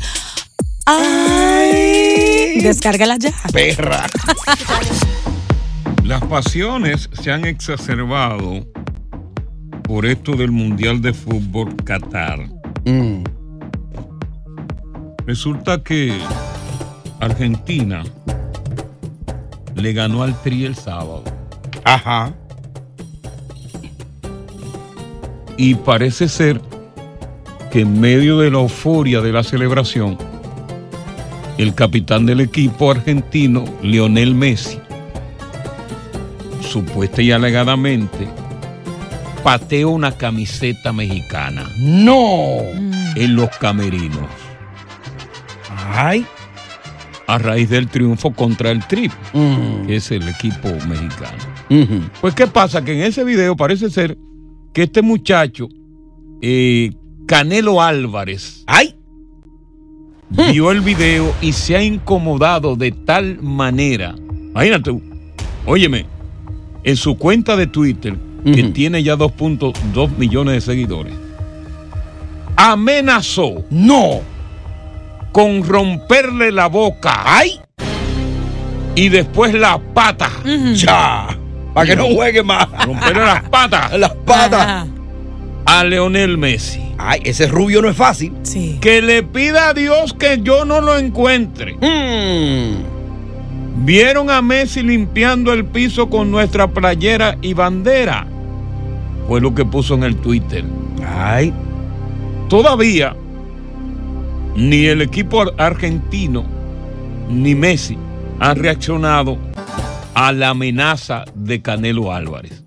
¡Ay! 0.88 2.60
Descárgala 2.62 3.18
ya. 3.20 3.32
Perra. 3.54 4.08
Las 6.04 6.24
pasiones 6.26 7.10
se 7.14 7.32
han 7.32 7.46
exacerbado 7.46 8.66
por 9.84 10.06
esto 10.06 10.36
del 10.36 10.52
Mundial 10.52 11.02
de 11.02 11.14
Fútbol 11.14 11.76
Qatar. 11.84 12.40
Mm. 12.86 13.24
Resulta 15.28 15.84
que 15.84 16.18
Argentina 17.20 18.04
le 19.76 19.94
ganó 19.94 20.24
al 20.24 20.40
Tri 20.42 20.66
el 20.66 20.76
sábado. 20.76 21.24
Ajá. 21.84 22.34
Y 25.58 25.76
parece 25.76 26.28
ser 26.28 26.60
que 27.72 27.82
en 27.82 28.02
medio 28.02 28.40
de 28.40 28.50
la 28.50 28.60
euforia 28.60 29.22
de 29.22 29.32
la 29.32 29.44
celebración, 29.44 30.18
el 31.58 31.76
capitán 31.76 32.26
del 32.26 32.42
equipo 32.42 32.90
argentino, 32.90 33.64
Lionel 33.84 34.34
Messi, 34.34 34.81
supuesta 36.72 37.22
y 37.22 37.32
alegadamente, 37.32 38.28
pateó 39.44 39.90
una 39.90 40.12
camiseta 40.12 40.94
mexicana. 40.94 41.70
No. 41.80 42.60
En 43.16 43.36
los 43.36 43.50
camerinos. 43.58 44.30
Ay. 45.94 46.26
A 47.28 47.38
raíz 47.38 47.70
del 47.70 47.88
triunfo 47.88 48.34
contra 48.34 48.72
el 48.72 48.86
Trip, 48.88 49.12
Mm. 49.34 49.86
que 49.88 49.96
es 49.98 50.12
el 50.12 50.28
equipo 50.28 50.70
mexicano. 50.88 51.38
Pues, 52.20 52.36
¿qué 52.36 52.48
pasa? 52.48 52.84
Que 52.84 52.94
en 52.94 53.02
ese 53.04 53.24
video 53.24 53.56
parece 53.56 53.90
ser 53.90 54.18
que 54.74 54.84
este 54.84 55.02
muchacho, 55.02 55.70
eh, 56.42 56.92
Canelo 57.28 57.82
Álvarez, 57.82 58.64
¡ay! 58.68 58.96
vio 60.30 60.72
el 60.72 60.80
video 60.82 61.34
y 61.42 61.52
se 61.54 61.76
ha 61.76 61.84
incomodado 61.84 62.76
de 62.78 62.92
tal 62.92 63.42
manera. 63.42 64.16
Imagínate, 64.52 64.92
óyeme, 65.66 66.06
en 66.84 66.98
su 66.98 67.18
cuenta 67.18 67.56
de 67.56 67.68
Twitter, 67.68 68.16
que 68.44 68.64
tiene 68.64 69.04
ya 69.04 69.16
2.2 69.16 70.18
millones 70.18 70.56
de 70.56 70.62
seguidores, 70.62 71.14
amenazó. 72.56 73.64
¡No! 73.70 74.22
Con 75.32 75.64
romperle 75.64 76.52
la 76.52 76.68
boca. 76.68 77.22
¡Ay! 77.26 77.60
Y 78.96 79.10
después 79.10 79.54
la 79.54 79.80
pata. 79.80 80.30
Ya. 80.74 81.38
Para 81.74 81.88
que 81.88 81.96
no 81.96 82.08
juegue 82.08 82.44
más. 82.44 82.68
Romperle 82.86 83.24
las 83.24 83.44
patas. 83.50 83.94
Las 83.98 84.14
patas. 84.26 84.88
A 85.66 85.84
Leonel 85.84 86.38
Messi. 86.38 86.82
Ay, 86.98 87.22
ese 87.24 87.48
rubio 87.48 87.82
no 87.82 87.90
es 87.90 87.96
fácil. 87.96 88.34
Sí. 88.44 88.78
Que 88.82 89.02
le 89.02 89.24
pida 89.24 89.70
a 89.70 89.74
Dios 89.74 90.14
que 90.14 90.40
yo 90.42 90.66
no 90.66 90.82
lo 90.82 90.98
encuentre. 90.98 91.76
Mm. 91.76 92.91
Vieron 93.84 94.30
a 94.30 94.42
Messi 94.42 94.84
limpiando 94.84 95.52
el 95.54 95.66
piso 95.66 96.10
con 96.10 96.30
nuestra 96.32 96.68
playera 96.68 97.38
y 97.42 97.54
bandera. 97.54 98.28
Fue 99.28 99.42
lo 99.42 99.56
que 99.56 99.66
puso 99.66 99.96
en 99.96 100.04
el 100.04 100.16
Twitter. 100.18 100.64
Ay. 101.08 101.54
Todavía 102.50 103.16
ni 104.56 104.86
el 104.86 105.02
equipo 105.02 105.42
ar- 105.42 105.54
argentino 105.58 106.44
ni 107.30 107.56
Messi 107.56 107.98
han 108.40 108.58
reaccionado 108.58 109.38
a 110.14 110.32
la 110.34 110.50
amenaza 110.50 111.24
de 111.34 111.62
Canelo 111.62 112.12
Álvarez. 112.14 112.64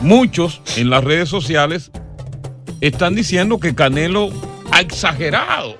Muchos 0.00 0.62
en 0.76 0.90
las 0.90 1.04
redes 1.04 1.28
sociales 1.28 1.90
están 2.80 3.14
diciendo 3.14 3.60
que 3.60 3.74
Canelo 3.74 4.30
ha 4.72 4.80
exagerado, 4.80 5.76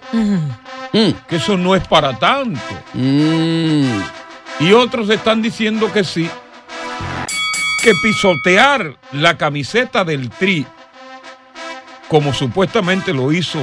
que 0.93 1.37
eso 1.37 1.57
no 1.57 1.75
es 1.75 1.87
para 1.89 2.19
tanto. 2.19 2.61
Y 2.95 4.73
otros 4.73 5.09
están 5.11 5.43
diciendo 5.43 5.93
que 5.93 6.05
sí, 6.05 6.29
que 7.83 7.93
pisotear 8.03 8.97
la 9.13 9.37
camiseta 9.37 10.05
del 10.05 10.31
Tri 10.31 10.65
como 12.09 12.33
supuestamente 12.35 13.13
lo 13.15 13.33
hizo 13.33 13.59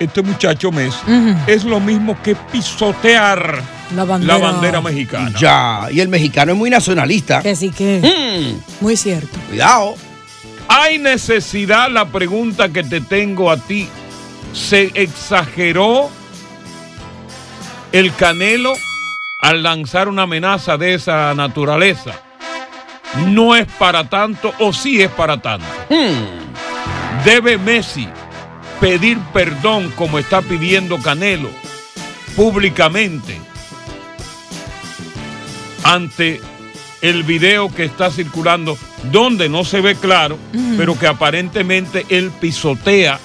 este 0.00 0.20
muchacho 0.22 0.72
Messi, 0.72 0.98
Ujú. 1.06 1.36
es 1.46 1.64
lo 1.64 1.78
mismo 1.78 2.20
que 2.20 2.34
pisotear 2.34 3.62
La 3.94 4.04
la 4.04 4.36
bandera 4.38 4.80
mexicana. 4.80 5.32
Ya, 5.38 5.86
y 5.92 6.00
el 6.00 6.08
mexicano 6.08 6.52
es 6.52 6.58
muy 6.58 6.68
nacionalista. 6.70 7.40
Que 7.40 7.54
sí 7.54 7.70
que. 7.70 8.00
Mm. 8.02 8.84
Muy 8.84 8.96
cierto. 8.96 9.38
Cuidado. 9.48 9.94
¿Hay 10.66 10.98
necesidad, 10.98 11.88
la 11.90 12.06
pregunta 12.06 12.70
que 12.70 12.82
te 12.82 13.00
tengo 13.00 13.50
a 13.50 13.56
ti, 13.58 13.88
se 14.54 14.90
exageró 14.94 16.08
el 17.92 18.14
Canelo 18.14 18.72
al 19.40 19.62
lanzar 19.62 20.08
una 20.08 20.22
amenaza 20.22 20.78
de 20.78 20.94
esa 20.94 21.34
naturaleza? 21.34 22.12
¿No 23.26 23.54
es 23.54 23.66
para 23.78 24.08
tanto 24.08 24.52
o 24.58 24.72
sí 24.72 25.02
es 25.02 25.10
para 25.10 25.36
tanto? 25.42 25.66
¿Debe 27.24 27.58
Messi 27.58 28.08
pedir 28.80 29.18
perdón 29.32 29.90
como 29.96 30.18
está 30.18 30.40
pidiendo 30.40 30.98
Canelo 31.00 31.50
públicamente 32.36 33.38
ante 35.84 36.40
el 37.02 37.22
video 37.22 37.72
que 37.72 37.84
está 37.84 38.10
circulando 38.10 38.78
donde 39.12 39.48
no 39.48 39.64
se 39.64 39.80
ve 39.82 39.94
claro, 39.94 40.38
Ujú. 40.54 40.74
pero 40.78 40.98
que 40.98 41.06
aparentemente 41.06 42.06
él 42.08 42.32
pisotea 42.40 43.20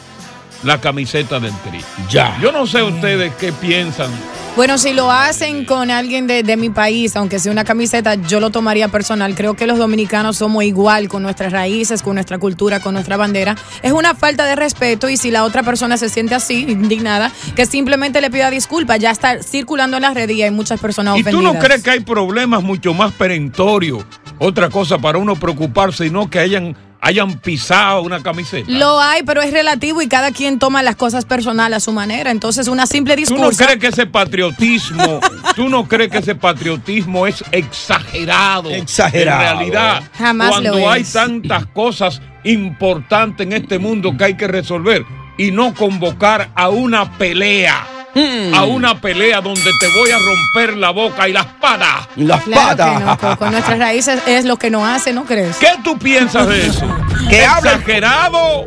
la 0.64 0.80
camiseta 0.82 1.40
del 1.40 1.54
Tri. 1.62 1.80
Ya. 2.10 2.38
Yo 2.42 2.52
no 2.52 2.68
sé 2.68 2.84
ustedes 2.84 3.34
qué 3.36 3.52
piensan. 3.54 4.10
Bueno, 4.56 4.78
si 4.78 4.92
lo 4.94 5.10
hacen 5.10 5.64
con 5.64 5.90
alguien 5.90 6.28
de, 6.28 6.44
de 6.44 6.58
mi 6.58 6.70
país, 6.70 7.16
aunque 7.16 7.40
sea 7.40 7.52
una 7.52 7.64
camiseta, 7.64 8.16
yo 8.16 8.42
lo 8.42 8.50
tomaría 8.50 8.90
personal. 8.90 9.34
Creo 9.36 9.54
que 9.54 9.66
los 9.68 9.78
dominicanos 9.78 10.38
somos 10.38 10.64
igual 10.66 11.08
con 11.08 11.24
nuestras 11.24 11.54
raíces, 11.54 12.02
con 12.02 12.16
nuestra 12.16 12.40
cultura, 12.40 12.82
con 12.82 12.94
nuestra 12.94 13.16
bandera. 13.16 13.56
Es 13.84 13.94
una 13.94 14.16
falta 14.16 14.46
de 14.46 14.56
respeto 14.58 15.08
y 15.08 15.16
si 15.16 15.32
la 15.32 15.46
otra 15.46 15.64
persona 15.64 15.96
se 15.98 16.10
siente 16.10 16.36
así, 16.36 16.66
indignada, 16.68 17.32
que 17.56 17.66
simplemente 17.66 18.20
le 18.20 18.30
pida 18.32 18.50
disculpas. 18.50 19.00
Ya 19.00 19.12
está 19.12 19.42
circulando 19.44 19.96
en 19.98 20.02
las 20.02 20.14
redes 20.14 20.36
y 20.36 20.42
hay 20.42 20.52
muchas 20.52 20.80
personas 20.82 21.16
¿Y 21.18 21.22
ofendidas. 21.22 21.52
tú 21.52 21.54
no 21.54 21.60
crees 21.64 21.82
que 21.82 21.92
hay 21.92 22.00
problemas 22.02 22.62
mucho 22.62 22.94
más 22.94 23.14
perentorios? 23.14 24.04
Otra 24.40 24.70
cosa 24.70 24.98
para 24.98 25.20
uno 25.20 25.36
preocuparse 25.38 26.08
y 26.08 26.10
no 26.10 26.30
que 26.30 26.40
hayan, 26.40 26.76
hayan 27.02 27.40
pisado 27.40 28.02
una 28.02 28.22
camiseta. 28.22 28.70
Lo 28.70 29.00
hay, 29.00 29.24
pero 29.24 29.42
es 29.42 29.52
relativo 29.52 30.02
y 30.02 30.08
cada 30.08 30.32
quien 30.32 30.60
toma 30.60 30.84
las 30.84 30.96
cosas 30.96 31.26
personales 31.26 31.78
a 31.78 31.80
su 31.80 31.92
manera. 31.92 32.32
Entonces, 32.32 32.68
una 32.68 32.86
simple 32.86 33.16
¿Tú 33.26 33.38
no 33.38 33.50
crees 33.50 33.78
que 33.78 33.88
ese 33.88 34.06
patriotismo, 34.06 35.20
tú 35.56 35.70
no 35.70 35.88
crees 35.88 36.12
que 36.12 36.20
ese 36.20 36.36
patriotismo 36.36 37.26
es 37.28 37.44
exagerado? 37.52 38.70
Exagerado. 38.70 39.42
En 39.42 39.58
realidad, 39.58 40.04
Jamás 40.18 40.50
cuando 40.52 40.78
lo 40.78 40.90
hay 40.90 41.02
es. 41.02 41.14
tantas 41.14 41.66
cosas 41.68 42.22
importantes 42.44 43.46
en 43.46 43.54
este 43.54 43.80
mundo 43.80 44.16
que 44.18 44.24
hay 44.26 44.38
que 44.38 44.48
resolver 44.48 45.06
y 45.38 45.52
no 45.52 45.74
convocar 45.74 46.50
a 46.56 46.70
una 46.70 47.18
pelea. 47.18 47.99
Hmm. 48.16 48.54
A 48.54 48.64
una 48.66 49.00
pelea 49.00 49.40
donde 49.42 49.62
te 49.80 49.88
voy 50.00 50.10
a 50.12 50.18
romper 50.18 50.78
la 50.78 50.90
boca 50.90 51.28
y 51.30 51.34
las 51.34 51.46
patas. 51.46 52.08
Las 52.16 52.42
Claro 52.44 52.76
que 53.00 53.06
no, 53.06 53.18
Coco. 53.18 53.50
Nuestras 53.52 53.78
raíces 53.80 54.20
es 54.26 54.46
lo 54.46 54.58
que 54.58 54.70
nos 54.70 54.88
hace, 54.88 55.14
¿no 55.14 55.26
crees? 55.26 55.58
¿Qué 55.58 55.70
tú 55.84 55.98
piensas 56.00 56.48
de 56.48 56.66
eso? 56.68 56.86
Hable- 56.86 57.74
¿Exagerado 57.74 58.66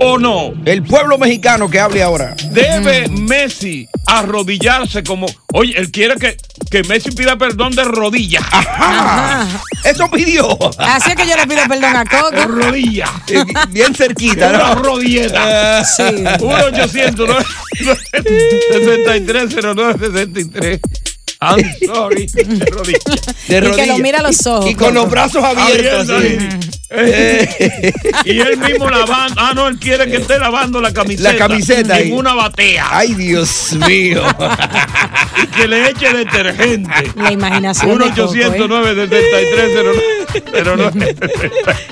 o 0.00 0.18
no? 0.18 0.52
El 0.64 0.82
pueblo 0.82 1.18
mexicano 1.18 1.68
que 1.70 1.78
hable 1.80 2.02
ahora. 2.02 2.34
¿Debe 2.50 3.08
Messi 3.08 3.88
arrodillarse 4.06 5.02
como... 5.04 5.26
Oye, 5.52 5.74
él 5.78 5.90
quiere 5.90 6.16
que, 6.16 6.36
que 6.70 6.82
Messi 6.84 7.10
pida 7.10 7.36
perdón 7.36 7.72
de 7.74 7.84
rodillas. 7.84 8.42
Ajá. 8.50 9.46
Eso 9.84 10.08
pidió. 10.10 10.56
Así 10.78 11.10
es 11.10 11.16
que 11.16 11.26
yo 11.28 11.36
le 11.36 11.46
pido 11.46 11.62
perdón 11.68 11.96
a 11.96 12.04
De 12.04 12.10
Coco. 12.10 12.46
rodillas. 12.46 13.10
Bien 13.70 13.94
cerquita, 13.94 14.48
Una 14.50 14.74
¿no? 14.74 14.82
rodilleta. 14.82 15.84
Sí. 15.84 16.02
1 16.40 16.64
800 16.66 17.44
630963 18.72 20.80
I'm 21.42 21.58
sorry. 21.86 22.26
De 22.26 22.66
rodillas. 22.66 23.02
De 23.48 23.56
Y 23.56 23.58
que 23.60 23.60
lo 23.62 23.68
rodillas. 23.70 23.98
mira 24.00 24.18
a 24.18 24.22
los 24.22 24.46
ojos. 24.46 24.70
Y 24.70 24.74
con 24.74 24.92
los 24.94 25.08
brazos 25.10 25.42
abiertos. 25.42 26.10
Ahí. 26.10 26.38
y 28.26 28.40
él 28.40 28.58
mismo 28.58 28.90
lavando. 28.90 29.40
Ah, 29.40 29.52
no, 29.54 29.66
él 29.68 29.78
quiere 29.78 30.04
que 30.10 30.16
esté 30.18 30.38
lavando 30.38 30.80
la 30.82 30.92
camiseta. 30.92 31.32
La 31.32 31.38
camiseta 31.38 31.98
En 31.98 32.06
ahí. 32.06 32.12
una 32.12 32.34
batea. 32.34 32.86
Ay, 32.90 33.14
Dios 33.14 33.72
mío. 33.88 34.22
y 35.42 35.46
que 35.46 35.66
le 35.68 35.88
eche 35.90 36.12
detergente. 36.12 37.10
La 37.16 37.32
imaginación. 37.32 37.92
1 37.92 38.04
de 38.04 38.10
Coco, 38.10 38.22
800 38.30 38.60
¿eh? 38.60 38.68
973 38.68 41.16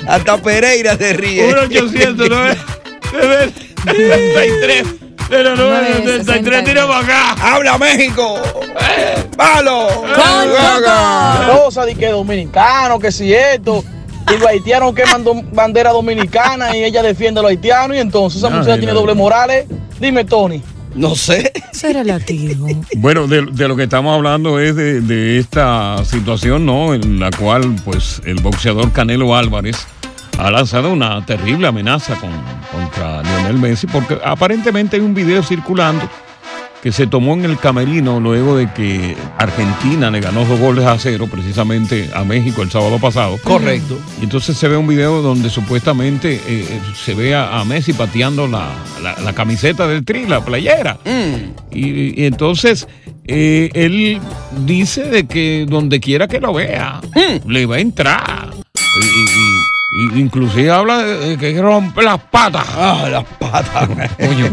Hasta 0.08 0.36
Pereira 0.42 0.94
se 0.96 1.12
ríe. 1.14 1.46
1 1.48 1.60
800 1.62 2.28
973 2.28 4.86
0973 5.28 6.64
Tira 6.64 6.86
para 6.86 7.00
acá. 7.00 7.54
¡Habla 7.54 7.78
México! 7.78 8.40
¡Palo! 9.36 9.88
Cosa 11.64 11.84
de 11.84 11.94
que 11.94 12.08
dominicano, 12.08 12.98
que 12.98 13.12
si 13.12 13.32
esto. 13.32 13.84
Y 14.32 14.38
los 14.38 14.48
haitianos 14.48 14.94
queman 14.94 15.24
bandera 15.52 15.90
dominicana 15.90 16.76
y 16.76 16.84
ella 16.84 17.02
defiende 17.02 17.40
a 17.40 17.42
los 17.42 17.50
haitianos. 17.50 17.96
Y 17.96 18.00
entonces 18.00 18.38
esa 18.42 18.50
muchacha 18.50 18.76
tiene 18.76 18.92
no. 18.92 19.00
doble 19.00 19.14
morales. 19.14 19.66
Dime, 20.00 20.24
Tony. 20.24 20.62
No 20.94 21.14
sé. 21.14 21.52
Es 21.72 21.82
relativo. 21.82 22.66
Bueno, 22.96 23.26
de, 23.26 23.46
de 23.52 23.68
lo 23.68 23.76
que 23.76 23.84
estamos 23.84 24.14
hablando 24.14 24.58
es 24.58 24.74
de, 24.74 25.00
de 25.00 25.38
esta 25.38 26.04
situación, 26.04 26.66
¿no? 26.66 26.92
En 26.92 27.20
la 27.20 27.30
cual, 27.30 27.76
pues, 27.84 28.20
el 28.24 28.36
boxeador 28.42 28.90
Canelo 28.92 29.36
Álvarez 29.36 29.86
ha 30.38 30.50
lanzado 30.50 30.92
una 30.92 31.24
terrible 31.26 31.66
amenaza 31.68 32.14
con- 32.16 32.30
contra 32.72 33.22
Lionel 33.22 33.58
Messi, 33.58 33.86
porque 33.86 34.18
aparentemente 34.24 34.96
hay 34.96 35.02
un 35.02 35.14
video 35.14 35.42
circulando 35.42 36.08
que 36.82 36.92
se 36.92 37.08
tomó 37.08 37.32
en 37.34 37.44
el 37.44 37.58
camerino 37.58 38.20
luego 38.20 38.56
de 38.56 38.72
que 38.72 39.16
Argentina 39.36 40.12
le 40.12 40.20
ganó 40.20 40.44
dos 40.44 40.60
goles 40.60 40.86
a 40.86 40.96
cero 40.96 41.26
precisamente 41.28 42.08
a 42.14 42.22
México 42.22 42.62
el 42.62 42.70
sábado 42.70 43.00
pasado. 43.00 43.36
Correcto. 43.42 43.98
Y 44.20 44.24
entonces 44.24 44.56
se 44.56 44.68
ve 44.68 44.76
un 44.76 44.86
video 44.86 45.20
donde 45.20 45.50
supuestamente 45.50 46.34
eh, 46.34 46.40
eh, 46.46 46.80
se 46.94 47.14
ve 47.14 47.34
a, 47.34 47.58
a 47.58 47.64
Messi 47.64 47.92
pateando 47.94 48.46
la, 48.46 48.68
la- 49.02 49.18
la 49.18 49.32
camiseta 49.32 49.88
del 49.88 50.04
tri, 50.04 50.26
la 50.26 50.44
playera. 50.44 50.98
Mm. 51.04 51.76
Y, 51.76 52.22
y 52.22 52.26
entonces 52.26 52.86
eh, 53.26 53.70
él 53.74 54.20
dice 54.64 55.02
de 55.02 55.26
que 55.26 55.66
donde 55.68 55.98
quiera 55.98 56.28
que 56.28 56.38
lo 56.38 56.52
vea, 56.52 57.00
le 57.44 57.66
va 57.66 57.74
a 57.76 57.80
entrar. 57.80 58.50
Y 59.00 59.57
inclusive 60.14 60.70
habla 60.70 60.98
de 60.98 61.36
de 61.36 61.36
que 61.38 61.60
rompe 61.60 62.02
las 62.02 62.18
patas. 62.20 62.64
Ah, 62.76 63.06
las 63.10 63.24
patas. 63.38 63.88
Coño. 64.16 64.50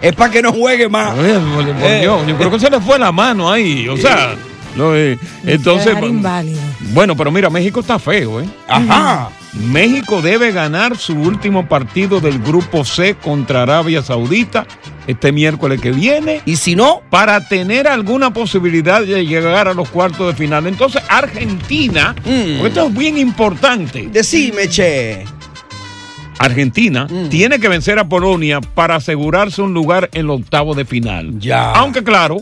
Es 0.00 0.12
para 0.14 0.30
que 0.30 0.42
no 0.42 0.52
juegue 0.52 0.88
más. 0.88 1.16
oye, 1.18 1.34
por- 1.38 1.64
por 1.74 1.90
Eh. 1.90 2.00
Dios, 2.00 2.26
yo 2.26 2.36
creo 2.36 2.50
que 2.50 2.60
se 2.60 2.70
le 2.70 2.80
fue 2.80 2.98
la 2.98 3.12
mano 3.12 3.50
ahí. 3.50 3.88
O 3.88 3.96
sea, 3.96 4.34
lo, 4.76 4.96
eh, 4.96 5.18
entonces... 5.44 5.94
Bueno, 6.92 7.16
pero 7.16 7.30
mira, 7.30 7.48
México 7.50 7.80
está 7.80 7.98
feo, 7.98 8.40
¿eh? 8.40 8.48
Ajá. 8.68 9.28
México 9.54 10.22
debe 10.22 10.50
ganar 10.52 10.96
su 10.96 11.14
último 11.14 11.68
partido 11.68 12.20
del 12.20 12.38
grupo 12.38 12.84
C 12.84 13.14
contra 13.14 13.62
Arabia 13.62 14.02
Saudita 14.02 14.66
este 15.06 15.30
miércoles 15.32 15.80
que 15.80 15.90
viene. 15.90 16.40
Y 16.46 16.56
si 16.56 16.74
no, 16.74 17.02
para 17.10 17.46
tener 17.48 17.86
alguna 17.86 18.32
posibilidad 18.32 19.02
de 19.02 19.26
llegar 19.26 19.68
a 19.68 19.74
los 19.74 19.88
cuartos 19.90 20.28
de 20.28 20.34
final. 20.34 20.66
Entonces, 20.66 21.02
Argentina, 21.08 22.14
Mm. 22.24 22.64
esto 22.66 22.86
es 22.86 22.94
bien 22.94 23.18
importante. 23.18 24.08
decime, 24.10 24.68
che. 24.68 25.24
Argentina 26.38 27.06
Mm. 27.08 27.28
tiene 27.28 27.58
que 27.60 27.68
vencer 27.68 27.98
a 27.98 28.08
Polonia 28.08 28.60
para 28.60 28.96
asegurarse 28.96 29.60
un 29.62 29.74
lugar 29.74 30.08
en 30.14 30.26
los 30.26 30.40
octavos 30.40 30.76
de 30.76 30.84
final. 30.84 31.38
Ya. 31.38 31.72
Aunque 31.72 32.02
claro, 32.02 32.38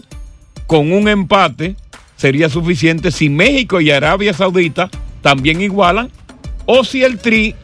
con 0.67 0.93
un 0.93 1.09
empate 1.09 1.75
sería 2.17 2.49
suficiente 2.49 3.11
si 3.11 3.29
México 3.29 3.81
y 3.81 3.91
Arabia 3.91 4.33
Saudita 4.33 4.89
también 5.23 5.61
igualan 5.61 6.11
o 6.73 6.85
si 6.85 7.03
el 7.03 7.19
Tri 7.19 7.55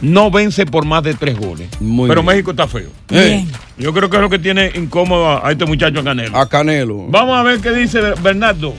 no 0.00 0.30
vence 0.30 0.66
por 0.66 0.84
más 0.84 1.02
de 1.02 1.14
tres 1.14 1.38
goles. 1.38 1.68
Muy 1.80 2.08
Pero 2.08 2.22
bien. 2.22 2.34
México 2.34 2.50
está 2.50 2.66
feo. 2.66 2.90
Eh, 3.10 3.44
Yo 3.78 3.92
creo 3.92 4.10
que 4.10 4.16
es 4.16 4.22
lo 4.22 4.28
que 4.28 4.38
tiene 4.38 4.70
incómodo 4.74 5.26
a, 5.28 5.46
a 5.46 5.52
este 5.52 5.64
muchacho 5.66 6.02
Canelo. 6.04 6.36
a 6.36 6.48
Canelo. 6.48 7.06
Vamos 7.08 7.36
a 7.38 7.42
ver 7.42 7.60
qué 7.60 7.70
dice 7.72 8.00
Bernardo. 8.22 8.74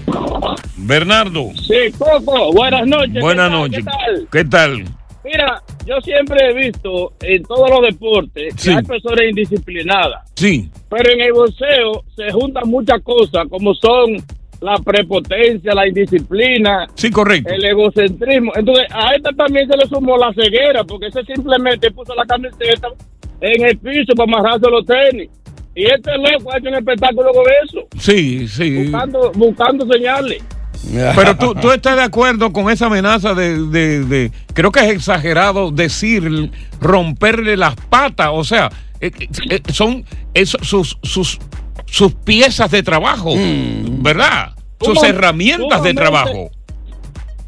Bernardo, 0.78 1.52
Sí, 1.56 1.92
Coco, 1.98 2.52
buenas 2.54 2.86
noches. 2.88 3.22
buenas 3.22 3.50
noches. 3.52 3.84
¿Qué 3.84 3.84
tal? 3.84 4.28
¿Qué 4.32 4.46
tal? 4.46 4.84
Mira, 5.24 5.62
yo 5.86 5.96
siempre 6.02 6.38
he 6.50 6.54
visto 6.54 7.14
en 7.22 7.44
todos 7.44 7.70
los 7.70 7.82
deportes 7.82 8.54
que 8.56 8.62
Sí. 8.62 8.70
hay 8.70 8.84
personas 8.84 9.22
indisciplinadas, 9.30 10.22
Sí, 10.36 10.70
pero 10.90 11.12
en 11.12 11.20
el 11.22 11.34
boxeo 11.34 12.04
se 12.16 12.32
juntan 12.32 12.70
muchas 12.70 13.02
cosas 13.02 13.46
como 13.50 13.74
son 13.74 14.18
la 14.62 14.76
prepotencia, 14.78 15.74
la 15.74 15.88
indisciplina, 15.88 16.88
sí, 16.96 17.12
correcto. 17.12 17.54
el 17.54 17.64
egocentrismo. 17.66 18.52
Entonces, 18.56 18.86
a 18.92 19.14
esta 19.16 19.32
también 19.32 19.68
se 19.70 19.78
le 19.78 19.86
sumó 19.88 20.18
la 20.18 20.34
ceguera, 20.34 20.84
porque 20.84 21.08
ese 21.08 21.24
simplemente 21.26 21.92
puso 21.92 22.14
la 22.16 22.26
camiseta 22.26 22.88
en 23.42 23.66
el 23.66 23.78
piso 23.78 24.14
para 24.16 24.32
amarrarse 24.38 24.70
los 24.70 24.86
tenis. 24.86 25.30
Y 25.76 25.84
este 25.84 26.12
loco 26.18 26.52
ha 26.52 26.58
hecho 26.58 26.70
un 26.70 26.76
espectáculo 26.76 27.32
con 27.34 27.44
eso, 27.64 27.88
Sí, 28.00 28.48
sí. 28.48 28.84
buscando, 28.86 29.32
buscando 29.36 29.86
señales. 29.94 30.44
Pero 31.16 31.36
tú, 31.38 31.54
tú 31.56 31.72
estás 31.72 31.96
de 31.96 32.04
acuerdo 32.04 32.52
con 32.54 32.70
esa 32.72 32.86
amenaza 32.88 33.34
de, 33.34 33.64
de- 33.68 34.04
de- 34.06 34.32
creo 34.54 34.72
que 34.72 34.80
es 34.80 34.90
exagerado 34.92 35.70
decir 35.72 36.52
romperle 36.82 37.58
las 37.58 37.76
patas, 37.76 38.30
o 38.32 38.44
sea, 38.44 38.70
eh, 39.02 39.12
eh, 39.50 39.62
son 39.72 40.04
eso- 40.34 40.58
sus, 40.64 40.98
sus, 41.04 41.40
sus 41.90 42.14
piezas 42.14 42.70
de 42.72 42.84
trabajo, 42.84 43.34
¿verdad? 43.36 44.52
Sus 44.80 45.02
herramientas 45.04 45.82
de 45.84 45.94
trabajo. 45.94 46.52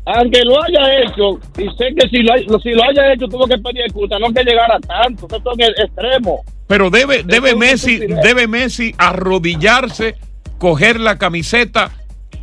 Aunque 0.05 0.41
lo 0.43 0.55
haya 0.63 1.03
hecho, 1.03 1.39
y 1.57 1.69
sé 1.77 1.93
que 1.95 2.09
si 2.09 2.23
lo, 2.23 2.59
si 2.59 2.71
lo 2.71 2.83
haya 2.83 3.13
hecho 3.13 3.27
tuvo 3.27 3.45
que 3.45 3.57
pedir 3.59 3.83
excusa, 3.83 4.17
no 4.17 4.33
que 4.33 4.43
llegara 4.43 4.77
a 4.77 4.79
tanto, 4.79 5.27
eso 5.27 5.51
es 5.57 5.69
extremo. 5.85 6.43
Pero 6.65 6.89
debe, 6.89 7.23
debe 7.23 7.55
Messi, 7.55 7.99
debe 7.99 8.47
Messi 8.47 8.95
arrodillarse, 8.97 10.15
coger 10.57 10.99
la 10.99 11.19
camiseta, 11.19 11.91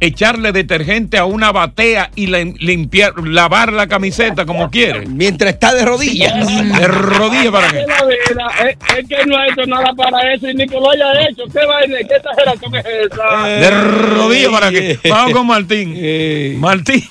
echarle 0.01 0.53
detergente 0.53 1.19
a 1.19 1.25
una 1.25 1.53
batea 1.53 2.11
y 2.15 2.27
la- 2.27 2.45
limpiar, 2.45 3.13
lavar 3.27 3.73
la 3.73 3.87
camiseta 3.87 4.45
como 4.47 4.71
quiere. 4.71 5.07
Mientras 5.07 5.55
está 5.55 5.75
de 5.75 5.85
rodillas. 5.85 6.35
De 6.79 6.89
rodillas 6.89 7.53
para 7.53 7.69
qué. 7.71 7.81
Es 7.81 7.87
la 7.87 8.05
vida, 8.05 8.47
es, 8.71 8.99
es 8.99 9.09
que 9.09 9.27
no 9.27 9.37
ha 9.37 9.47
hecho 9.47 9.67
nada 9.67 9.93
para 9.97 10.33
eso 10.35 10.49
y 10.51 10.55
ni 10.55 10.67
que 10.67 10.75
lo 10.79 10.91
haya 10.91 11.13
hecho. 11.29 11.45
¿Qué 11.53 11.67
vaina? 11.67 11.97
¿Qué 12.09 12.15
exageración 12.17 12.75
es 12.77 12.85
esa? 13.13 13.47
De 13.47 13.71
rodillas 13.71 14.51
para 14.51 14.71
qué. 14.71 14.99
Vamos 15.09 15.33
con 15.33 15.47
Martín. 15.47 16.61
Martín. 16.61 17.03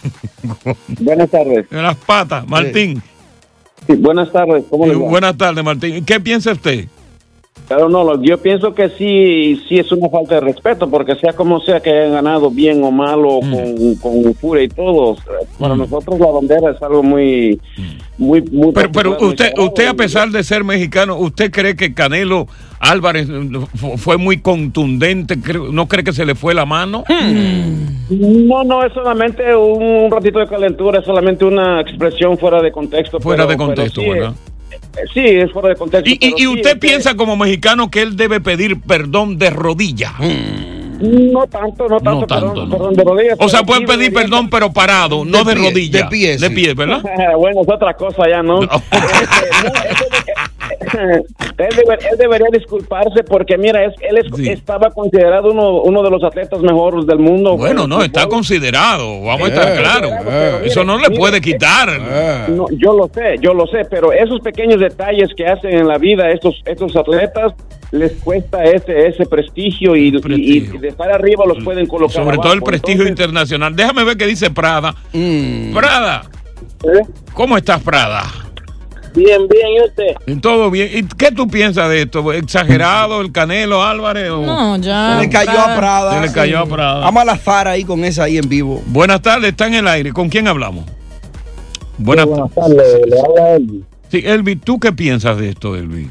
Buenas 1.00 1.30
tardes. 1.30 1.70
De 1.70 1.82
las 1.82 1.96
patas. 1.96 2.48
Martín. 2.48 3.02
Sí, 3.88 3.94
buenas 3.98 4.32
tardes. 4.32 4.64
¿Cómo 4.70 4.88
le 4.88 4.96
va? 4.96 5.08
Buenas 5.10 5.38
tardes, 5.38 5.64
Martín. 5.64 6.04
¿Qué 6.06 6.20
piensa 6.20 6.52
usted? 6.52 6.88
Claro, 7.68 7.90
no, 7.90 8.04
lo- 8.04 8.22
yo 8.22 8.38
pienso 8.38 8.76
que 8.76 8.90
sí, 8.90 9.60
sí 9.68 9.80
es 9.80 9.92
una 9.92 10.08
falta 10.10 10.36
de 10.36 10.42
respeto, 10.42 10.88
porque 10.90 11.16
sea 11.16 11.34
como 11.34 11.60
sea 11.62 11.80
que 11.80 11.90
hayan 11.90 12.12
ganado 12.14 12.52
bien 12.52 12.84
o 12.84 12.92
malo, 12.92 13.40
con, 13.40 13.96
con 13.96 14.34
furia 14.36 14.64
y 14.64 14.68
todo, 14.70 15.14
eh, 15.14 15.48
para 15.60 15.76
nosotros 15.76 16.20
la 16.20 16.28
bandera 16.28 16.72
es 16.72 16.82
algo 16.84 17.02
muy, 17.02 17.60
muy, 18.20 18.42
muy... 18.52 18.72
Pero, 18.72 18.92
pero 18.92 19.18
usted, 19.20 19.52
usted 19.58 19.88
a 19.88 19.94
pesar 19.96 20.30
de 20.30 20.44
ser 20.44 20.64
mexicano, 20.64 21.18
¿usted 21.18 21.52
cree 21.52 21.76
que 21.76 21.94
Canelo 21.96 22.48
Álvarez 22.80 23.28
fu- 23.76 23.98
fue 23.98 24.18
muy 24.18 24.38
contundente? 24.42 25.36
¿No 25.72 25.88
cree 25.88 26.04
que 26.04 26.14
se 26.14 26.24
le 26.26 26.36
fue 26.36 26.54
la 26.54 26.66
mano? 26.66 27.04
No, 28.10 28.64
no, 28.64 28.86
es 28.86 28.94
solamente 28.94 29.56
un 29.56 30.12
ratito 30.12 30.38
de 30.38 30.46
calentura, 30.48 31.00
es 31.00 31.06
solamente 31.06 31.44
una 31.46 31.82
expresión 31.82 32.38
fuera 32.38 32.62
de 32.62 32.72
contexto. 32.72 33.20
Fuera 33.20 33.48
pero- 33.48 33.52
de 33.52 33.58
contexto, 33.58 34.02
sí, 34.02 34.10
¿verdad? 34.10 34.34
Eh, 34.98 35.06
Sí, 35.14 35.20
es 35.22 35.52
fuera 35.52 35.70
de 35.70 35.76
contexto. 35.76 36.10
Y, 36.10 36.18
sí, 36.38 36.48
usted 36.48 36.68
es 36.68 36.74
que- 36.74 36.80
piensa 36.80 37.16
como 37.16 37.36
mexicano 37.36 37.90
que 37.90 38.02
él 38.02 38.16
debe 38.18 38.40
pedir 38.42 38.80
perdón 38.82 39.38
de 39.38 39.50
rodillas. 39.50 40.14
No 41.00 41.46
tanto, 41.48 41.88
no 41.88 42.00
tanto, 42.00 42.12
No 42.22 42.26
tanto, 42.26 42.36
perdón, 42.36 42.70
no. 42.70 42.78
perdón, 42.78 42.94
de 42.96 43.04
rodillas. 43.04 43.38
O 43.40 43.50
sea, 43.50 43.60
pero 43.64 43.68
puede 43.68 43.82
sí 43.82 43.98
pedir 43.98 44.14
perdón, 44.14 44.50
pero 44.50 44.72
parado, 44.72 45.26
no 45.26 45.44
de, 45.44 45.56
rodillas. 45.56 46.04
de 46.04 46.08
pie, 46.10 46.38
De 46.38 46.50
pie, 46.50 46.74
¿verdad? 46.74 47.02
bueno, 47.38 47.62
es 47.62 47.70
otra 47.70 47.94
cosa 47.96 48.24
ya, 48.30 48.42
¿no? 48.42 48.62
él, 48.62 48.70
debe- 51.58 51.98
él 52.12 52.18
debería 52.18 52.48
disculparse 52.52 53.24
porque, 53.24 53.58
mira, 53.58 53.84
es, 53.86 53.94
él 54.02 54.18
es- 54.18 54.50
estaba 54.50 54.92
considerado 54.92 55.52
uno, 55.52 55.82
uno 55.82 56.04
de 56.04 56.10
los 56.10 56.24
atletas 56.24 56.60
mejores 56.62 57.06
del 57.06 57.20
mundo. 57.20 57.58
Bueno, 57.58 57.88
no, 57.88 58.02
está 58.02 58.28
considerado, 58.28 59.22
vamos 59.24 59.50
a 59.50 59.54
estar 59.54 59.72
Eh, 59.74 59.78
claros. 59.82 60.12
eh, 60.28 60.62
Eso 60.66 60.84
no 60.84 60.98
le 60.98 61.10
mire, 61.10 61.20
puede 61.20 61.42
quitar. 61.42 61.90
No, 62.50 62.66
yo 62.72 62.94
lo 62.96 63.10
sé, 63.14 63.36
yo 63.42 63.54
lo 63.54 63.68
sé, 63.68 63.86
pero 63.90 64.12
esos 64.12 64.40
pequeños 64.42 64.80
detalles 64.80 65.30
que 65.36 65.46
hacen 65.48 65.78
en 65.78 65.88
la 65.88 65.98
vida 65.98 66.30
estos 66.32 66.62
estos 66.66 66.96
atletas 66.96 67.54
les 67.92 68.12
cuesta 68.14 68.64
ese 68.64 69.08
ese 69.08 69.26
prestigio 69.26 69.96
y, 69.96 70.10
y- 70.10 70.58
y 70.58 70.60
de 70.78 70.88
estar 70.90 71.12
arriba 71.12 71.46
los 71.46 71.64
pueden 71.64 71.86
colocar 71.88 72.16
Sobre 72.24 72.38
todo 72.38 72.54
el 72.54 72.62
prestigio 72.62 73.08
internacional. 73.08 73.76
Déjame 73.76 74.04
ver 74.04 74.18
qué 74.18 74.26
dice 74.28 74.50
Prada. 74.52 74.96
Prada, 75.74 76.24
¿cómo 77.34 77.58
estás, 77.58 77.82
Prada? 77.82 78.24
Bien, 79.16 79.48
bien, 79.48 79.68
¿y 79.78 79.82
usted? 79.88 80.42
Todo 80.42 80.70
bien. 80.70 80.90
¿Y 80.94 81.04
qué 81.04 81.32
tú 81.32 81.48
piensas 81.48 81.88
de 81.90 82.02
esto? 82.02 82.34
¿Exagerado 82.34 83.22
el 83.22 83.32
Canelo 83.32 83.82
Álvarez? 83.82 84.30
o- 84.30 84.42
No, 84.46 84.76
ya. 84.78 85.16
Se 85.16 85.22
le 85.26 85.30
cayó 85.32 85.58
a 85.58 85.76
Prada. 85.78 86.16
Se 86.22 86.28
le 86.28 86.34
cayó 86.34 86.60
a 86.60 86.66
Prada. 86.66 87.00
Vamos 87.00 87.22
a 87.22 87.26
la 87.26 87.38
Fara 87.38 87.72
ahí 87.72 87.86
con 87.86 88.04
esa 88.04 88.24
ahí 88.26 88.38
en 88.38 88.50
vivo. 88.50 88.84
Buenas 88.88 89.22
tardes, 89.22 89.52
está 89.52 89.68
en 89.68 89.76
el 89.76 89.88
aire. 89.88 90.12
¿Con 90.12 90.28
quién 90.28 90.50
hablamos? 90.50 90.84
Buenas, 91.98 92.26
buenas 92.26 92.54
tardes, 92.54 92.78
le 93.08 93.20
habla 93.22 93.56
Elvi. 93.56 93.84
Sí, 94.12 94.22
Elvi, 94.26 94.58
¿tú 94.58 94.80
qué 94.82 94.92
piensas 94.92 95.38
de 95.38 95.48
esto, 95.50 95.78
Elvi? 95.78 96.10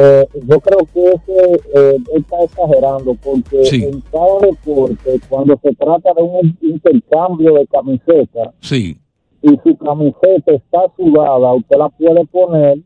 Eh, 0.00 0.28
yo 0.46 0.60
creo 0.60 0.78
que 0.94 1.08
ese 1.08 1.60
eh, 1.74 1.96
está 2.14 2.40
exagerando 2.44 3.16
porque 3.24 3.64
Sí. 3.64 3.84
en 3.84 4.00
cada 4.12 4.38
deporte, 4.40 5.18
cuando 5.28 5.58
se 5.60 5.74
trata 5.74 6.12
de 6.14 6.22
un 6.22 6.56
intercambio 6.62 7.54
de 7.54 7.66
camiseta 7.66 8.52
Sí. 8.60 8.96
y 9.42 9.48
su 9.64 9.76
camiseta 9.76 10.52
está 10.52 10.82
sudada, 10.96 11.52
usted 11.54 11.76
la 11.78 11.88
puede 11.88 12.24
poner 12.26 12.78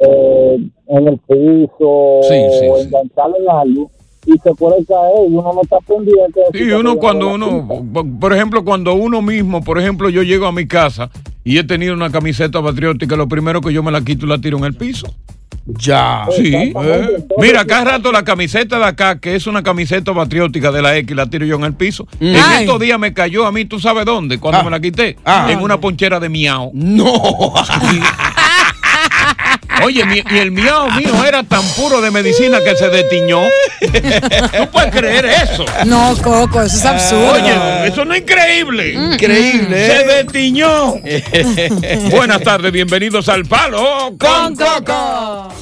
eh, 0.00 0.58
en 0.86 1.08
el 1.08 1.18
piso 1.18 2.20
Sí, 2.22 2.34
o 2.70 2.76
sí. 2.76 2.84
engancharla 2.86 3.36
en 3.38 3.50
algo 3.50 3.90
y 4.26 4.32
se 4.32 4.54
puede 4.54 4.84
caer 4.84 5.28
y 5.30 5.34
uno 5.34 5.52
no 5.54 5.62
está 5.62 5.78
pendiente. 5.86 6.40
de 6.52 6.58
si 6.58 6.70
uno 6.72 6.96
cuando 6.96 7.28
uno, 7.34 7.66
por- 8.20 8.32
ejemplo, 8.34 8.64
cuando 8.64 8.94
uno 8.94 9.22
mismo, 9.22 9.62
por 9.64 9.78
ejemplo, 9.78 10.08
yo 10.10 10.22
llego 10.22 10.46
a 10.46 10.52
mi 10.52 10.66
casa 10.66 11.10
y 11.44 11.58
he 11.58 11.64
tenido 11.64 11.94
una 11.94 12.10
camiseta 12.10 12.62
patriótica, 12.62 13.16
lo 13.16 13.28
primero 13.28 13.60
que 13.60 13.72
yo 13.72 13.82
me 13.82 13.90
la 13.92 14.02
quito 14.02 14.26
y 14.26 14.28
la 14.28 14.38
tiro 14.38 14.58
en 14.58 14.64
el 14.64 14.74
piso. 14.74 15.14
Ya. 15.66 16.26
Sí. 16.34 16.54
Entonces, 16.54 17.24
Mira, 17.38 17.60
acá 17.60 17.84
rato 17.84 18.10
la 18.10 18.24
camiseta 18.24 18.78
de 18.78 18.84
acá, 18.86 19.18
que 19.20 19.34
es 19.34 19.46
una 19.46 19.62
camiseta 19.62 20.14
patriótica 20.14 20.72
de 20.72 20.80
la 20.80 20.96
X, 20.96 21.14
la 21.14 21.26
tiro 21.28 21.44
yo 21.44 21.56
en 21.56 21.64
el 21.64 21.74
piso. 21.74 22.06
En 22.20 22.36
Ay. 22.36 22.64
estos 22.64 22.80
días 22.80 22.98
me 22.98 23.12
cayó 23.12 23.46
a 23.46 23.52
mí, 23.52 23.66
¿tú 23.66 23.78
sabes 23.78 24.06
dónde? 24.06 24.38
Cuando 24.38 24.60
Ah. 24.60 24.64
me 24.64 24.70
la 24.70 24.80
quité. 24.80 25.16
Ah. 25.26 25.46
En 25.50 25.60
una 25.60 25.78
ponchera 25.78 26.18
de 26.20 26.28
miau. 26.30 26.70
No. 26.74 27.04
Oye, 29.84 30.04
mi- 30.04 30.22
y 30.30 30.38
el 30.38 30.50
miau 30.50 30.90
mío 30.92 31.24
era 31.26 31.42
tan 31.42 31.62
puro 31.76 32.00
de 32.00 32.10
medicina 32.10 32.58
que 32.64 32.76
se 32.76 32.88
detiñó. 32.88 33.42
¿Tú 33.80 34.70
puedes 34.72 34.94
creer 34.94 35.24
eso? 35.26 35.64
No, 35.86 36.14
Coco, 36.22 36.62
eso 36.62 36.76
es 36.76 36.84
absurdo. 36.84 37.32
Oye, 37.32 37.86
eso 37.88 38.04
no 38.04 38.14
es 38.14 38.20
increíble. 38.22 38.92
Increíble, 38.92 39.86
Se 39.86 40.00
¿eh? 40.00 40.04
detiñó. 40.24 40.94
Buenas 42.10 42.42
tardes, 42.42 42.72
bienvenidos 42.72 43.28
al 43.28 43.44
Palo 43.46 44.14
con 44.18 44.54
Coco. 44.56 45.52